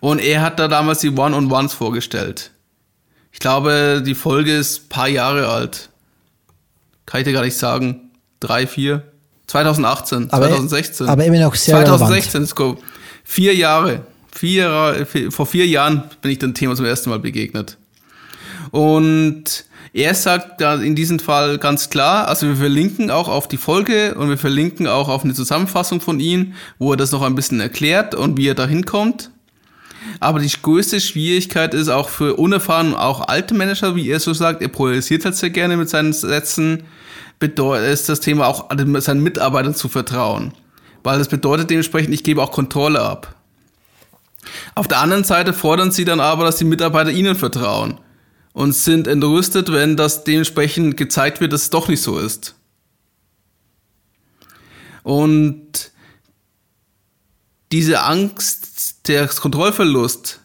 Und 0.00 0.18
er 0.18 0.42
hat 0.42 0.58
da 0.58 0.66
damals 0.66 0.98
die 1.00 1.10
One-on-Ones 1.10 1.72
vorgestellt. 1.72 2.50
Ich 3.34 3.40
glaube, 3.40 4.00
die 4.06 4.14
Folge 4.14 4.56
ist 4.56 4.88
paar 4.88 5.08
Jahre 5.08 5.48
alt. 5.48 5.90
Kann 7.04 7.20
ich 7.20 7.26
dir 7.26 7.32
gar 7.32 7.42
nicht 7.44 7.56
sagen. 7.56 8.10
Drei, 8.38 8.64
vier. 8.68 9.02
2018, 9.48 10.30
Aber- 10.30 10.46
2016. 10.46 11.08
aber 11.08 11.24
immer 11.24 11.40
noch 11.40 11.56
sehr 11.56 11.74
2016, 11.74 12.44
ist 12.44 12.54
go- 12.54 12.78
vier 13.24 13.52
Jahre. 13.56 14.02
Vier, 14.32 14.62
Jahre- 14.62 15.04
vier- 15.04 15.32
vor 15.32 15.46
vier 15.46 15.66
Jahren 15.66 16.04
bin 16.22 16.30
ich 16.30 16.38
dem 16.38 16.54
Thema 16.54 16.76
zum 16.76 16.84
ersten 16.86 17.10
Mal 17.10 17.18
begegnet. 17.18 17.76
Und 18.70 19.64
er 19.92 20.14
sagt 20.14 20.60
da 20.60 20.76
in 20.76 20.94
diesem 20.94 21.18
Fall 21.18 21.58
ganz 21.58 21.90
klar, 21.90 22.28
also 22.28 22.46
wir 22.46 22.56
verlinken 22.56 23.10
auch 23.10 23.28
auf 23.28 23.48
die 23.48 23.56
Folge 23.56 24.14
und 24.14 24.28
wir 24.28 24.38
verlinken 24.38 24.86
auch 24.86 25.08
auf 25.08 25.24
eine 25.24 25.34
Zusammenfassung 25.34 26.00
von 26.00 26.20
ihm, 26.20 26.54
wo 26.78 26.92
er 26.92 26.96
das 26.96 27.10
noch 27.10 27.22
ein 27.22 27.34
bisschen 27.34 27.58
erklärt 27.60 28.14
und 28.14 28.36
wie 28.36 28.46
er 28.48 28.54
da 28.54 28.66
hinkommt. 28.66 29.30
Aber 30.20 30.38
die 30.38 30.50
größte 30.50 31.00
Schwierigkeit 31.00 31.74
ist 31.74 31.88
auch 31.88 32.08
für 32.08 32.36
unerfahrene, 32.36 32.98
auch 32.98 33.28
alte 33.28 33.54
Manager, 33.54 33.96
wie 33.96 34.08
er 34.08 34.20
so 34.20 34.32
sagt, 34.32 34.62
er 34.62 34.68
polarisiert 34.68 35.24
halt 35.24 35.36
sehr 35.36 35.50
gerne 35.50 35.76
mit 35.76 35.88
seinen 35.88 36.12
Sätzen, 36.12 36.84
bedeutet, 37.38 37.92
ist 37.92 38.08
das 38.08 38.20
Thema 38.20 38.46
auch 38.46 38.68
seinen 39.00 39.22
Mitarbeitern 39.22 39.74
zu 39.74 39.88
vertrauen. 39.88 40.52
Weil 41.02 41.18
das 41.18 41.28
bedeutet 41.28 41.70
dementsprechend, 41.70 42.14
ich 42.14 42.24
gebe 42.24 42.42
auch 42.42 42.52
Kontrolle 42.52 43.02
ab. 43.02 43.34
Auf 44.74 44.88
der 44.88 45.00
anderen 45.00 45.24
Seite 45.24 45.52
fordern 45.52 45.90
sie 45.90 46.04
dann 46.04 46.20
aber, 46.20 46.44
dass 46.44 46.56
die 46.56 46.64
Mitarbeiter 46.64 47.10
ihnen 47.10 47.34
vertrauen 47.34 48.00
und 48.52 48.72
sind 48.72 49.06
entrüstet, 49.06 49.72
wenn 49.72 49.96
das 49.96 50.24
dementsprechend 50.24 50.96
gezeigt 50.96 51.40
wird, 51.40 51.52
dass 51.52 51.62
es 51.62 51.70
doch 51.70 51.88
nicht 51.88 52.02
so 52.02 52.18
ist. 52.18 52.54
Und 55.02 55.92
diese 57.74 58.04
Angst, 58.04 59.08
der 59.08 59.26
Kontrollverlust, 59.26 60.38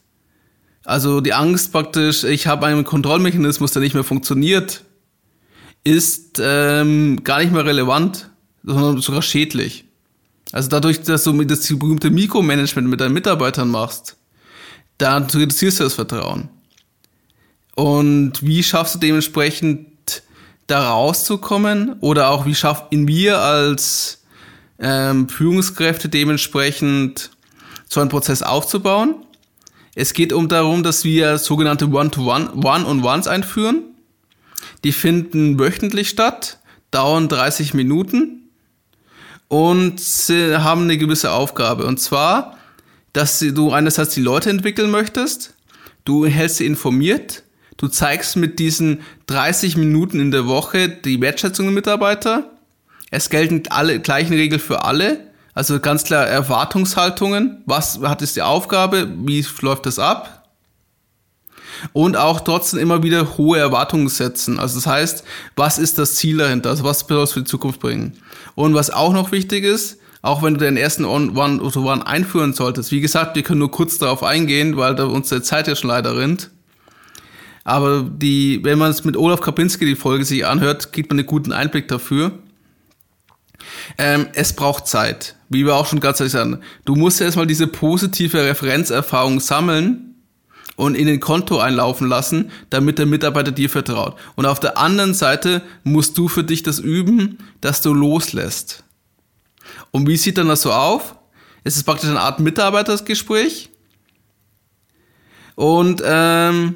also 0.83 1.21
die 1.21 1.35
Angst 1.35 1.71
praktisch, 1.71 2.23
ich 2.23 2.47
habe 2.47 2.65
einen 2.65 2.83
Kontrollmechanismus, 2.83 3.71
der 3.71 3.83
nicht 3.83 3.93
mehr 3.93 4.03
funktioniert, 4.03 4.83
ist 5.83 6.41
ähm, 6.43 7.23
gar 7.23 7.37
nicht 7.37 7.53
mehr 7.53 7.65
relevant, 7.65 8.31
sondern 8.63 8.99
sogar 9.01 9.21
schädlich. 9.21 9.85
Also 10.53 10.69
dadurch, 10.69 11.03
dass 11.03 11.23
du 11.23 11.43
das 11.43 11.67
berühmte 11.67 12.09
Mikromanagement 12.09 12.89
mit 12.89 12.99
deinen 12.99 13.13
Mitarbeitern 13.13 13.69
machst, 13.69 14.17
dann 14.97 15.25
reduzierst 15.25 15.81
du 15.81 15.83
das 15.83 15.93
Vertrauen. 15.93 16.49
Und 17.75 18.41
wie 18.41 18.63
schaffst 18.63 18.95
du 18.95 18.99
dementsprechend 18.99 20.23
da 20.65 20.93
rauszukommen? 20.93 21.93
Oder 21.99 22.29
auch 22.29 22.47
wie 22.47 22.55
schaffen 22.55 23.07
wir 23.07 23.37
als 23.37 24.18
ähm, 24.79 25.29
Führungskräfte 25.29 26.09
dementsprechend 26.09 27.31
so 27.87 27.99
einen 27.99 28.09
Prozess 28.09 28.41
aufzubauen? 28.41 29.15
Es 29.95 30.13
geht 30.13 30.31
um 30.31 30.47
darum, 30.47 30.83
dass 30.83 31.03
wir 31.03 31.37
sogenannte 31.37 31.89
One-to-One, 31.89 32.53
One-on-Ones 32.53 33.27
einführen. 33.27 33.83
Die 34.83 34.91
finden 34.91 35.59
wöchentlich 35.59 36.09
statt, 36.09 36.59
dauern 36.91 37.27
30 37.27 37.73
Minuten 37.73 38.49
und 39.49 39.99
haben 39.99 40.83
eine 40.83 40.97
gewisse 40.97 41.31
Aufgabe. 41.31 41.85
Und 41.85 41.99
zwar, 41.99 42.57
dass 43.13 43.39
du 43.39 43.71
einerseits 43.71 44.13
die 44.13 44.21
Leute 44.21 44.49
entwickeln 44.49 44.91
möchtest, 44.91 45.55
du 46.05 46.25
hältst 46.25 46.57
sie 46.57 46.65
informiert, 46.65 47.43
du 47.77 47.87
zeigst 47.87 48.37
mit 48.37 48.59
diesen 48.59 49.01
30 49.27 49.75
Minuten 49.75 50.19
in 50.19 50.31
der 50.31 50.47
Woche 50.47 50.87
die 50.87 51.19
Wertschätzung 51.19 51.65
der 51.65 51.75
Mitarbeiter. 51.75 52.51
Es 53.11 53.29
gelten 53.29 53.63
alle 53.69 53.99
gleichen 53.99 54.33
Regeln 54.33 54.61
für 54.61 54.83
alle. 54.83 55.29
Also 55.53 55.79
ganz 55.79 56.03
klar 56.03 56.27
Erwartungshaltungen. 56.27 57.63
Was 57.65 57.99
hat 58.01 58.21
es 58.21 58.33
die 58.33 58.41
Aufgabe? 58.41 59.09
Wie 59.25 59.45
läuft 59.61 59.85
das 59.85 59.99
ab? 59.99 60.47
Und 61.93 62.17
auch 62.17 62.41
trotzdem 62.41 62.79
immer 62.79 63.03
wieder 63.03 63.37
hohe 63.37 63.57
Erwartungen 63.57 64.09
setzen. 64.09 64.59
Also 64.59 64.75
das 64.75 64.87
heißt, 64.87 65.23
was 65.55 65.77
ist 65.77 65.97
das 65.97 66.15
Ziel 66.15 66.37
dahinter? 66.37 66.69
Also 66.69 66.83
was 66.83 66.99
soll 66.99 67.23
es 67.23 67.33
für 67.33 67.41
die 67.41 67.45
Zukunft 67.45 67.79
bringen? 67.79 68.17
Und 68.55 68.73
was 68.73 68.89
auch 68.89 69.13
noch 69.13 69.31
wichtig 69.31 69.63
ist, 69.63 69.97
auch 70.21 70.43
wenn 70.43 70.55
du 70.55 70.59
den 70.59 70.77
ersten 70.77 71.05
One 71.05 71.33
to 71.71 71.89
One 71.89 72.05
einführen 72.05 72.53
solltest. 72.53 72.91
Wie 72.91 72.99
gesagt, 72.99 73.35
wir 73.35 73.43
können 73.43 73.59
nur 73.59 73.71
kurz 73.71 73.97
darauf 73.97 74.23
eingehen, 74.23 74.75
weil 74.75 74.95
da 74.95 75.05
unsere 75.05 75.41
Zeit 75.41 75.67
ja 75.67 75.75
schon 75.75 75.89
leider 75.89 76.17
rinnt. 76.17 76.51
Aber 77.63 78.01
die, 78.01 78.59
wenn 78.63 78.79
man 78.79 78.91
es 78.91 79.05
mit 79.05 79.15
Olaf 79.15 79.41
Kapinski 79.41 79.85
die 79.85 79.95
Folge 79.95 80.25
sich 80.25 80.45
anhört, 80.45 80.91
gibt 80.91 81.11
man 81.11 81.19
einen 81.19 81.27
guten 81.27 81.53
Einblick 81.53 81.87
dafür. 81.87 82.31
Ähm, 83.97 84.27
es 84.33 84.53
braucht 84.53 84.87
Zeit. 84.87 85.35
Wie 85.49 85.65
wir 85.65 85.75
auch 85.75 85.87
schon 85.87 85.99
ganz 85.99 86.19
ehrlich 86.19 86.33
sagen. 86.33 86.59
Du 86.85 86.95
musst 86.95 87.21
erstmal 87.21 87.47
diese 87.47 87.67
positive 87.67 88.43
Referenzerfahrung 88.43 89.39
sammeln 89.39 90.15
und 90.75 90.95
in 90.95 91.07
den 91.07 91.19
Konto 91.19 91.59
einlaufen 91.59 92.07
lassen, 92.07 92.51
damit 92.69 92.99
der 92.99 93.05
Mitarbeiter 93.05 93.51
dir 93.51 93.69
vertraut. 93.69 94.15
Und 94.35 94.45
auf 94.45 94.59
der 94.59 94.77
anderen 94.77 95.13
Seite 95.13 95.61
musst 95.83 96.17
du 96.17 96.27
für 96.27 96.43
dich 96.43 96.63
das 96.63 96.79
üben, 96.79 97.39
dass 97.61 97.81
du 97.81 97.93
loslässt. 97.93 98.83
Und 99.91 100.07
wie 100.07 100.17
sieht 100.17 100.37
dann 100.37 100.47
das 100.47 100.61
so 100.61 100.71
auf? 100.71 101.15
Es 101.63 101.75
ist 101.75 101.83
praktisch 101.83 102.09
eine 102.09 102.21
Art 102.21 102.39
Mitarbeitersgespräch. 102.39 103.69
Und 105.55 106.01
ähm, 106.05 106.75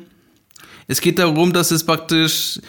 es 0.88 1.00
geht 1.00 1.20
darum, 1.20 1.54
dass 1.54 1.72
es 1.72 1.86
praktisch, 1.86 2.60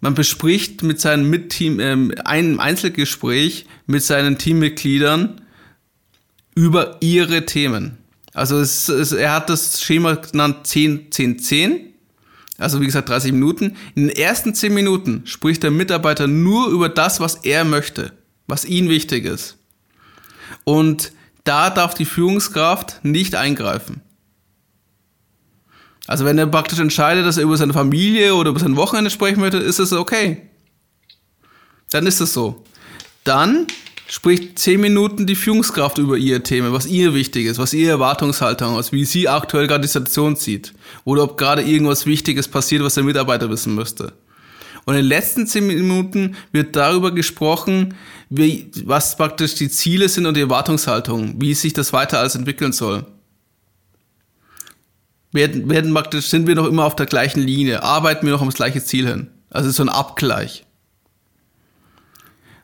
man 0.00 0.14
bespricht 0.14 0.82
mit 0.82 1.00
seinem 1.00 1.28
Mitteam, 1.28 1.80
ähm, 1.80 2.14
ein 2.24 2.60
Einzelgespräch 2.60 3.66
mit 3.86 4.02
seinen 4.02 4.38
Teammitgliedern 4.38 5.40
über 6.54 6.96
ihre 7.00 7.46
Themen. 7.46 7.98
Also 8.32 8.58
es, 8.58 8.88
es, 8.88 9.12
er 9.12 9.32
hat 9.32 9.50
das 9.50 9.82
Schema 9.82 10.14
genannt 10.14 10.66
10, 10.66 11.10
10, 11.10 11.38
10. 11.38 11.80
Also 12.58 12.80
wie 12.80 12.86
gesagt 12.86 13.08
30 13.08 13.32
Minuten. 13.32 13.76
In 13.94 14.08
den 14.08 14.16
ersten 14.16 14.54
10 14.54 14.74
Minuten 14.74 15.22
spricht 15.24 15.62
der 15.62 15.70
Mitarbeiter 15.70 16.26
nur 16.26 16.68
über 16.68 16.88
das, 16.88 17.20
was 17.20 17.36
er 17.44 17.64
möchte, 17.64 18.12
was 18.46 18.64
ihm 18.64 18.88
wichtig 18.88 19.24
ist. 19.24 19.56
Und 20.64 21.12
da 21.44 21.70
darf 21.70 21.94
die 21.94 22.04
Führungskraft 22.04 23.04
nicht 23.04 23.34
eingreifen. 23.34 24.02
Also 26.08 26.24
wenn 26.24 26.38
er 26.38 26.46
praktisch 26.46 26.78
entscheidet, 26.78 27.26
dass 27.26 27.36
er 27.36 27.42
über 27.42 27.58
seine 27.58 27.74
Familie 27.74 28.34
oder 28.34 28.50
über 28.50 28.58
sein 28.58 28.76
Wochenende 28.76 29.10
sprechen 29.10 29.40
möchte, 29.40 29.58
ist 29.58 29.78
es 29.78 29.92
okay. 29.92 30.38
Dann 31.90 32.06
ist 32.06 32.20
es 32.20 32.32
so. 32.32 32.64
Dann 33.24 33.66
spricht 34.06 34.58
zehn 34.58 34.80
Minuten 34.80 35.26
die 35.26 35.34
Führungskraft 35.34 35.98
über 35.98 36.16
ihr 36.16 36.42
Thema, 36.42 36.72
was 36.72 36.86
ihr 36.86 37.12
wichtig 37.12 37.44
ist, 37.44 37.58
was 37.58 37.74
ihre 37.74 37.90
Erwartungshaltung 37.90 38.78
ist, 38.78 38.90
wie 38.90 39.04
sie 39.04 39.28
aktuell 39.28 39.66
gerade 39.66 39.82
die 39.82 39.88
Situation 39.88 40.34
sieht. 40.34 40.72
Oder 41.04 41.24
ob 41.24 41.36
gerade 41.36 41.60
irgendwas 41.60 42.06
Wichtiges 42.06 42.48
passiert, 42.48 42.82
was 42.82 42.94
der 42.94 43.04
Mitarbeiter 43.04 43.50
wissen 43.50 43.74
müsste. 43.74 44.14
Und 44.86 44.94
in 44.94 45.02
den 45.02 45.08
letzten 45.08 45.46
zehn 45.46 45.66
Minuten 45.66 46.36
wird 46.52 46.74
darüber 46.74 47.10
gesprochen, 47.10 47.92
wie, 48.30 48.70
was 48.86 49.14
praktisch 49.18 49.56
die 49.56 49.68
Ziele 49.68 50.08
sind 50.08 50.24
und 50.24 50.38
die 50.38 50.40
Erwartungshaltung, 50.40 51.34
wie 51.38 51.52
sich 51.52 51.74
das 51.74 51.92
weiter 51.92 52.18
alles 52.18 52.34
entwickeln 52.34 52.72
soll. 52.72 53.04
Werden, 55.32 55.68
werden 55.68 55.92
praktisch, 55.92 56.28
sind 56.28 56.46
wir 56.46 56.54
noch 56.54 56.66
immer 56.66 56.84
auf 56.84 56.96
der 56.96 57.06
gleichen 57.06 57.40
Linie, 57.40 57.82
arbeiten 57.82 58.26
wir 58.26 58.32
noch 58.32 58.40
ums 58.40 58.54
gleiche 58.54 58.82
Ziel 58.82 59.06
hin. 59.06 59.28
Also 59.50 59.70
so 59.70 59.82
ein 59.82 59.88
Abgleich. 59.88 60.64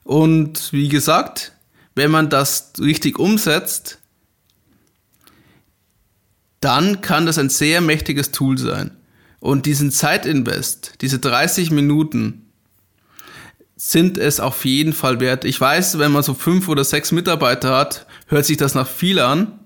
Und 0.02 0.72
wie 0.72 0.88
gesagt, 0.88 1.52
wenn 1.94 2.10
man 2.10 2.28
das 2.28 2.72
richtig 2.78 3.18
umsetzt, 3.18 3.98
dann 6.60 7.00
kann 7.00 7.26
das 7.26 7.38
ein 7.38 7.50
sehr 7.50 7.80
mächtiges 7.80 8.30
Tool 8.30 8.56
sein. 8.58 8.96
Und 9.40 9.66
diesen 9.66 9.90
Zeitinvest, 9.90 10.94
diese 11.02 11.18
30 11.18 11.70
Minuten, 11.70 12.44
sind 13.76 14.16
es 14.16 14.40
auf 14.40 14.64
jeden 14.64 14.92
Fall 14.92 15.20
wert. 15.20 15.44
Ich 15.44 15.60
weiß, 15.60 15.98
wenn 15.98 16.12
man 16.12 16.22
so 16.22 16.32
fünf 16.32 16.68
oder 16.68 16.84
sechs 16.84 17.12
Mitarbeiter 17.12 17.76
hat, 17.76 18.06
hört 18.28 18.46
sich 18.46 18.56
das 18.56 18.74
nach 18.74 18.88
viel 18.88 19.18
an. 19.18 19.60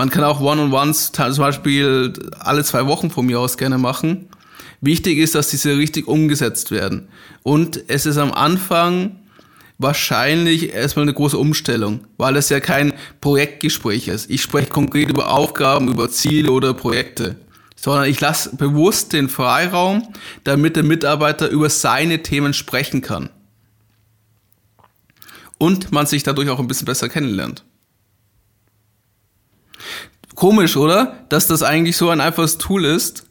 Man 0.00 0.08
kann 0.08 0.24
auch 0.24 0.40
One-on-Ones 0.40 1.12
zum 1.12 1.36
Beispiel 1.36 2.14
alle 2.38 2.64
zwei 2.64 2.86
Wochen 2.86 3.10
von 3.10 3.26
mir 3.26 3.38
aus 3.38 3.58
gerne 3.58 3.76
machen. 3.76 4.30
Wichtig 4.80 5.18
ist, 5.18 5.34
dass 5.34 5.50
diese 5.50 5.76
richtig 5.76 6.08
umgesetzt 6.08 6.70
werden. 6.70 7.08
Und 7.42 7.84
es 7.86 8.06
ist 8.06 8.16
am 8.16 8.32
Anfang 8.32 9.16
wahrscheinlich 9.76 10.72
erstmal 10.72 11.02
eine 11.02 11.12
große 11.12 11.36
Umstellung, 11.36 12.06
weil 12.16 12.36
es 12.36 12.48
ja 12.48 12.60
kein 12.60 12.94
Projektgespräch 13.20 14.08
ist. 14.08 14.30
Ich 14.30 14.40
spreche 14.40 14.70
konkret 14.70 15.10
über 15.10 15.34
Aufgaben, 15.34 15.88
über 15.88 16.08
Ziele 16.08 16.50
oder 16.50 16.72
Projekte, 16.72 17.36
sondern 17.76 18.08
ich 18.08 18.22
lasse 18.22 18.56
bewusst 18.56 19.12
den 19.12 19.28
Freiraum, 19.28 20.14
damit 20.44 20.76
der 20.76 20.82
Mitarbeiter 20.82 21.50
über 21.50 21.68
seine 21.68 22.22
Themen 22.22 22.54
sprechen 22.54 23.02
kann. 23.02 23.28
Und 25.58 25.92
man 25.92 26.06
sich 26.06 26.22
dadurch 26.22 26.48
auch 26.48 26.58
ein 26.58 26.68
bisschen 26.68 26.86
besser 26.86 27.10
kennenlernt. 27.10 27.64
Komisch, 30.40 30.76
oder? 30.76 31.24
Dass 31.28 31.46
das 31.46 31.62
eigentlich 31.62 31.96
so 31.96 32.10
ein 32.10 32.20
einfaches 32.20 32.58
Tool 32.58 32.84
ist, 32.84 33.26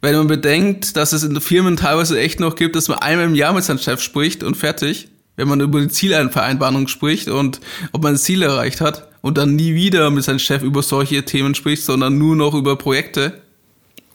wenn 0.00 0.16
man 0.16 0.26
bedenkt, 0.26 0.96
dass 0.96 1.12
es 1.12 1.22
in 1.22 1.34
den 1.34 1.42
Firmen 1.42 1.76
teilweise 1.76 2.18
echt 2.18 2.40
noch 2.40 2.54
gibt, 2.54 2.76
dass 2.76 2.88
man 2.88 3.00
einmal 3.00 3.26
im 3.26 3.34
Jahr 3.34 3.52
mit 3.52 3.64
seinem 3.64 3.78
Chef 3.78 4.00
spricht 4.00 4.42
und 4.42 4.56
fertig 4.56 5.08
wenn 5.38 5.48
man 5.48 5.60
über 5.60 5.80
die 5.80 5.88
Zielvereinbarung 5.88 6.88
spricht 6.88 7.28
und 7.28 7.60
ob 7.92 8.02
man 8.02 8.14
das 8.14 8.24
Ziel 8.24 8.42
erreicht 8.42 8.80
hat 8.80 9.08
und 9.22 9.38
dann 9.38 9.54
nie 9.54 9.74
wieder 9.74 10.10
mit 10.10 10.24
seinem 10.24 10.40
Chef 10.40 10.62
über 10.62 10.82
solche 10.82 11.24
Themen 11.24 11.54
spricht, 11.54 11.84
sondern 11.84 12.18
nur 12.18 12.34
noch 12.34 12.54
über 12.54 12.76
Projekte 12.76 13.40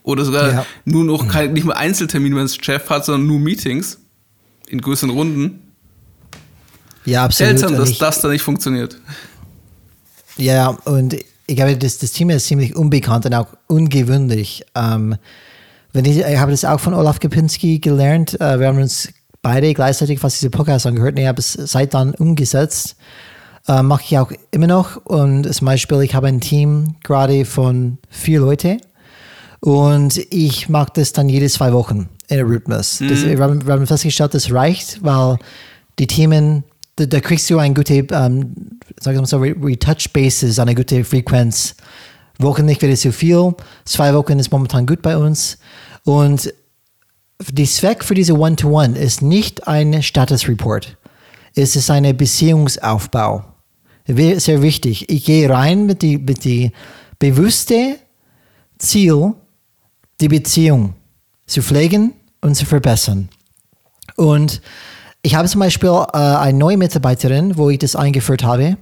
oder 0.04 0.26
sogar 0.26 0.52
ja. 0.52 0.66
nur 0.84 1.06
noch 1.06 1.30
kein, 1.30 1.54
nicht 1.54 1.64
mehr 1.64 1.78
Einzeltermine 1.78 2.36
mit 2.36 2.54
dem 2.54 2.62
Chef 2.62 2.90
hat, 2.90 3.06
sondern 3.06 3.26
nur 3.26 3.40
Meetings 3.40 4.00
in 4.68 4.82
größeren 4.82 5.12
Runden. 5.12 5.72
Ja, 7.06 7.24
absolut. 7.24 7.58
Seltsam, 7.58 7.78
dass 7.78 7.90
ich, 7.90 8.00
das 8.00 8.20
da 8.20 8.28
nicht 8.28 8.42
funktioniert. 8.42 8.98
Ja, 10.36 10.70
und 10.84 11.16
ich 11.48 11.56
glaube, 11.56 11.78
das, 11.78 11.98
das 11.98 12.12
Thema 12.12 12.34
ist 12.34 12.48
ziemlich 12.48 12.76
unbekannt 12.76 13.26
und 13.26 13.34
auch 13.34 13.48
ungewöhnlich. 13.68 14.66
Ähm, 14.76 15.16
wenn 15.92 16.06
ich, 16.06 16.20
ich 16.20 16.38
habe 16.38 16.52
das 16.52 16.66
auch 16.66 16.80
von 16.80 16.94
Olaf 16.94 17.20
Gepinski 17.20 17.80
gelernt. 17.80 18.40
Äh, 18.42 18.60
wir 18.60 18.68
haben 18.68 18.82
uns 18.82 19.10
beide 19.42 19.74
gleichzeitig 19.74 20.20
fast 20.20 20.38
diese 20.42 20.50
Podcast 20.50 20.88
angehört 20.88 21.14
und 21.14 21.22
ich 21.22 21.28
habe 21.28 21.40
es 21.40 21.54
seit 21.54 21.94
dann 21.94 22.16
umgesetzt. 22.16 22.96
Äh, 23.68 23.84
Mache 23.84 24.04
ich 24.06 24.18
auch 24.18 24.32
immer 24.52 24.68
noch. 24.68 24.98
Und 25.06 25.54
zum 25.54 25.66
Beispiel, 25.66 26.02
ich 26.02 26.16
habe 26.16 26.28
ein 26.28 26.42
Team 26.42 26.96
gerade 27.04 27.46
von 27.46 27.98
vier 28.10 28.40
Leuten 28.40 28.82
und 29.60 30.18
ich 30.32 30.68
mache 30.68 30.92
das 30.96 31.14
dann 31.14 31.30
jede 31.30 31.48
zwei 31.48 31.72
Wochen 31.72 32.10
in 32.28 32.38
der 32.38 32.46
Rhythmus. 32.46 33.00
Mhm. 33.00 33.08
Das, 33.10 33.26
wir, 33.26 33.40
haben, 33.40 33.66
wir, 33.66 33.74
haben, 33.74 33.88
festgestellt, 33.88 34.34
das 34.34 34.52
reicht, 34.52 35.04
weil 35.04 35.38
die 36.00 36.08
Themen, 36.08 36.64
da, 36.96 37.06
da 37.06 37.20
kriegst 37.20 37.50
du 37.50 37.58
eine 37.58 37.74
gute, 37.74 37.96
ähm, 37.96 38.56
sagen 39.00 39.18
wir 39.18 39.22
mal 39.22 39.26
so, 39.26 39.38
Retouch 39.38 40.10
Bases, 40.14 40.60
eine 40.60 40.76
gute 40.76 41.04
Frequenz. 41.04 41.76
Wochenlich 42.40 42.82
wird 42.82 42.94
es 42.94 43.02
zu 43.02 43.12
viel. 43.12 43.54
Zwei 43.86 44.14
Wochen 44.14 44.40
ist 44.40 44.52
momentan 44.52 44.86
gut 44.86 45.02
bei 45.02 45.18
uns. 45.18 45.58
Und 46.04 46.54
die 47.52 47.66
Zweck 47.66 48.04
für 48.04 48.16
diese 48.16 48.34
One-to-One 48.34 48.96
-One 48.96 48.96
ist 48.96 49.22
nicht 49.22 49.68
ein 49.68 50.02
Status 50.02 50.48
Report. 50.48 50.98
Es 51.56 51.76
ist 51.76 51.90
ein 51.90 52.16
Beziehungsaufbau. 52.16 53.44
Sehr 54.08 54.62
wichtig. 54.62 55.10
Ich 55.10 55.26
gehe 55.26 55.50
rein 55.50 55.86
mit 55.86 56.02
die, 56.02 56.18
mit 56.18 56.44
die 56.44 56.72
bewusste 57.20 57.98
Ziel, 58.78 59.34
die 60.20 60.28
Beziehung 60.28 60.96
zu 61.46 61.62
pflegen 61.62 62.14
und 62.42 62.56
zu 62.56 62.66
verbessern. 62.66 63.30
Und 64.16 64.62
ich 65.24 65.36
habe 65.36 65.48
zum 65.48 65.60
Beispiel 65.60 65.90
äh, 65.90 66.18
eine 66.18 66.58
neue 66.58 66.78
Mitarbeiterin, 66.78 67.58
wo 67.58 67.70
ich 67.70 67.80
das 67.80 67.96
eingeführt 67.96 68.44
habe. 68.44 68.78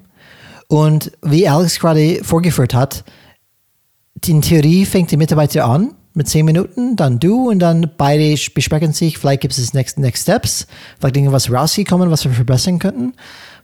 Und 0.68 1.12
wie 1.22 1.48
Alex 1.48 1.80
gerade 1.80 2.24
vorgeführt 2.24 2.74
hat, 2.74 3.04
in 4.26 4.42
Theorie 4.42 4.86
fängt 4.86 5.12
die 5.12 5.18
Mitarbeiter 5.18 5.66
an 5.66 5.94
mit 6.14 6.28
zehn 6.28 6.46
Minuten, 6.46 6.96
dann 6.96 7.20
du 7.20 7.50
und 7.50 7.60
dann 7.60 7.92
beide 7.98 8.36
besprechen 8.54 8.92
sich, 8.92 9.18
vielleicht 9.18 9.42
gibt 9.42 9.58
es 9.58 9.74
Next, 9.74 9.98
Next 9.98 10.24
Steps, 10.24 10.68
vielleicht 11.00 11.16
irgendwas 11.16 11.52
rausgekommen, 11.52 12.12
was 12.12 12.26
wir 12.26 12.32
verbessern 12.32 12.80
könnten, 12.80 13.14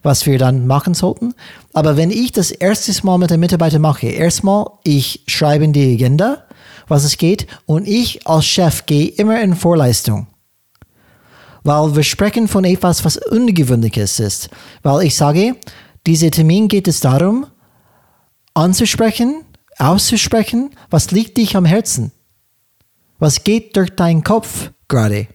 was 0.03 0.25
wir 0.25 0.37
dann 0.37 0.67
machen 0.67 0.93
sollten. 0.93 1.33
Aber 1.73 1.97
wenn 1.97 2.11
ich 2.11 2.31
das 2.31 2.51
erste 2.51 2.93
Mal 3.05 3.17
mit 3.17 3.31
den 3.31 3.39
Mitarbeitern 3.39 3.81
mache, 3.81 4.07
erstmal, 4.07 4.67
ich 4.83 5.23
schreibe 5.27 5.65
in 5.65 5.73
die 5.73 5.95
Agenda, 5.95 6.43
was 6.87 7.03
es 7.03 7.17
geht, 7.17 7.47
und 7.65 7.87
ich 7.87 8.27
als 8.27 8.45
Chef 8.45 8.85
gehe 8.85 9.07
immer 9.07 9.41
in 9.41 9.55
Vorleistung. 9.55 10.27
Weil 11.67 11.97
wir 11.97 12.03
sprechen 12.03 12.47
von 12.47 12.63
etwas, 12.63 13.03
was 13.03 13.17
Ungewöhnliches 13.17 14.21
ist. 14.21 14.49
Weil 14.83 15.05
ich 15.05 15.17
sage, 15.17 15.57
dieser 16.05 16.31
Termin 16.31 16.69
geht 16.69 16.87
es 16.87 17.01
darum, 17.01 17.45
anzusprechen, 18.53 19.43
auszusprechen, 19.77 20.69
was 20.89 21.11
liegt 21.11 21.35
dich 21.35 21.57
am 21.57 21.65
Herzen. 21.65 22.13
Was 23.19 23.43
geht 23.43 23.75
durch 23.75 23.89
deinen 23.89 24.23
Kopf 24.23 24.71
gerade? 24.87 25.27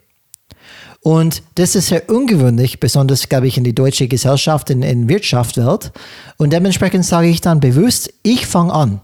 Und 1.03 1.43
das 1.57 1.75
ist 1.75 1.89
sehr 1.89 2.09
ungewöhnlich, 2.09 2.81
besonders, 2.81 3.29
glaube 3.29 3.49
ich, 3.49 3.59
in 3.59 3.65
die 3.65 3.75
deutsche 3.75 4.09
Gesellschaft, 4.09 4.71
in, 4.71 4.83
in 4.83 5.11
Wirtschaftswelt. 5.11 5.93
Und 6.39 6.55
dementsprechend 6.55 7.05
sage 7.05 7.29
ich 7.29 7.43
dann 7.43 7.61
bewusst, 7.61 8.11
ich 8.23 8.47
fange 8.47 8.73
an 8.73 9.03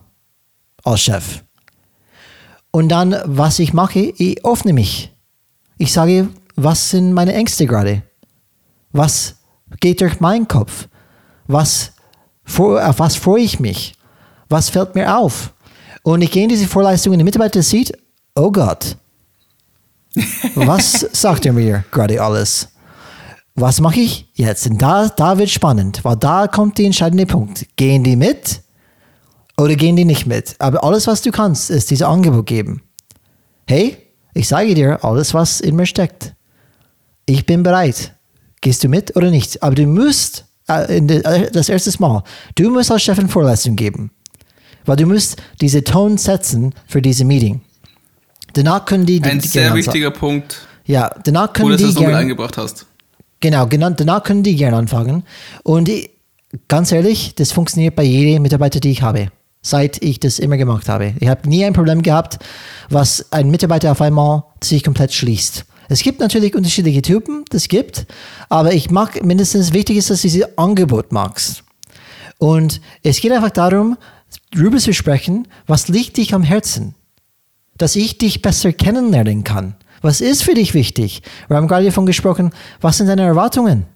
als 0.82 1.02
Chef. 1.02 1.44
Und 2.70 2.88
dann, 2.88 3.14
was 3.26 3.58
ich 3.58 3.74
mache, 3.74 4.14
ich 4.16 4.42
öffne 4.46 4.72
mich. 4.72 5.12
Ich 5.76 5.92
sage, 5.92 6.30
was 6.58 6.90
sind 6.90 7.12
meine 7.12 7.32
Ängste 7.34 7.66
gerade? 7.66 8.02
Was 8.92 9.36
geht 9.80 10.00
durch 10.00 10.20
meinen 10.20 10.48
Kopf? 10.48 10.88
Was, 11.46 11.92
auf 12.46 12.98
was 12.98 13.16
freue 13.16 13.42
ich 13.42 13.60
mich? 13.60 13.94
Was 14.48 14.68
fällt 14.68 14.94
mir 14.94 15.16
auf? 15.16 15.54
Und 16.02 16.22
ich 16.22 16.30
gehe 16.30 16.42
in 16.42 16.48
diese 16.48 16.66
Vorleistung 16.66 17.12
und 17.12 17.18
der 17.18 17.24
Mitarbeiter 17.24 17.62
sieht, 17.62 17.92
oh 18.34 18.50
Gott, 18.50 18.96
was 20.54 21.00
sagt 21.12 21.46
er 21.46 21.52
mir 21.52 21.84
gerade 21.90 22.20
alles? 22.20 22.68
Was 23.54 23.80
mache 23.80 24.00
ich 24.00 24.28
jetzt? 24.34 24.66
Und 24.68 24.80
da, 24.80 25.08
da 25.08 25.38
wird 25.38 25.50
spannend, 25.50 26.04
weil 26.04 26.16
da 26.16 26.46
kommt 26.46 26.78
der 26.78 26.86
entscheidende 26.86 27.26
Punkt. 27.26 27.66
Gehen 27.76 28.04
die 28.04 28.16
mit 28.16 28.62
oder 29.56 29.74
gehen 29.74 29.96
die 29.96 30.04
nicht 30.04 30.26
mit? 30.26 30.56
Aber 30.58 30.82
alles, 30.82 31.06
was 31.06 31.22
du 31.22 31.30
kannst, 31.30 31.70
ist 31.70 31.90
dieses 31.90 32.06
Angebot 32.06 32.46
geben. 32.46 32.82
Hey, 33.66 33.96
ich 34.34 34.48
sage 34.48 34.74
dir 34.74 35.04
alles, 35.04 35.34
was 35.34 35.60
in 35.60 35.76
mir 35.76 35.86
steckt. 35.86 36.34
Ich 37.28 37.44
bin 37.44 37.62
bereit. 37.62 38.14
Gehst 38.62 38.82
du 38.82 38.88
mit 38.88 39.14
oder 39.14 39.30
nicht? 39.30 39.62
Aber 39.62 39.74
du 39.74 39.86
musst, 39.86 40.46
äh, 40.66 40.96
äh 40.96 41.50
das 41.52 41.68
erste 41.68 41.92
Mal, 42.00 42.24
du 42.54 42.70
musst 42.70 42.90
als 42.90 43.02
Chefin 43.02 43.28
Vorlesung 43.28 43.76
geben. 43.76 44.10
Weil 44.86 44.96
du 44.96 45.04
musst 45.04 45.36
diese 45.60 45.84
Ton 45.84 46.16
setzen 46.16 46.74
für 46.86 47.02
diese 47.02 47.26
Meeting. 47.26 47.60
Danach 48.54 48.86
können 48.86 49.04
die. 49.04 49.22
Ein 49.22 49.40
die 49.40 49.48
sehr 49.48 49.74
wichtiger 49.74 50.10
Punkt. 50.10 50.66
Ja, 50.86 51.14
danach 51.22 51.52
können 51.52 51.68
wo 51.68 51.76
die. 51.76 51.84
Wo 51.84 51.88
du 51.88 51.94
das 51.94 52.02
noch 52.02 52.14
eingebracht 52.14 52.56
hast. 52.56 52.86
Genau, 53.40 53.66
genau, 53.66 53.90
danach 53.90 54.22
können 54.22 54.42
die 54.42 54.56
gerne 54.56 54.78
anfangen. 54.78 55.22
Und 55.64 55.90
ich, 55.90 56.10
ganz 56.66 56.90
ehrlich, 56.92 57.34
das 57.34 57.52
funktioniert 57.52 57.94
bei 57.94 58.04
jedem 58.04 58.42
Mitarbeiter, 58.42 58.80
die 58.80 58.90
ich 58.90 59.02
habe. 59.02 59.28
Seit 59.60 60.02
ich 60.02 60.18
das 60.18 60.38
immer 60.38 60.56
gemacht 60.56 60.88
habe. 60.88 61.12
Ich 61.20 61.28
habe 61.28 61.46
nie 61.46 61.66
ein 61.66 61.74
Problem 61.74 62.00
gehabt, 62.00 62.38
was 62.88 63.30
ein 63.32 63.50
Mitarbeiter 63.50 63.92
auf 63.92 64.00
einmal 64.00 64.44
sich 64.64 64.82
komplett 64.82 65.12
schließt. 65.12 65.66
Es 65.88 66.02
gibt 66.02 66.20
natürlich 66.20 66.54
unterschiedliche 66.54 67.02
Typen, 67.02 67.44
das 67.50 67.68
gibt, 67.68 68.06
aber 68.48 68.72
ich 68.74 68.90
mag 68.90 69.24
mindestens 69.24 69.72
wichtig 69.72 69.96
ist, 69.96 70.10
dass 70.10 70.22
du 70.22 70.28
dieses 70.28 70.58
Angebot 70.58 71.12
magst. 71.12 71.64
Und 72.38 72.80
es 73.02 73.20
geht 73.20 73.32
einfach 73.32 73.50
darum, 73.50 73.96
darüber 74.52 74.78
zu 74.78 74.92
sprechen, 74.92 75.48
was 75.66 75.88
liegt 75.88 76.16
dich 76.18 76.34
am 76.34 76.42
Herzen 76.42 76.94
dass 77.78 77.96
ich 77.96 78.18
dich 78.18 78.42
besser 78.42 78.72
kennenlernen 78.72 79.44
kann. 79.44 79.74
Was 80.02 80.20
ist 80.20 80.42
für 80.42 80.54
dich 80.54 80.74
wichtig? 80.74 81.22
Wir 81.48 81.56
haben 81.56 81.68
gerade 81.68 81.86
davon 81.86 82.06
gesprochen, 82.06 82.50
was 82.80 82.98
sind 82.98 83.06
deine 83.06 83.22
Erwartungen? 83.22 83.86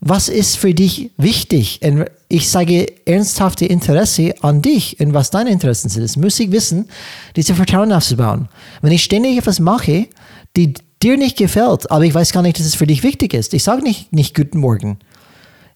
Was 0.00 0.28
ist 0.28 0.56
für 0.56 0.74
dich 0.74 1.10
wichtig? 1.16 1.80
Und 1.82 2.06
ich 2.28 2.50
sage 2.50 2.86
ernsthafte 3.06 3.66
Interesse 3.66 4.34
an 4.42 4.62
dich 4.62 4.98
und 5.00 5.14
was 5.14 5.30
deine 5.30 5.50
Interessen 5.50 5.88
sind. 5.88 6.02
Das 6.02 6.16
muss 6.16 6.40
ich 6.40 6.50
wissen, 6.50 6.88
diese 7.36 7.54
Vertrauen 7.54 7.92
aufzubauen. 7.92 8.48
Wenn 8.80 8.92
ich 8.92 9.04
ständig 9.04 9.38
etwas 9.38 9.60
mache, 9.60 10.08
die 10.56 10.74
dir 11.02 11.16
nicht 11.16 11.36
gefällt, 11.36 11.90
aber 11.90 12.04
ich 12.04 12.14
weiß 12.14 12.32
gar 12.32 12.42
nicht, 12.42 12.58
dass 12.58 12.66
es 12.66 12.74
für 12.74 12.86
dich 12.86 13.02
wichtig 13.02 13.34
ist. 13.34 13.54
Ich 13.54 13.64
sage 13.64 13.82
nicht, 13.82 14.12
nicht 14.12 14.34
Guten 14.34 14.58
Morgen. 14.58 14.98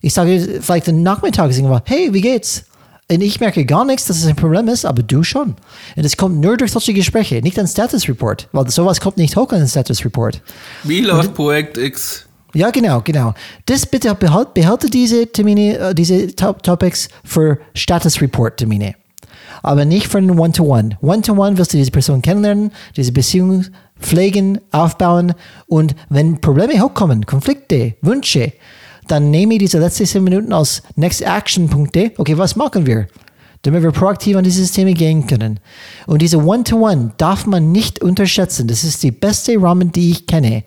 Ich 0.01 0.15
sage 0.15 0.61
vielleicht 0.61 0.87
den 0.87 1.03
Nachmittag, 1.03 1.51
hey, 1.85 2.13
wie 2.13 2.21
geht's? 2.21 2.65
Und 3.09 3.21
ich 3.21 3.39
merke 3.39 3.65
gar 3.65 3.85
nichts, 3.85 4.07
dass 4.07 4.19
es 4.19 4.27
ein 4.27 4.35
Problem 4.35 4.67
ist, 4.67 4.85
aber 4.85 5.03
du 5.03 5.23
schon. 5.23 5.55
Und 5.95 6.05
es 6.05 6.17
kommt 6.17 6.41
nur 6.41 6.57
durch 6.57 6.73
solche 6.73 6.93
Gespräche, 6.93 7.41
nicht 7.41 7.59
ein 7.59 7.69
Status 7.69 8.09
Report, 8.09 8.49
weil 8.53 8.69
sowas 8.69 9.01
kommt 9.01 9.17
nicht 9.17 9.37
hoch 9.37 9.51
an 9.53 9.61
den 9.61 9.69
Status 9.69 10.05
Report. 10.05 10.43
Wie 10.83 11.01
läuft 11.01 11.35
Projekt 11.35 11.79
X? 11.79 12.27
Ja, 12.53 12.71
genau, 12.71 13.03
genau. 13.03 13.35
Das 13.67 13.87
bitte 13.87 14.13
behalt, 14.15 14.55
behalte 14.55 14.91
diese 14.91 15.31
Termine, 15.31 15.79
äh, 15.79 15.95
diese 15.95 16.35
Topics 16.35 17.09
für 17.23 17.59
Status 17.75 18.21
Report 18.21 18.57
Termine. 18.57 18.95
Aber 19.63 19.85
nicht 19.85 20.09
für 20.09 20.19
einen 20.19 20.39
One-to-One. 20.39 20.99
One-to-One 21.01 21.59
willst 21.59 21.73
du 21.75 21.77
diese 21.77 21.91
Person 21.91 22.23
kennenlernen, 22.23 22.73
diese 22.97 23.13
Beziehung 23.13 23.67
pflegen, 24.01 24.61
aufbauen 24.73 25.35
und 25.67 25.95
wenn 26.09 26.41
Probleme 26.41 26.81
hochkommen, 26.81 27.27
Konflikte, 27.27 27.95
Wünsche, 28.03 28.53
dann 29.09 29.31
nehme 29.31 29.55
ich 29.55 29.61
diese 29.61 29.79
letzten 29.79 30.07
zehn 30.07 30.25
Minuten 30.25 30.53
als 30.53 30.83
Next 30.97 31.23
Action 31.23 31.69
Punkte. 31.69 32.13
Okay, 32.19 32.37
was 32.37 32.57
machen 32.57 32.87
wir? 32.87 33.07
damit 33.67 33.83
wir 33.83 33.91
proaktiv 33.91 34.37
an 34.37 34.45
diese 34.45 34.61
Systeme 34.61 34.95
gehen 34.95 35.27
können. 35.27 35.59
Und 36.07 36.23
diese 36.23 36.39
One-to-One 36.39 37.15
darf 37.17 37.47
man 37.47 37.73
nicht 37.73 38.01
unterschätzen. 38.01 38.69
Das 38.69 38.85
ist 38.85 39.03
die 39.03 39.11
beste 39.11 39.61
Rahmen, 39.61 39.91
die 39.91 40.13
ich 40.13 40.29
kenne, 40.29 40.63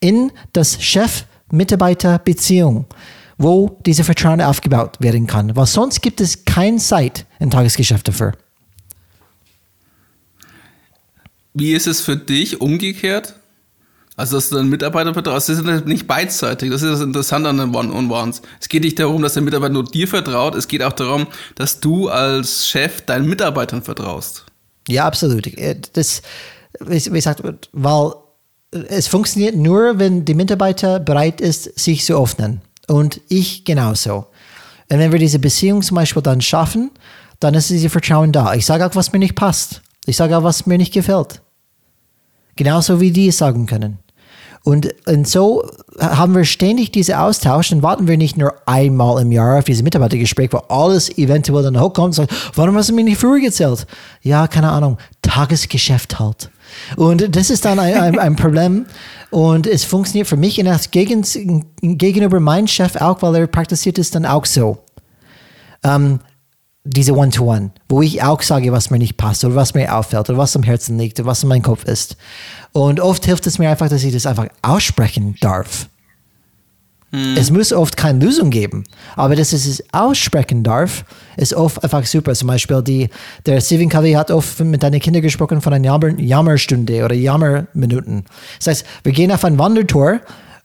in 0.00 0.30
das 0.52 0.82
Chef-Mitarbeiter-Beziehung, 0.82 2.84
wo 3.38 3.78
diese 3.86 4.04
Vertrauen 4.04 4.42
aufgebaut 4.42 4.98
werden 5.00 5.26
kann. 5.26 5.56
Weil 5.56 5.66
sonst 5.66 6.02
gibt 6.02 6.20
es 6.20 6.44
keine 6.44 6.76
Zeit 6.76 7.24
im 7.38 7.48
Tagesgeschäft 7.48 8.08
dafür. 8.08 8.32
Wie 11.54 11.72
ist 11.72 11.86
es 11.86 12.00
für 12.00 12.16
dich 12.16 12.60
umgekehrt? 12.60 13.34
Also, 14.16 14.36
dass 14.36 14.50
du 14.50 14.56
deinen 14.56 14.68
Mitarbeiter 14.68 15.14
vertraust, 15.14 15.48
das 15.48 15.58
ist 15.58 15.86
nicht 15.86 16.06
beidseitig. 16.06 16.70
Das 16.70 16.82
ist 16.82 16.90
das 16.90 17.00
Interessante 17.00 17.48
an 17.48 17.56
den 17.56 17.74
One-on-Ones. 17.74 18.42
Es 18.60 18.68
geht 18.68 18.84
nicht 18.84 18.98
darum, 18.98 19.22
dass 19.22 19.34
der 19.34 19.42
Mitarbeiter 19.42 19.72
nur 19.72 19.84
dir 19.84 20.06
vertraut. 20.06 20.54
Es 20.54 20.68
geht 20.68 20.82
auch 20.82 20.92
darum, 20.92 21.26
dass 21.54 21.80
du 21.80 22.08
als 22.08 22.68
Chef 22.68 23.00
deinen 23.02 23.26
Mitarbeitern 23.26 23.82
vertraust. 23.82 24.44
Ja, 24.88 25.06
absolut. 25.06 25.46
Äh, 25.46 25.80
das, 25.94 26.22
wie 26.80 27.00
gesagt, 27.00 27.42
weil 27.72 28.12
es 28.88 29.06
funktioniert 29.06 29.56
nur, 29.56 29.98
wenn 29.98 30.24
der 30.24 30.34
Mitarbeiter 30.34 31.00
bereit 31.00 31.40
ist, 31.40 31.78
sich 31.78 32.04
zu 32.04 32.20
öffnen. 32.20 32.60
Und 32.88 33.20
ich 33.28 33.64
genauso. 33.64 34.26
Und 34.88 34.98
wenn 34.98 35.12
wir 35.12 35.18
diese 35.18 35.38
Beziehung 35.38 35.82
zum 35.82 35.94
Beispiel 35.96 36.22
dann 36.22 36.40
schaffen, 36.40 36.90
dann 37.40 37.54
ist 37.54 37.70
dieses 37.70 37.92
Vertrauen 37.92 38.32
da. 38.32 38.54
Ich 38.54 38.66
sage 38.66 38.86
auch, 38.86 38.94
was 38.94 39.12
mir 39.12 39.18
nicht 39.18 39.34
passt. 39.34 39.82
Ich 40.06 40.16
sage 40.16 40.36
auch, 40.36 40.42
was 40.42 40.66
mir 40.66 40.78
nicht 40.78 40.92
gefällt. 40.92 41.41
Genauso 42.56 43.00
wie 43.00 43.10
die 43.10 43.28
es 43.28 43.38
sagen 43.38 43.66
können. 43.66 43.98
Und, 44.64 44.94
und 45.08 45.26
so 45.26 45.68
haben 45.98 46.36
wir 46.36 46.44
ständig 46.44 46.92
diese 46.92 47.18
Austausch 47.18 47.72
und 47.72 47.82
warten 47.82 48.06
wir 48.06 48.16
nicht 48.16 48.36
nur 48.36 48.54
einmal 48.64 49.20
im 49.20 49.32
Jahr 49.32 49.58
auf 49.58 49.64
dieses 49.64 49.82
Mitarbeitergespräch, 49.82 50.52
wo 50.52 50.58
alles 50.58 51.18
eventuell 51.18 51.64
dann 51.64 51.80
hochkommt 51.80 52.06
und 52.06 52.12
sagt, 52.12 52.32
warum 52.54 52.76
hast 52.76 52.90
du 52.90 52.94
mir 52.94 53.02
nicht 53.02 53.20
früher 53.20 53.40
gezählt? 53.40 53.86
Ja, 54.22 54.46
keine 54.46 54.70
Ahnung, 54.70 54.98
Tagesgeschäft 55.20 56.20
halt. 56.20 56.50
Und 56.96 57.34
das 57.34 57.50
ist 57.50 57.64
dann 57.64 57.80
ein, 57.80 57.94
ein, 57.94 58.18
ein 58.18 58.36
Problem. 58.36 58.86
Und 59.30 59.66
es 59.66 59.84
funktioniert 59.84 60.28
für 60.28 60.36
mich 60.36 60.62
gegen, 60.92 61.24
gegenüber 61.80 62.38
meinem 62.38 62.68
Chef 62.68 62.94
auch, 62.96 63.20
weil 63.22 63.34
er 63.34 63.46
praktiziert 63.48 63.98
es 63.98 64.12
dann 64.12 64.26
auch 64.26 64.44
so. 64.44 64.78
Ähm, 65.82 66.20
diese 66.84 67.14
One-to-One, 67.14 67.66
-One, 67.66 67.70
wo 67.88 68.02
ich 68.02 68.22
auch 68.22 68.42
sage, 68.42 68.72
was 68.72 68.90
mir 68.90 68.98
nicht 68.98 69.16
passt 69.16 69.44
oder 69.44 69.54
was 69.54 69.74
mir 69.74 69.94
auffällt 69.94 70.28
oder 70.28 70.38
was 70.38 70.56
am 70.56 70.62
Herzen 70.62 70.98
liegt 70.98 71.20
oder 71.20 71.28
was 71.28 71.42
in 71.42 71.48
meinem 71.48 71.62
Kopf 71.62 71.84
ist. 71.84 72.16
Und 72.72 73.00
oft 73.00 73.24
hilft 73.24 73.46
es 73.46 73.58
mir 73.58 73.70
einfach, 73.70 73.88
dass 73.88 74.02
ich 74.02 74.12
das 74.12 74.26
einfach 74.26 74.48
aussprechen 74.62 75.36
darf. 75.40 75.88
Hm. 77.12 77.36
Es 77.36 77.50
muss 77.50 77.72
oft 77.72 77.96
keine 77.96 78.24
Lösung 78.24 78.50
geben, 78.50 78.84
aber 79.16 79.36
dass 79.36 79.52
ich 79.52 79.66
es 79.66 79.84
aussprechen 79.92 80.62
darf, 80.62 81.04
ist 81.36 81.52
oft 81.52 81.84
einfach 81.84 82.06
super. 82.06 82.34
Zum 82.34 82.48
Beispiel 82.48 82.82
die, 82.82 83.10
der 83.44 83.60
Stephen 83.60 83.90
Covey 83.90 84.12
hat 84.12 84.30
oft 84.30 84.60
mit 84.60 84.82
deinen 84.82 84.98
Kindern 84.98 85.22
gesprochen 85.22 85.60
von 85.60 85.74
einer 85.74 85.84
Jammer, 85.84 86.18
Jammerstunde 86.18 87.04
oder 87.04 87.14
Jammerminuten. 87.14 88.24
Das 88.58 88.66
heißt, 88.68 88.86
wir 89.04 89.12
gehen 89.12 89.30
auf 89.30 89.44
ein 89.44 89.58
Wandertor 89.58 90.20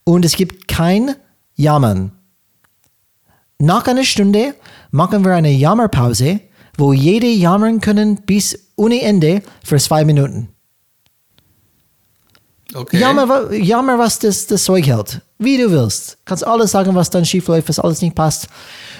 und 0.05 0.23
es 0.23 0.37
gibt 0.37 0.69
kein 0.69 1.15
Jammern. 1.55 2.13
Nach 3.59 3.85
einer 3.87 4.03
Stunde 4.05 4.53
machen 4.97 5.23
wir 5.23 5.35
eine 5.35 5.51
Jammerpause, 5.51 6.41
wo 6.75 6.91
jede 6.91 7.27
jammern 7.27 7.79
können 7.79 8.23
bis 8.25 8.67
ohne 8.75 9.01
Ende 9.03 9.43
für 9.63 9.77
zwei 9.77 10.03
Minuten. 10.03 10.49
Okay. 12.73 12.99
Jammer, 12.99 13.53
jammer 13.53 13.97
was 13.99 14.19
das, 14.19 14.47
das 14.47 14.63
Zeug 14.63 14.87
hält. 14.87 15.21
Wie 15.37 15.57
du 15.57 15.69
willst. 15.71 16.17
Kannst 16.25 16.45
alles 16.45 16.71
sagen, 16.71 16.95
was 16.95 17.11
dann 17.11 17.25
schief 17.25 17.47
läuft, 17.47 17.69
was 17.69 17.79
alles 17.79 18.01
nicht 18.01 18.15
passt. 18.15 18.47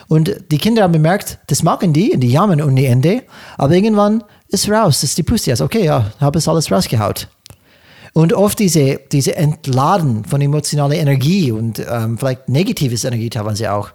Und 0.07 0.35
die 0.51 0.59
Kinder 0.59 0.83
haben 0.83 0.93
bemerkt, 0.93 1.39
das 1.47 1.63
machen 1.63 1.93
die 1.93 2.13
und 2.13 2.21
die 2.21 2.31
jammern 2.31 2.61
ohne 2.61 2.85
Ende. 2.85 3.23
Aber 3.57 3.73
irgendwann 3.73 4.23
ist 4.49 4.69
raus, 4.69 5.01
das 5.01 5.09
ist 5.09 5.17
die 5.17 5.23
Puste. 5.23 5.51
Also, 5.51 5.65
okay, 5.65 5.83
ja, 5.83 6.11
habe 6.19 6.37
es 6.37 6.47
alles 6.47 6.71
rausgehaut. 6.71 7.27
Und 8.13 8.33
oft 8.33 8.59
diese, 8.59 8.99
diese 9.11 9.35
Entladen 9.35 10.25
von 10.25 10.41
emotionaler 10.41 10.95
Energie 10.95 11.51
und 11.51 11.79
ähm, 11.79 12.17
vielleicht 12.19 12.49
negatives 12.49 13.03
Energie 13.03 13.29
teilweise 13.29 13.73
auch 13.73 13.89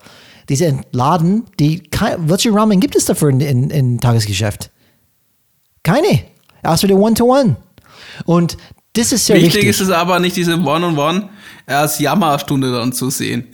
diese 0.49 0.67
Entladen, 0.67 1.45
die, 1.59 1.83
welche 2.19 2.53
Rahmen 2.53 2.81
gibt 2.81 2.97
es 2.97 3.05
dafür 3.05 3.31
in, 3.31 3.41
in, 3.41 3.71
in 3.71 4.01
Tagesgeschäft? 4.01 4.71
Keine. 5.83 6.25
Außer 6.63 6.87
der 6.87 6.97
One-to-One. 6.97 7.57
Und 8.25 8.57
das 8.95 9.13
ist 9.13 9.27
sehr 9.27 9.37
wichtig. 9.37 9.55
Wichtig 9.55 9.71
ist 9.71 9.81
es 9.81 9.91
aber 9.91 10.19
nicht, 10.21 10.37
diese 10.37 10.55
One-on-One 10.55 11.29
als 11.67 11.99
Jammerstunde 11.99 12.73
dann 12.73 12.93
zu 12.93 13.11
sehen. 13.11 13.49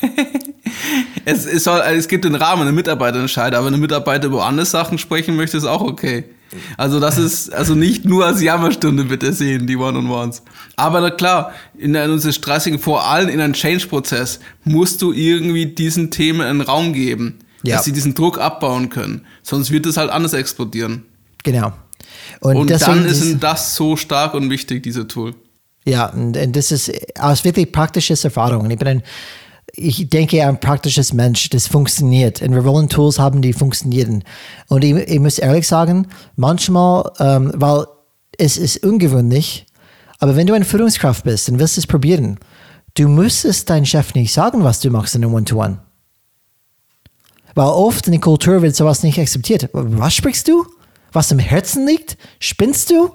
es, 1.24 1.44
es, 1.44 1.64
soll, 1.64 1.80
es 1.80 2.08
gibt 2.08 2.24
den 2.24 2.34
Rahmen, 2.34 2.62
eine 2.62 2.72
Mitarbeiterentscheid, 2.72 3.54
aber 3.54 3.66
eine 3.66 3.76
Mitarbeiter 3.76 4.26
über 4.26 4.46
andere 4.46 4.66
Sachen 4.66 4.98
sprechen 4.98 5.36
möchte, 5.36 5.56
ist 5.56 5.64
auch 5.64 5.82
okay. 5.82 6.24
Also 6.76 7.00
das 7.00 7.18
ist 7.18 7.52
also 7.52 7.74
nicht 7.74 8.04
nur 8.04 8.24
als 8.24 8.42
Jammerstunde 8.42 9.04
bitte 9.04 9.32
sehen, 9.32 9.66
die 9.66 9.76
One-on-Ones. 9.76 10.42
Aber 10.76 11.00
na 11.00 11.10
klar, 11.10 11.52
in 11.76 11.96
unserer 11.96 12.32
stressigen, 12.32 12.78
vor 12.78 13.04
allem 13.06 13.28
in 13.28 13.40
einem 13.40 13.52
Change-Prozess, 13.52 14.40
musst 14.64 15.02
du 15.02 15.12
irgendwie 15.12 15.66
diesen 15.66 16.10
Themen 16.10 16.40
einen 16.40 16.60
Raum 16.60 16.92
geben, 16.92 17.38
ja. 17.62 17.76
dass 17.76 17.84
sie 17.84 17.92
diesen 17.92 18.14
Druck 18.14 18.38
abbauen 18.38 18.88
können. 18.88 19.26
Sonst 19.42 19.70
wird 19.70 19.86
es 19.86 19.96
halt 19.96 20.10
anders 20.10 20.32
explodieren. 20.32 21.04
Genau. 21.44 21.72
Und, 22.40 22.56
und 22.56 22.70
dann 22.70 23.04
ist 23.04 23.38
das 23.40 23.74
so 23.74 23.96
stark 23.96 24.34
und 24.34 24.50
wichtig, 24.50 24.82
diese 24.82 25.06
Tool. 25.06 25.34
Ja, 25.84 26.06
und, 26.06 26.36
und 26.36 26.56
das 26.56 26.70
ist 26.70 26.92
aus 27.18 27.44
wirklich 27.44 27.72
praktisches 27.72 28.24
Erfahrung. 28.24 28.70
Ich 28.70 28.78
bin 28.78 28.88
ein 28.88 29.02
ich 29.78 30.08
denke, 30.08 30.44
ein 30.44 30.60
praktisches 30.60 31.12
Mensch, 31.12 31.48
das 31.50 31.68
funktioniert. 31.68 32.42
Und 32.42 32.54
wir 32.54 32.64
wollen 32.64 32.88
Tools 32.88 33.18
haben, 33.18 33.42
die 33.42 33.52
funktionieren. 33.52 34.24
Und 34.66 34.84
ich, 34.84 34.94
ich 34.94 35.20
muss 35.20 35.38
ehrlich 35.38 35.68
sagen, 35.68 36.08
manchmal, 36.36 37.12
ähm, 37.20 37.52
weil 37.54 37.86
es 38.36 38.58
ist 38.58 38.84
ungewöhnlich, 38.84 39.66
aber 40.18 40.36
wenn 40.36 40.46
du 40.46 40.54
eine 40.54 40.64
Führungskraft 40.64 41.24
bist 41.24 41.48
und 41.48 41.60
willst 41.60 41.78
es 41.78 41.86
probieren, 41.86 42.38
du 42.94 43.08
müsstest 43.08 43.70
deinem 43.70 43.84
Chef 43.84 44.14
nicht 44.14 44.32
sagen, 44.32 44.64
was 44.64 44.80
du 44.80 44.90
machst 44.90 45.14
in 45.14 45.24
einem 45.24 45.34
One-to-One. 45.34 45.80
Weil 47.54 47.66
oft 47.66 48.06
in 48.06 48.12
der 48.12 48.20
Kultur 48.20 48.62
wird 48.62 48.74
sowas 48.74 49.02
nicht 49.02 49.18
akzeptiert. 49.18 49.70
Was 49.72 50.14
sprichst 50.14 50.48
du? 50.48 50.66
Was 51.12 51.30
im 51.30 51.38
Herzen 51.38 51.86
liegt? 51.86 52.16
Spinnst 52.40 52.90
du? 52.90 53.10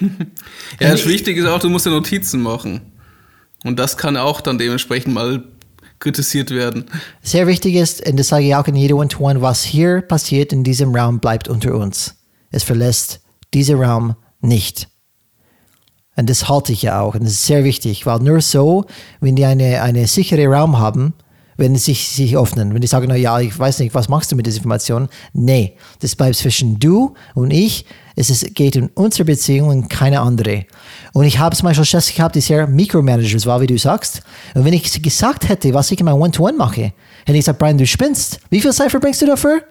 ja, 0.80 0.90
das 0.90 1.06
Wichtige 1.06 1.40
ist 1.40 1.46
auch, 1.46 1.58
du 1.58 1.68
musst 1.68 1.86
dir 1.86 1.90
Notizen 1.90 2.42
machen. 2.42 2.80
Und 3.64 3.78
das 3.78 3.96
kann 3.96 4.16
auch 4.16 4.40
dann 4.40 4.58
dementsprechend 4.58 5.14
mal 5.14 5.44
kritisiert 6.00 6.50
werden. 6.50 6.86
Sehr 7.22 7.46
wichtig 7.46 7.74
ist, 7.74 8.06
und 8.06 8.18
das 8.18 8.28
sage 8.28 8.46
ich 8.46 8.54
auch 8.54 8.66
in 8.66 8.74
jeder 8.74 8.96
One-to-One, 8.96 9.42
was 9.42 9.62
hier 9.62 10.00
passiert 10.00 10.52
in 10.52 10.64
diesem 10.64 10.94
Raum 10.94 11.20
bleibt 11.20 11.48
unter 11.48 11.74
uns. 11.74 12.16
Es 12.50 12.64
verlässt 12.64 13.20
diesen 13.54 13.82
Raum 13.82 14.16
nicht. 14.40 14.88
Und 16.16 16.28
das 16.28 16.48
halte 16.48 16.72
ich 16.72 16.82
ja 16.82 17.00
auch. 17.00 17.14
Und 17.14 17.24
das 17.24 17.32
ist 17.32 17.46
sehr 17.46 17.64
wichtig, 17.64 18.04
weil 18.06 18.18
nur 18.18 18.40
so, 18.40 18.86
wenn 19.20 19.36
die 19.36 19.44
eine, 19.44 19.82
eine 19.82 20.06
sichere 20.06 20.46
Raum 20.46 20.78
haben, 20.78 21.14
wenn 21.56 21.76
sie 21.76 21.92
sich, 21.92 22.08
sich 22.08 22.36
öffnen. 22.36 22.74
Wenn 22.74 22.80
die 22.80 22.86
sagen, 22.86 23.06
na 23.08 23.16
ja, 23.16 23.38
ich 23.38 23.56
weiß 23.56 23.78
nicht, 23.80 23.94
was 23.94 24.08
machst 24.08 24.32
du 24.32 24.36
mit 24.36 24.46
dieser 24.46 24.56
Information? 24.58 25.08
Nee, 25.32 25.76
das 26.00 26.16
bleibt 26.16 26.36
zwischen 26.36 26.78
du 26.78 27.14
und 27.34 27.52
ich. 27.52 27.84
Es 28.16 28.30
ist, 28.30 28.54
geht 28.54 28.76
um 28.76 28.90
unsere 28.94 29.24
Beziehung 29.24 29.68
und 29.68 29.88
keine 29.88 30.20
andere. 30.20 30.66
Und 31.12 31.24
ich 31.24 31.38
habe 31.38 31.56
zum 31.56 31.66
Beispiel 31.66 31.84
Chefs 31.84 32.14
gehabt, 32.14 32.34
die 32.34 32.40
sehr 32.40 32.66
Micromanagers 32.66 33.46
war, 33.46 33.60
wie 33.60 33.66
du 33.66 33.78
sagst. 33.78 34.22
Und 34.54 34.64
wenn 34.64 34.72
ich 34.72 35.02
gesagt 35.02 35.48
hätte, 35.48 35.74
was 35.74 35.90
ich 35.90 36.00
in 36.00 36.06
meinem 36.06 36.20
One-to-One 36.20 36.56
mache, 36.56 36.92
hätte 37.24 37.32
ich 37.32 37.40
gesagt, 37.40 37.58
Brian, 37.58 37.78
du 37.78 37.86
spinnst. 37.86 38.40
Wie 38.50 38.60
viel 38.60 38.72
Zeit 38.72 38.90
verbringst 38.90 39.22
du 39.22 39.26
dafür? 39.26 39.62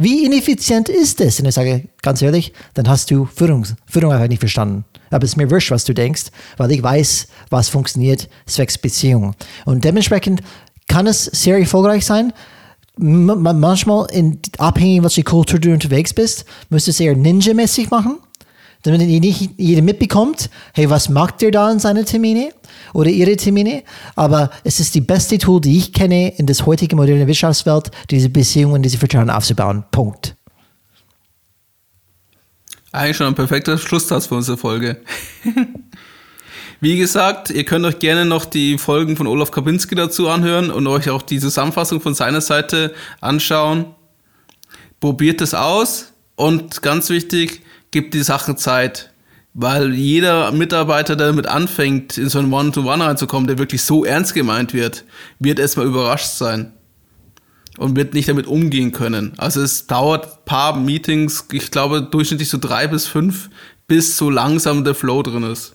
Wie 0.00 0.24
ineffizient 0.24 0.88
ist 0.88 1.18
das? 1.18 1.40
Und 1.40 1.46
ich 1.46 1.54
sage, 1.54 1.88
ganz 2.02 2.22
ehrlich, 2.22 2.52
dann 2.74 2.88
hast 2.88 3.10
du 3.10 3.26
Führung, 3.26 3.66
Führung 3.86 4.12
einfach 4.12 4.28
nicht 4.28 4.38
verstanden. 4.38 4.84
Aber 5.10 5.24
es 5.24 5.30
ist 5.30 5.36
mir 5.36 5.50
wurscht, 5.50 5.72
was 5.72 5.84
du 5.84 5.92
denkst, 5.92 6.26
weil 6.56 6.70
ich 6.70 6.82
weiß, 6.82 7.26
was 7.50 7.68
funktioniert, 7.68 8.28
zwecks 8.46 8.78
Beziehung. 8.78 9.34
Und 9.64 9.84
dementsprechend 9.84 10.42
kann 10.86 11.08
es 11.08 11.24
sehr 11.24 11.58
erfolgreich 11.58 12.06
sein. 12.06 12.32
Manchmal, 12.98 14.06
in, 14.10 14.40
abhängig, 14.58 15.02
welche 15.02 15.22
Kultur 15.22 15.58
du 15.58 15.72
unterwegs 15.72 16.12
bist, 16.12 16.44
musst 16.70 16.86
du 16.86 16.90
es 16.90 17.00
eher 17.00 17.14
Ninja-mäßig 17.14 17.90
machen 17.90 18.18
damit 18.82 19.00
nicht 19.00 19.50
jeder 19.56 19.82
mitbekommt, 19.82 20.50
hey, 20.72 20.88
was 20.88 21.08
macht 21.08 21.42
ihr 21.42 21.50
da 21.50 21.70
in 21.70 21.78
seinen 21.78 22.04
Termine 22.04 22.52
oder 22.92 23.10
ihre 23.10 23.36
Termine? 23.36 23.82
Aber 24.14 24.50
es 24.64 24.80
ist 24.80 24.94
die 24.94 25.00
beste 25.00 25.38
Tool, 25.38 25.60
die 25.60 25.76
ich 25.76 25.92
kenne 25.92 26.36
in 26.36 26.46
das 26.46 26.64
heutige 26.64 26.94
moderne 26.96 27.26
Wirtschaftswelt, 27.26 27.90
diese 28.10 28.28
Beziehungen, 28.28 28.82
diese 28.82 28.98
Vertrauen 28.98 29.30
aufzubauen. 29.30 29.84
Punkt. 29.90 30.36
Eigentlich 32.92 33.16
schon 33.16 33.26
ein 33.26 33.34
perfekter 33.34 33.76
Schlusssatz 33.76 34.26
für 34.26 34.36
unsere 34.36 34.56
Folge. 34.56 35.02
Wie 36.80 36.96
gesagt, 36.96 37.50
ihr 37.50 37.64
könnt 37.64 37.84
euch 37.84 37.98
gerne 37.98 38.24
noch 38.24 38.44
die 38.44 38.78
Folgen 38.78 39.16
von 39.16 39.26
Olaf 39.26 39.50
Kabinski 39.50 39.96
dazu 39.96 40.28
anhören 40.28 40.70
und 40.70 40.86
euch 40.86 41.10
auch 41.10 41.22
die 41.22 41.40
Zusammenfassung 41.40 42.00
von 42.00 42.14
seiner 42.14 42.40
Seite 42.40 42.94
anschauen. 43.20 43.86
Probiert 45.00 45.40
es 45.40 45.54
aus 45.54 46.12
und 46.36 46.82
ganz 46.82 47.10
wichtig, 47.10 47.62
gibt 47.90 48.14
die 48.14 48.22
Sachen 48.22 48.56
Zeit. 48.56 49.12
Weil 49.54 49.92
jeder 49.92 50.52
Mitarbeiter, 50.52 51.16
der 51.16 51.28
damit 51.28 51.48
anfängt, 51.48 52.16
in 52.16 52.28
so 52.28 52.38
ein 52.38 52.52
One-to-One 52.52 53.04
reinzukommen, 53.04 53.48
der 53.48 53.58
wirklich 53.58 53.82
so 53.82 54.04
ernst 54.04 54.34
gemeint 54.34 54.72
wird, 54.72 55.04
wird 55.40 55.58
erstmal 55.58 55.86
überrascht 55.86 56.30
sein. 56.30 56.72
und 57.78 57.96
wird 57.96 58.12
nicht 58.12 58.28
damit 58.28 58.46
umgehen 58.46 58.92
können. 58.92 59.32
Also 59.38 59.62
es 59.62 59.86
dauert 59.86 60.44
paar 60.44 60.76
Meetings, 60.76 61.46
ich 61.52 61.70
glaube 61.70 62.02
durchschnittlich 62.02 62.48
so 62.50 62.58
drei 62.58 62.88
bis 62.88 63.06
fünf, 63.06 63.50
bis 63.86 64.16
so 64.16 64.30
langsam 64.30 64.84
der 64.84 64.94
Flow 64.94 65.22
drin 65.22 65.44
ist. 65.44 65.74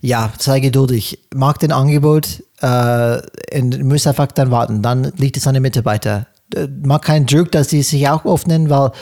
Ja, 0.00 0.32
sei 0.38 0.60
geduldig. 0.60 1.18
Mag 1.34 1.58
den 1.58 1.72
Angebot, 1.72 2.42
äh, 2.60 3.20
und 3.54 3.82
muss 3.84 4.06
einfach 4.06 4.26
dann 4.28 4.50
warten. 4.50 4.82
Dann 4.82 5.12
liegt 5.16 5.36
es 5.36 5.46
an 5.46 5.54
den 5.54 5.62
Mitarbeitern. 5.62 6.26
Äh, 6.54 6.68
Mag 6.82 7.02
keinen 7.02 7.26
Druck, 7.26 7.52
dass 7.52 7.68
die 7.68 7.82
sich 7.82 8.08
auch 8.08 8.24
öffnen, 8.24 8.70
weil 8.70 8.92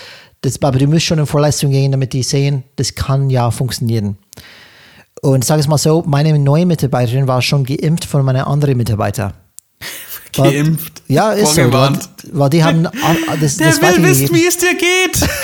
das, 0.40 0.62
aber 0.62 0.78
du 0.78 0.86
musst 0.86 1.04
schon 1.04 1.18
in 1.18 1.26
Vorleistung 1.26 1.70
gehen, 1.70 1.90
damit 1.90 2.12
die 2.12 2.22
sehen, 2.22 2.62
das 2.76 2.94
kann 2.94 3.30
ja 3.30 3.50
funktionieren. 3.50 4.18
Und 5.20 5.44
sag 5.44 5.58
es 5.58 5.66
mal 5.66 5.78
so, 5.78 6.04
meine 6.06 6.38
neue 6.38 6.64
Mitarbeiterin 6.64 7.26
war 7.26 7.42
schon 7.42 7.64
geimpft 7.64 8.04
von 8.04 8.24
meinen 8.24 8.42
anderen 8.44 8.76
Mitarbeitern. 8.76 9.32
Geimpft. 10.32 11.02
Ja, 11.08 11.32
ist 11.32 11.54
so. 11.54 11.72
Weil, 11.72 11.98
weil 12.32 12.50
die 12.50 12.62
haben 12.62 12.84
das, 13.40 13.56
Der 13.56 13.68
das 13.68 13.80
will 13.82 14.04
wissen, 14.04 14.34
wie 14.34 14.46
es 14.46 14.56
dir 14.56 14.74
geht. 14.74 15.28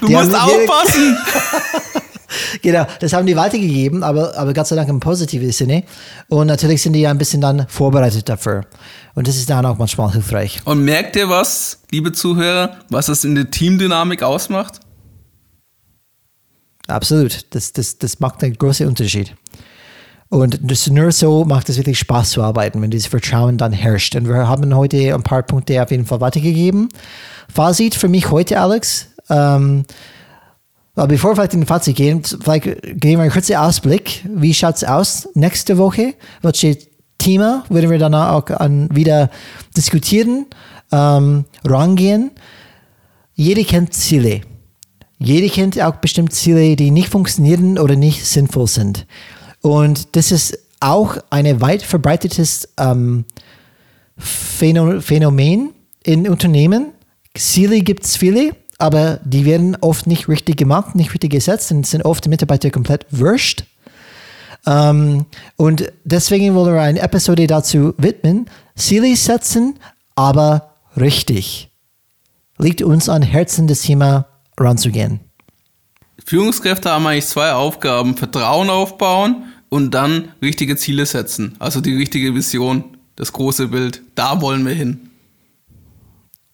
Du 0.00 0.08
musst 0.08 0.34
aufpassen. 0.34 1.16
Genau, 2.62 2.86
das 3.00 3.12
haben 3.12 3.26
die 3.26 3.36
weitergegeben, 3.36 4.02
aber, 4.02 4.36
aber 4.36 4.54
Gott 4.54 4.66
sei 4.66 4.76
Dank 4.76 4.88
im 4.88 5.00
positiven 5.00 5.50
Sinne. 5.52 5.84
Und 6.28 6.46
natürlich 6.46 6.82
sind 6.82 6.92
die 6.92 7.00
ja 7.00 7.10
ein 7.10 7.18
bisschen 7.18 7.40
dann 7.40 7.66
vorbereitet 7.68 8.28
dafür. 8.28 8.66
Und 9.14 9.28
das 9.28 9.36
ist 9.36 9.50
dann 9.50 9.66
auch 9.66 9.78
manchmal 9.78 10.12
hilfreich. 10.12 10.60
Und 10.64 10.84
merkt 10.84 11.16
ihr 11.16 11.28
was, 11.28 11.80
liebe 11.90 12.12
Zuhörer, 12.12 12.78
was 12.88 13.06
das 13.06 13.24
in 13.24 13.34
der 13.34 13.50
Teamdynamik 13.50 14.22
ausmacht? 14.22 14.80
Absolut. 16.86 17.46
Das, 17.54 17.72
das, 17.72 17.98
das 17.98 18.20
macht 18.20 18.42
einen 18.42 18.54
großen 18.54 18.86
Unterschied. 18.86 19.34
Und 20.28 20.60
das 20.62 20.88
nur 20.88 21.10
so 21.10 21.44
macht 21.44 21.68
es 21.68 21.76
wirklich 21.76 21.98
Spaß 21.98 22.30
zu 22.30 22.42
arbeiten, 22.42 22.80
wenn 22.80 22.90
dieses 22.90 23.08
Vertrauen 23.08 23.58
dann 23.58 23.72
herrscht. 23.72 24.14
Und 24.14 24.28
wir 24.28 24.48
haben 24.48 24.74
heute 24.76 25.12
ein 25.14 25.22
paar 25.24 25.42
Punkte 25.42 25.82
auf 25.82 25.90
jeden 25.90 26.06
Fall 26.06 26.20
weitergegeben. 26.20 26.88
Fazit 27.52 27.96
für 27.96 28.08
mich 28.08 28.30
heute, 28.30 28.60
Alex. 28.60 29.08
Ähm, 29.28 29.84
aber 31.00 31.08
bevor 31.08 31.30
wir 31.30 31.36
vielleicht 31.36 31.54
in 31.54 31.60
den 31.60 31.66
Fazit 31.66 31.96
gehen, 31.96 32.22
vielleicht 32.22 32.64
geben 32.64 33.00
wir 33.00 33.20
einen 33.20 33.30
kurzen 33.30 33.56
Ausblick. 33.56 34.22
Wie 34.28 34.52
schaut 34.52 34.76
es 34.76 34.84
aus 34.84 35.28
nächste 35.34 35.78
Woche? 35.78 36.14
Welche 36.42 36.76
Thema 37.16 37.64
werden 37.70 37.90
wir 37.90 37.98
dann 37.98 38.14
auch 38.14 38.46
an, 38.50 38.88
wieder 38.94 39.30
diskutieren, 39.74 40.46
ähm, 40.92 41.46
rangehen? 41.64 42.32
Jeder 43.34 43.64
kennt 43.64 43.94
Ziele. 43.94 44.42
Jeder 45.18 45.48
kennt 45.48 45.80
auch 45.80 45.96
bestimmt 45.96 46.34
Ziele, 46.34 46.76
die 46.76 46.90
nicht 46.90 47.08
funktionieren 47.08 47.78
oder 47.78 47.96
nicht 47.96 48.26
sinnvoll 48.26 48.66
sind. 48.66 49.06
Und 49.62 50.16
das 50.16 50.30
ist 50.30 50.58
auch 50.80 51.16
ein 51.30 51.62
weit 51.62 51.82
verbreitetes 51.82 52.68
ähm, 52.78 53.24
Phäno- 54.18 55.00
Phänomen 55.00 55.70
in 56.04 56.28
Unternehmen. 56.28 56.92
Ziele 57.34 57.80
gibt 57.80 58.04
es 58.04 58.16
viele, 58.16 58.54
aber 58.80 59.20
die 59.24 59.44
werden 59.44 59.76
oft 59.80 60.06
nicht 60.06 60.28
richtig 60.28 60.56
gemacht, 60.56 60.94
nicht 60.94 61.12
richtig 61.12 61.30
gesetzt 61.30 61.70
und 61.72 61.86
sind 61.86 62.04
oft 62.04 62.24
die 62.24 62.28
Mitarbeiter 62.28 62.70
komplett 62.70 63.06
wurscht. 63.10 63.64
Ähm, 64.66 65.26
und 65.56 65.92
deswegen 66.04 66.54
wollen 66.54 66.74
wir 66.74 66.82
eine 66.82 67.00
Episode 67.00 67.46
dazu 67.46 67.94
widmen. 67.96 68.46
Ziele 68.76 69.14
setzen, 69.16 69.78
aber 70.14 70.76
richtig. 70.96 71.70
Liegt 72.58 72.82
uns 72.82 73.08
an 73.08 73.22
Herzen, 73.22 73.66
das 73.66 73.82
Thema 73.82 74.26
ranzugehen. 74.58 75.20
Führungskräfte 76.24 76.90
haben 76.90 77.06
eigentlich 77.06 77.26
zwei 77.26 77.52
Aufgaben: 77.52 78.16
Vertrauen 78.16 78.68
aufbauen 78.68 79.44
und 79.70 79.92
dann 79.92 80.32
richtige 80.42 80.76
Ziele 80.76 81.06
setzen. 81.06 81.56
Also 81.58 81.80
die 81.80 81.96
richtige 81.96 82.34
Vision, 82.34 82.96
das 83.16 83.32
große 83.32 83.68
Bild. 83.68 84.02
Da 84.14 84.40
wollen 84.40 84.66
wir 84.66 84.74
hin. 84.74 85.10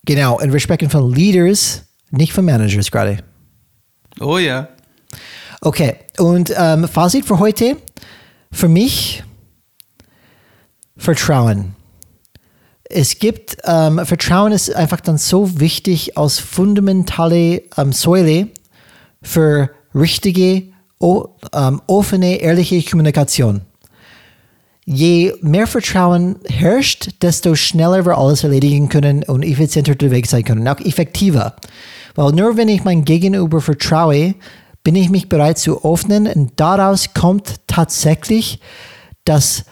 Genau, 0.04 0.38
und 0.40 0.52
wir 0.52 0.60
sprechen 0.60 0.88
von 0.88 1.12
Leaders, 1.12 1.82
nicht 2.16 2.32
von 2.32 2.44
Managers 2.44 2.90
gerade. 2.90 3.18
Oh 4.20 4.38
ja. 4.38 4.68
Okay, 5.60 5.97
und 6.18 6.52
ähm, 6.56 6.88
Fazit 6.88 7.24
für 7.24 7.38
heute. 7.38 7.76
Für 8.52 8.68
mich 8.68 9.22
Vertrauen. 10.97 11.74
Es 12.84 13.18
gibt, 13.18 13.56
ähm, 13.64 14.01
Vertrauen 14.05 14.52
ist 14.52 14.74
einfach 14.74 15.01
dann 15.01 15.18
so 15.18 15.60
wichtig 15.60 16.16
als 16.16 16.38
fundamentale 16.38 17.62
ähm, 17.76 17.93
Säule 17.93 18.48
für 19.22 19.70
richtige, 19.94 20.64
o, 21.01 21.28
ähm, 21.52 21.82
offene, 21.86 22.36
ehrliche 22.36 22.82
Kommunikation. 22.82 23.62
Je 24.84 25.34
mehr 25.40 25.66
Vertrauen 25.66 26.36
herrscht, 26.48 27.10
desto 27.22 27.56
schneller 27.56 28.06
wir 28.06 28.16
alles 28.16 28.44
erledigen 28.44 28.88
können 28.88 29.24
und 29.24 29.43
effizienter 29.43 29.93
unterwegs 29.93 30.30
sein 30.30 30.44
können, 30.44 30.66
auch 30.68 30.78
effektiver. 30.80 31.56
Weil 32.16 32.32
nur 32.32 32.56
wenn 32.56 32.68
ich 32.68 32.82
mein 32.82 33.05
Gegenüber 33.05 33.60
vertraue, 33.60 34.34
bin 34.82 34.97
ich 34.97 35.10
mich 35.10 35.28
bereit 35.28 35.59
zu 35.59 35.84
öffnen 35.84 36.26
und 36.26 36.52
daraus 36.56 37.12
kommt 37.14 37.55
tatsächlich 37.66 38.60
das 39.24 39.64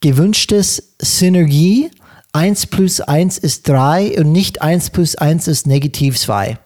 gewünschte 0.00 0.62
Synergie. 1.00 1.90
1 2.32 2.66
plus 2.66 3.00
1 3.00 3.38
ist 3.38 3.68
3 3.68 4.18
und 4.18 4.32
nicht 4.32 4.60
1 4.60 4.90
plus 4.90 5.14
1 5.16 5.46
ist 5.48 5.66
negativ 5.66 6.18
2. 6.18 6.58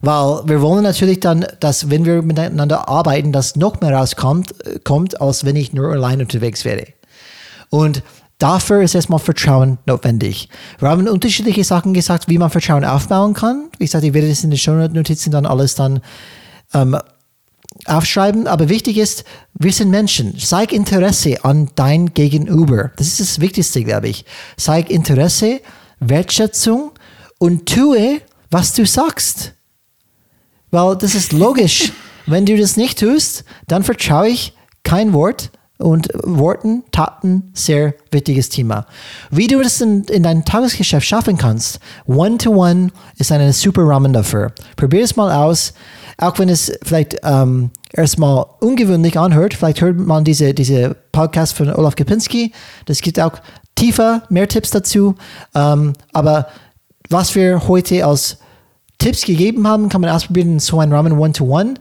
Weil 0.00 0.42
wir 0.46 0.60
wollen 0.60 0.82
natürlich 0.82 1.20
dann, 1.20 1.46
dass 1.60 1.90
wenn 1.90 2.04
wir 2.04 2.22
miteinander 2.22 2.88
arbeiten, 2.88 3.32
dass 3.32 3.56
noch 3.56 3.80
mehr 3.80 3.94
rauskommt, 3.94 4.66
äh, 4.66 4.78
kommt, 4.82 5.20
als 5.20 5.44
wenn 5.44 5.56
ich 5.56 5.72
nur 5.72 5.92
allein 5.92 6.20
unterwegs 6.20 6.64
wäre. 6.64 6.86
Und 7.70 8.02
dafür 8.38 8.82
ist 8.82 8.94
erstmal 8.94 9.18
Vertrauen 9.18 9.78
notwendig. 9.86 10.48
Wir 10.78 10.88
haben 10.88 11.08
unterschiedliche 11.08 11.64
Sachen 11.64 11.94
gesagt, 11.94 12.28
wie 12.28 12.38
man 12.38 12.50
Vertrauen 12.50 12.84
aufbauen 12.84 13.34
kann. 13.34 13.70
Wie 13.78 13.84
gesagt, 13.84 14.04
ich 14.04 14.14
werde 14.14 14.28
das 14.28 14.44
in 14.44 14.50
den 14.50 14.58
Show-Notizen 14.58 15.30
dann 15.30 15.46
alles 15.46 15.74
dann 15.74 16.00
ähm, 16.72 16.96
aufschreiben. 17.86 18.46
Aber 18.46 18.68
wichtig 18.68 18.98
ist, 18.98 19.24
wir 19.54 19.72
sind 19.72 19.90
Menschen. 19.90 20.38
Zeig 20.38 20.72
Interesse 20.72 21.44
an 21.44 21.70
dein 21.74 22.14
Gegenüber. 22.14 22.92
Das 22.96 23.06
ist 23.06 23.20
das 23.20 23.40
Wichtigste, 23.40 23.84
glaube 23.84 24.08
ich. 24.08 24.24
Zeig 24.56 24.90
Interesse, 24.90 25.60
Wertschätzung 26.00 26.92
und 27.38 27.66
tue, 27.66 28.20
was 28.50 28.72
du 28.74 28.86
sagst. 28.86 29.54
Weil 30.70 30.96
das 30.96 31.14
ist 31.14 31.32
logisch. 31.32 31.92
Wenn 32.26 32.46
du 32.46 32.56
das 32.56 32.76
nicht 32.76 33.00
tust, 33.00 33.44
dann 33.68 33.84
vertraue 33.84 34.28
ich 34.28 34.54
kein 34.82 35.12
Wort. 35.12 35.50
Und 35.78 36.08
Worten, 36.22 36.84
Taten, 36.92 37.50
sehr 37.52 37.94
wichtiges 38.12 38.48
Thema. 38.48 38.86
Wie 39.30 39.48
du 39.48 39.60
das 39.60 39.80
in, 39.80 40.04
in 40.04 40.22
deinem 40.22 40.44
Tagesgeschäft 40.44 41.06
schaffen 41.06 41.36
kannst, 41.36 41.80
One-to-One 42.06 42.90
ist 43.18 43.32
ein 43.32 43.52
super 43.52 43.82
Rahmen 43.84 44.12
dafür. 44.12 44.52
Probier 44.76 45.02
es 45.02 45.16
mal 45.16 45.32
aus, 45.32 45.74
auch 46.16 46.38
wenn 46.38 46.48
es 46.48 46.72
vielleicht 46.84 47.16
ähm, 47.24 47.70
erstmal 47.92 48.46
ungewöhnlich 48.60 49.18
anhört. 49.18 49.54
Vielleicht 49.54 49.80
hört 49.80 49.98
man 49.98 50.24
diese, 50.24 50.54
diese 50.54 50.94
Podcast 51.10 51.54
von 51.54 51.68
Olaf 51.74 51.96
Kepinski. 51.96 52.52
Das 52.86 53.00
gibt 53.00 53.18
auch 53.18 53.32
tiefer, 53.74 54.22
mehr 54.28 54.48
Tipps 54.48 54.70
dazu. 54.70 55.16
Ähm, 55.54 55.94
aber 56.12 56.46
was 57.10 57.34
wir 57.34 57.66
heute 57.66 58.06
als 58.06 58.38
Tipps 58.98 59.24
gegeben 59.24 59.66
haben, 59.66 59.88
kann 59.88 60.00
man 60.00 60.10
ausprobieren 60.10 60.52
in 60.52 60.60
so 60.60 60.78
einem 60.78 60.92
Rahmen 60.92 61.18
One-to-One. 61.18 61.74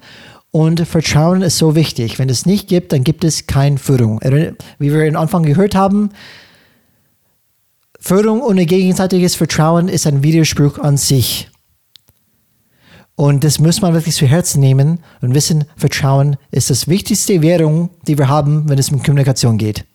Und 0.55 0.88
Vertrauen 0.88 1.41
ist 1.41 1.57
so 1.57 1.73
wichtig. 1.73 2.19
Wenn 2.19 2.30
es 2.30 2.45
nicht 2.45 2.67
gibt, 2.67 2.91
dann 2.91 3.03
gibt 3.03 3.23
es 3.23 3.47
keine 3.47 3.80
Führung. 3.80 4.19
Wie 4.77 4.93
wir 4.93 5.07
am 5.07 5.15
Anfang 5.15 5.41
gehört 5.41 5.73
haben, 5.73 6.11
Führung 7.99 8.39
ohne 8.39 8.67
gegenseitiges 8.67 9.34
Vertrauen 9.34 9.88
ist 9.88 10.05
ein 10.05 10.21
Widerspruch 10.21 10.77
an 10.77 10.95
sich. 10.95 11.49
Und 13.15 13.43
das 13.43 13.57
muss 13.57 13.81
man 13.81 13.95
wirklich 13.95 14.13
zu 14.13 14.27
Herzen 14.27 14.59
nehmen 14.59 14.99
und 15.21 15.34
wissen, 15.34 15.65
Vertrauen 15.75 16.38
ist 16.51 16.69
das 16.69 16.88
wichtigste 16.88 17.41
Währung, 17.41 17.89
die 18.05 18.19
wir 18.19 18.27
haben, 18.27 18.69
wenn 18.69 18.77
es 18.77 18.91
um 18.91 19.01
Kommunikation 19.01 19.57
geht. 19.57 19.85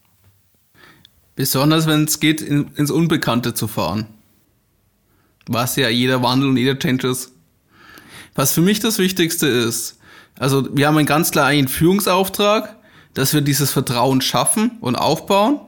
Besonders 1.36 1.86
wenn 1.86 2.02
es 2.02 2.18
geht, 2.18 2.40
in, 2.40 2.66
ins 2.74 2.90
Unbekannte 2.90 3.54
zu 3.54 3.68
fahren. 3.68 4.06
Was 5.46 5.76
ja 5.76 5.88
jeder 5.88 6.20
Wandel 6.24 6.48
und 6.48 6.56
jeder 6.56 6.76
Change 6.76 7.06
ist. 7.06 7.30
Was 8.34 8.50
für 8.50 8.60
mich 8.60 8.80
das 8.80 8.98
Wichtigste 8.98 9.46
ist, 9.46 9.97
also 10.38 10.68
wir 10.76 10.86
haben 10.86 10.96
einen 10.96 11.06
ganz 11.06 11.30
klar 11.30 11.46
einen 11.46 11.68
Führungsauftrag, 11.68 12.76
dass 13.14 13.34
wir 13.34 13.40
dieses 13.40 13.70
Vertrauen 13.70 14.20
schaffen 14.20 14.72
und 14.80 14.96
aufbauen, 14.96 15.60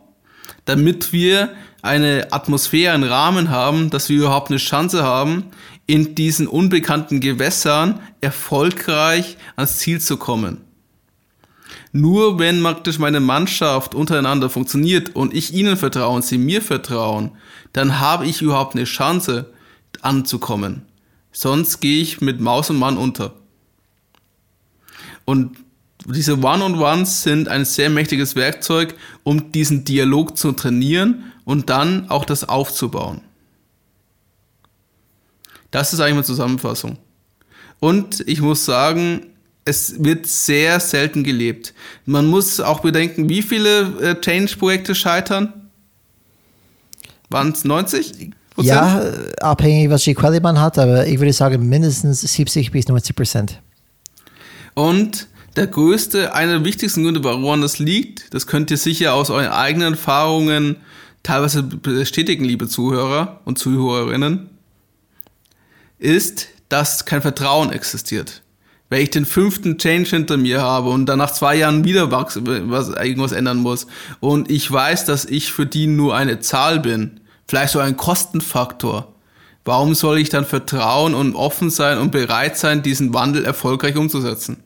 damit 0.65 1.13
wir 1.13 1.51
eine 1.83 2.29
Atmosphäre, 2.31 2.95
einen 2.95 3.05
Rahmen 3.05 3.51
haben, 3.51 3.91
dass 3.91 4.09
wir 4.09 4.19
überhaupt 4.19 4.51
eine 4.51 4.59
Chance 4.59 5.03
haben, 5.03 5.45
in 5.87 6.15
diesen 6.15 6.47
unbekannten 6.47 7.21
Gewässern 7.21 8.01
erfolgreich 8.21 9.37
ans 9.57 9.79
Ziel 9.79 10.01
zu 10.01 10.19
kommen. 10.19 10.59
Nur 11.93 12.39
wenn 12.39 12.63
praktisch 12.63 13.01
meine 13.01 13.19
Mannschaft 13.19 13.97
untereinander 13.97 14.49
funktioniert 14.49 15.17
und 15.17 15.35
ich 15.35 15.53
ihnen 15.53 15.77
vertraue 15.77 16.15
und 16.15 16.25
sie 16.25 16.39
mir 16.39 16.63
vertrauen, 16.63 17.33
dann 17.73 17.99
habe 17.99 18.27
ich 18.27 18.43
überhaupt 18.43 18.77
eine 18.77 18.85
Chance 18.85 19.53
anzukommen. 20.01 20.83
Sonst 21.33 21.81
gehe 21.81 22.01
ich 22.01 22.21
mit 22.21 22.41
Maus 22.41 22.71
und 22.71 22.79
Mann 22.79 22.97
unter. 22.97 23.35
Und 25.31 25.59
diese 26.07 26.37
One-on-Ones 26.39 27.23
sind 27.23 27.47
ein 27.47 27.65
sehr 27.65 27.89
mächtiges 27.89 28.35
Werkzeug, 28.35 28.97
um 29.23 29.53
diesen 29.53 29.85
Dialog 29.85 30.37
zu 30.37 30.51
trainieren 30.51 31.33
und 31.45 31.71
dann 31.71 32.11
auch 32.11 32.25
das 32.25 32.49
aufzubauen. 32.49 33.21
Das 35.71 35.93
ist 35.93 36.01
eigentlich 36.01 36.15
eine 36.15 36.25
Zusammenfassung. 36.25 36.99
Und 37.79 38.25
ich 38.27 38.41
muss 38.41 38.65
sagen, 38.65 39.27
es 39.65 40.03
wird 40.03 40.27
sehr 40.27 40.81
selten 40.81 41.23
gelebt. 41.23 41.75
Man 42.07 42.27
muss 42.27 42.59
auch 42.59 42.81
bedenken, 42.81 43.29
wie 43.29 43.43
viele 43.43 43.83
äh, 44.01 44.21
Change-Projekte 44.21 44.97
scheitern? 44.97 45.71
Waren 47.29 47.53
es 47.53 47.65
90? 47.65 48.33
Ja, 48.57 49.01
abhängig, 49.41 49.91
was 49.91 50.03
die 50.03 50.15
Quelle 50.15 50.41
man 50.41 50.61
hat, 50.61 50.77
aber 50.77 51.07
ich 51.07 51.21
würde 51.21 51.33
sagen 51.33 51.69
mindestens 51.69 52.21
70 52.21 52.73
bis 52.73 52.89
90 52.89 53.15
Prozent. 53.15 53.63
Und 54.81 55.29
der 55.57 55.67
größte, 55.67 56.33
einer 56.35 56.53
der 56.53 56.65
wichtigsten 56.65 57.03
Gründe, 57.03 57.23
woran 57.23 57.61
das 57.61 57.79
liegt, 57.79 58.33
das 58.33 58.47
könnt 58.47 58.71
ihr 58.71 58.79
sicher 58.79 59.13
aus 59.13 59.29
euren 59.29 59.53
eigenen 59.53 59.93
Erfahrungen 59.93 60.77
teilweise 61.23 61.63
bestätigen, 61.63 62.47
liebe 62.47 62.67
Zuhörer 62.67 63.43
und 63.45 63.59
Zuhörerinnen, 63.59 64.49
ist, 65.99 66.47
dass 66.71 67.05
kein 67.05 67.21
Vertrauen 67.21 67.73
existiert. 67.73 68.41
Wenn 68.89 69.03
ich 69.03 69.11
den 69.11 69.27
fünften 69.27 69.77
Change 69.77 70.09
hinter 70.09 70.39
mir 70.39 70.63
habe 70.63 70.89
und 70.89 71.05
dann 71.05 71.19
nach 71.19 71.33
zwei 71.33 71.57
Jahren 71.57 71.85
wieder 71.85 72.11
was, 72.11 72.37
irgendwas 72.37 73.33
ändern 73.33 73.59
muss 73.59 73.87
und 74.19 74.51
ich 74.51 74.73
weiß, 74.73 75.05
dass 75.05 75.27
ich 75.27 75.53
für 75.53 75.67
die 75.67 75.89
nur 75.89 76.17
eine 76.17 76.41
Zahl 76.41 76.81
bin, 76.81 77.21
vielleicht 77.47 77.75
so 77.75 77.81
ein 77.81 77.99
Kostenfaktor, 77.99 79.13
warum 79.67 79.95
soll 79.95 80.17
ich 80.21 80.31
dann 80.31 80.47
vertrauen 80.47 81.13
und 81.13 81.37
offen 81.37 81.69
sein 81.69 81.99
und 81.99 82.13
bereit 82.13 82.57
sein, 82.57 82.83
diesen 82.83 83.13
Wandel 83.13 83.45
erfolgreich 83.45 83.97
umzusetzen? 83.99 84.63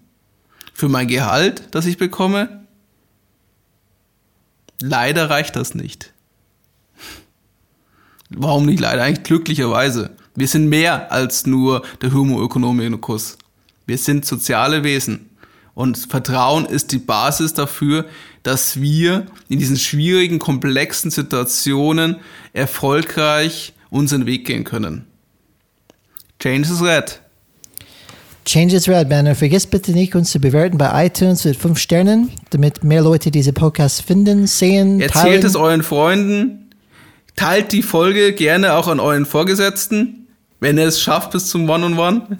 Für 0.74 0.88
mein 0.88 1.06
Gehalt, 1.08 1.62
das 1.70 1.86
ich 1.86 1.96
bekomme? 1.96 2.66
Leider 4.80 5.30
reicht 5.30 5.56
das 5.56 5.74
nicht. 5.74 6.12
Warum 8.28 8.66
nicht 8.66 8.80
leider? 8.80 9.02
Eigentlich 9.02 9.24
glücklicherweise. 9.24 10.10
Wir 10.34 10.48
sind 10.48 10.68
mehr 10.68 11.12
als 11.12 11.46
nur 11.46 11.84
der 12.02 12.12
Homo 12.12 12.44
economicus. 12.44 13.38
Wir 13.86 13.98
sind 13.98 14.26
soziale 14.26 14.82
Wesen. 14.82 15.30
Und 15.74 15.96
Vertrauen 15.96 16.66
ist 16.66 16.90
die 16.90 16.98
Basis 16.98 17.54
dafür, 17.54 18.06
dass 18.42 18.80
wir 18.80 19.26
in 19.48 19.60
diesen 19.60 19.76
schwierigen, 19.76 20.40
komplexen 20.40 21.10
Situationen 21.10 22.16
erfolgreich 22.52 23.74
unseren 23.90 24.26
Weg 24.26 24.44
gehen 24.44 24.64
können. 24.64 25.06
Change 26.40 26.68
is 26.68 26.82
red. 26.82 27.20
Change 28.44 28.76
is 28.76 28.88
red. 28.88 29.10
Und 29.10 29.34
vergiss 29.34 29.66
bitte 29.66 29.92
nicht, 29.92 30.14
uns 30.14 30.30
zu 30.30 30.38
bewerten 30.38 30.76
bei 30.76 31.06
iTunes 31.06 31.44
mit 31.44 31.56
fünf 31.56 31.78
Sternen, 31.78 32.30
damit 32.50 32.84
mehr 32.84 33.02
Leute 33.02 33.30
diese 33.30 33.52
Podcasts 33.52 34.00
finden, 34.00 34.46
sehen, 34.46 35.00
Erzählt 35.00 35.24
teilen. 35.24 35.46
es 35.46 35.56
euren 35.56 35.82
Freunden. 35.82 36.70
Teilt 37.36 37.72
die 37.72 37.82
Folge 37.82 38.32
gerne 38.32 38.74
auch 38.74 38.86
an 38.86 39.00
euren 39.00 39.26
Vorgesetzten, 39.26 40.28
wenn 40.60 40.78
ihr 40.78 40.86
es 40.86 41.00
schafft 41.00 41.32
bis 41.32 41.48
zum 41.48 41.68
One-on-One. 41.68 42.18
-on 42.18 42.28
-One. 42.28 42.36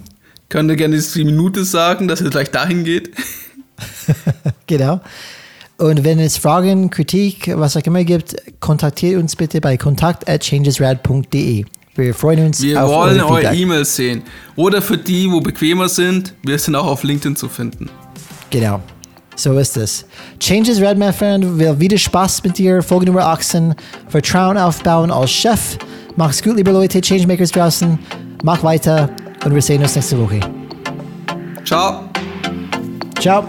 Könnt 0.49 0.71
ihr 0.71 0.77
gerne 0.77 0.99
die 0.99 1.25
Minute 1.25 1.65
sagen, 1.65 2.07
dass 2.07 2.21
ihr 2.21 2.31
gleich 2.31 2.51
dahin 2.51 2.85
geht. 2.85 3.11
genau. 4.67 5.01
Und 5.79 6.05
wenn 6.05 6.21
es 6.21 6.37
Fragen, 6.37 6.91
Kritik, 6.91 7.51
was 7.57 7.77
auch 7.77 7.83
immer 7.83 8.05
gibt, 8.05 8.37
kontaktiert 8.61 9.21
uns 9.21 9.35
bitte 9.35 9.61
bei 9.61 9.77
kontakt 9.77 10.29
at 10.29 10.45
changesrad.de. 10.45 11.65
Wir 11.97 12.15
freuen 12.15 12.47
uns 12.47 12.61
Wir 12.61 12.83
auf 12.83 12.91
wollen 12.91 13.21
eure 13.21 13.55
E-Mails 13.55 13.95
sehen. 13.95 14.23
Oder 14.57 14.83
für 14.83 14.99
die, 14.99 15.31
wo 15.31 15.41
bequemer 15.41 15.89
sind, 15.89 16.35
wir 16.43 16.59
sind 16.59 16.75
auch 16.75 16.87
auf 16.87 17.05
LinkedIn 17.05 17.37
zu 17.37 17.49
finden. 17.49 17.89
Genau. 18.51 18.81
So 19.37 19.59
ist 19.59 19.77
es. 19.77 20.05
Changes 20.39 20.81
Red, 20.81 20.97
my 20.97 21.13
friend. 21.13 21.59
Wir 21.59 21.79
wieder 21.79 21.99
Spaß 21.99 22.43
mit 22.45 22.59
dir. 22.59 22.83
Folge 22.83 23.07
Nummer 23.07 23.27
18. 23.27 23.75
Vertrauen 24.09 24.57
aufbauen 24.57 25.11
als 25.11 25.31
Chef. 25.31 25.77
Mach's 26.17 26.43
gut, 26.43 26.57
liebe 26.57 26.71
Leute, 26.71 27.01
Changemakers 27.01 27.51
draußen. 27.51 27.99
Mach 28.45 28.63
weiter 28.63 29.11
und 29.45 29.55
wir 29.55 29.63
sehen 29.63 29.83
uns 29.83 29.97
nächste 29.97 30.19
Woche. 30.19 30.41
Ciao. 31.65 32.09
Ciao. 33.19 33.45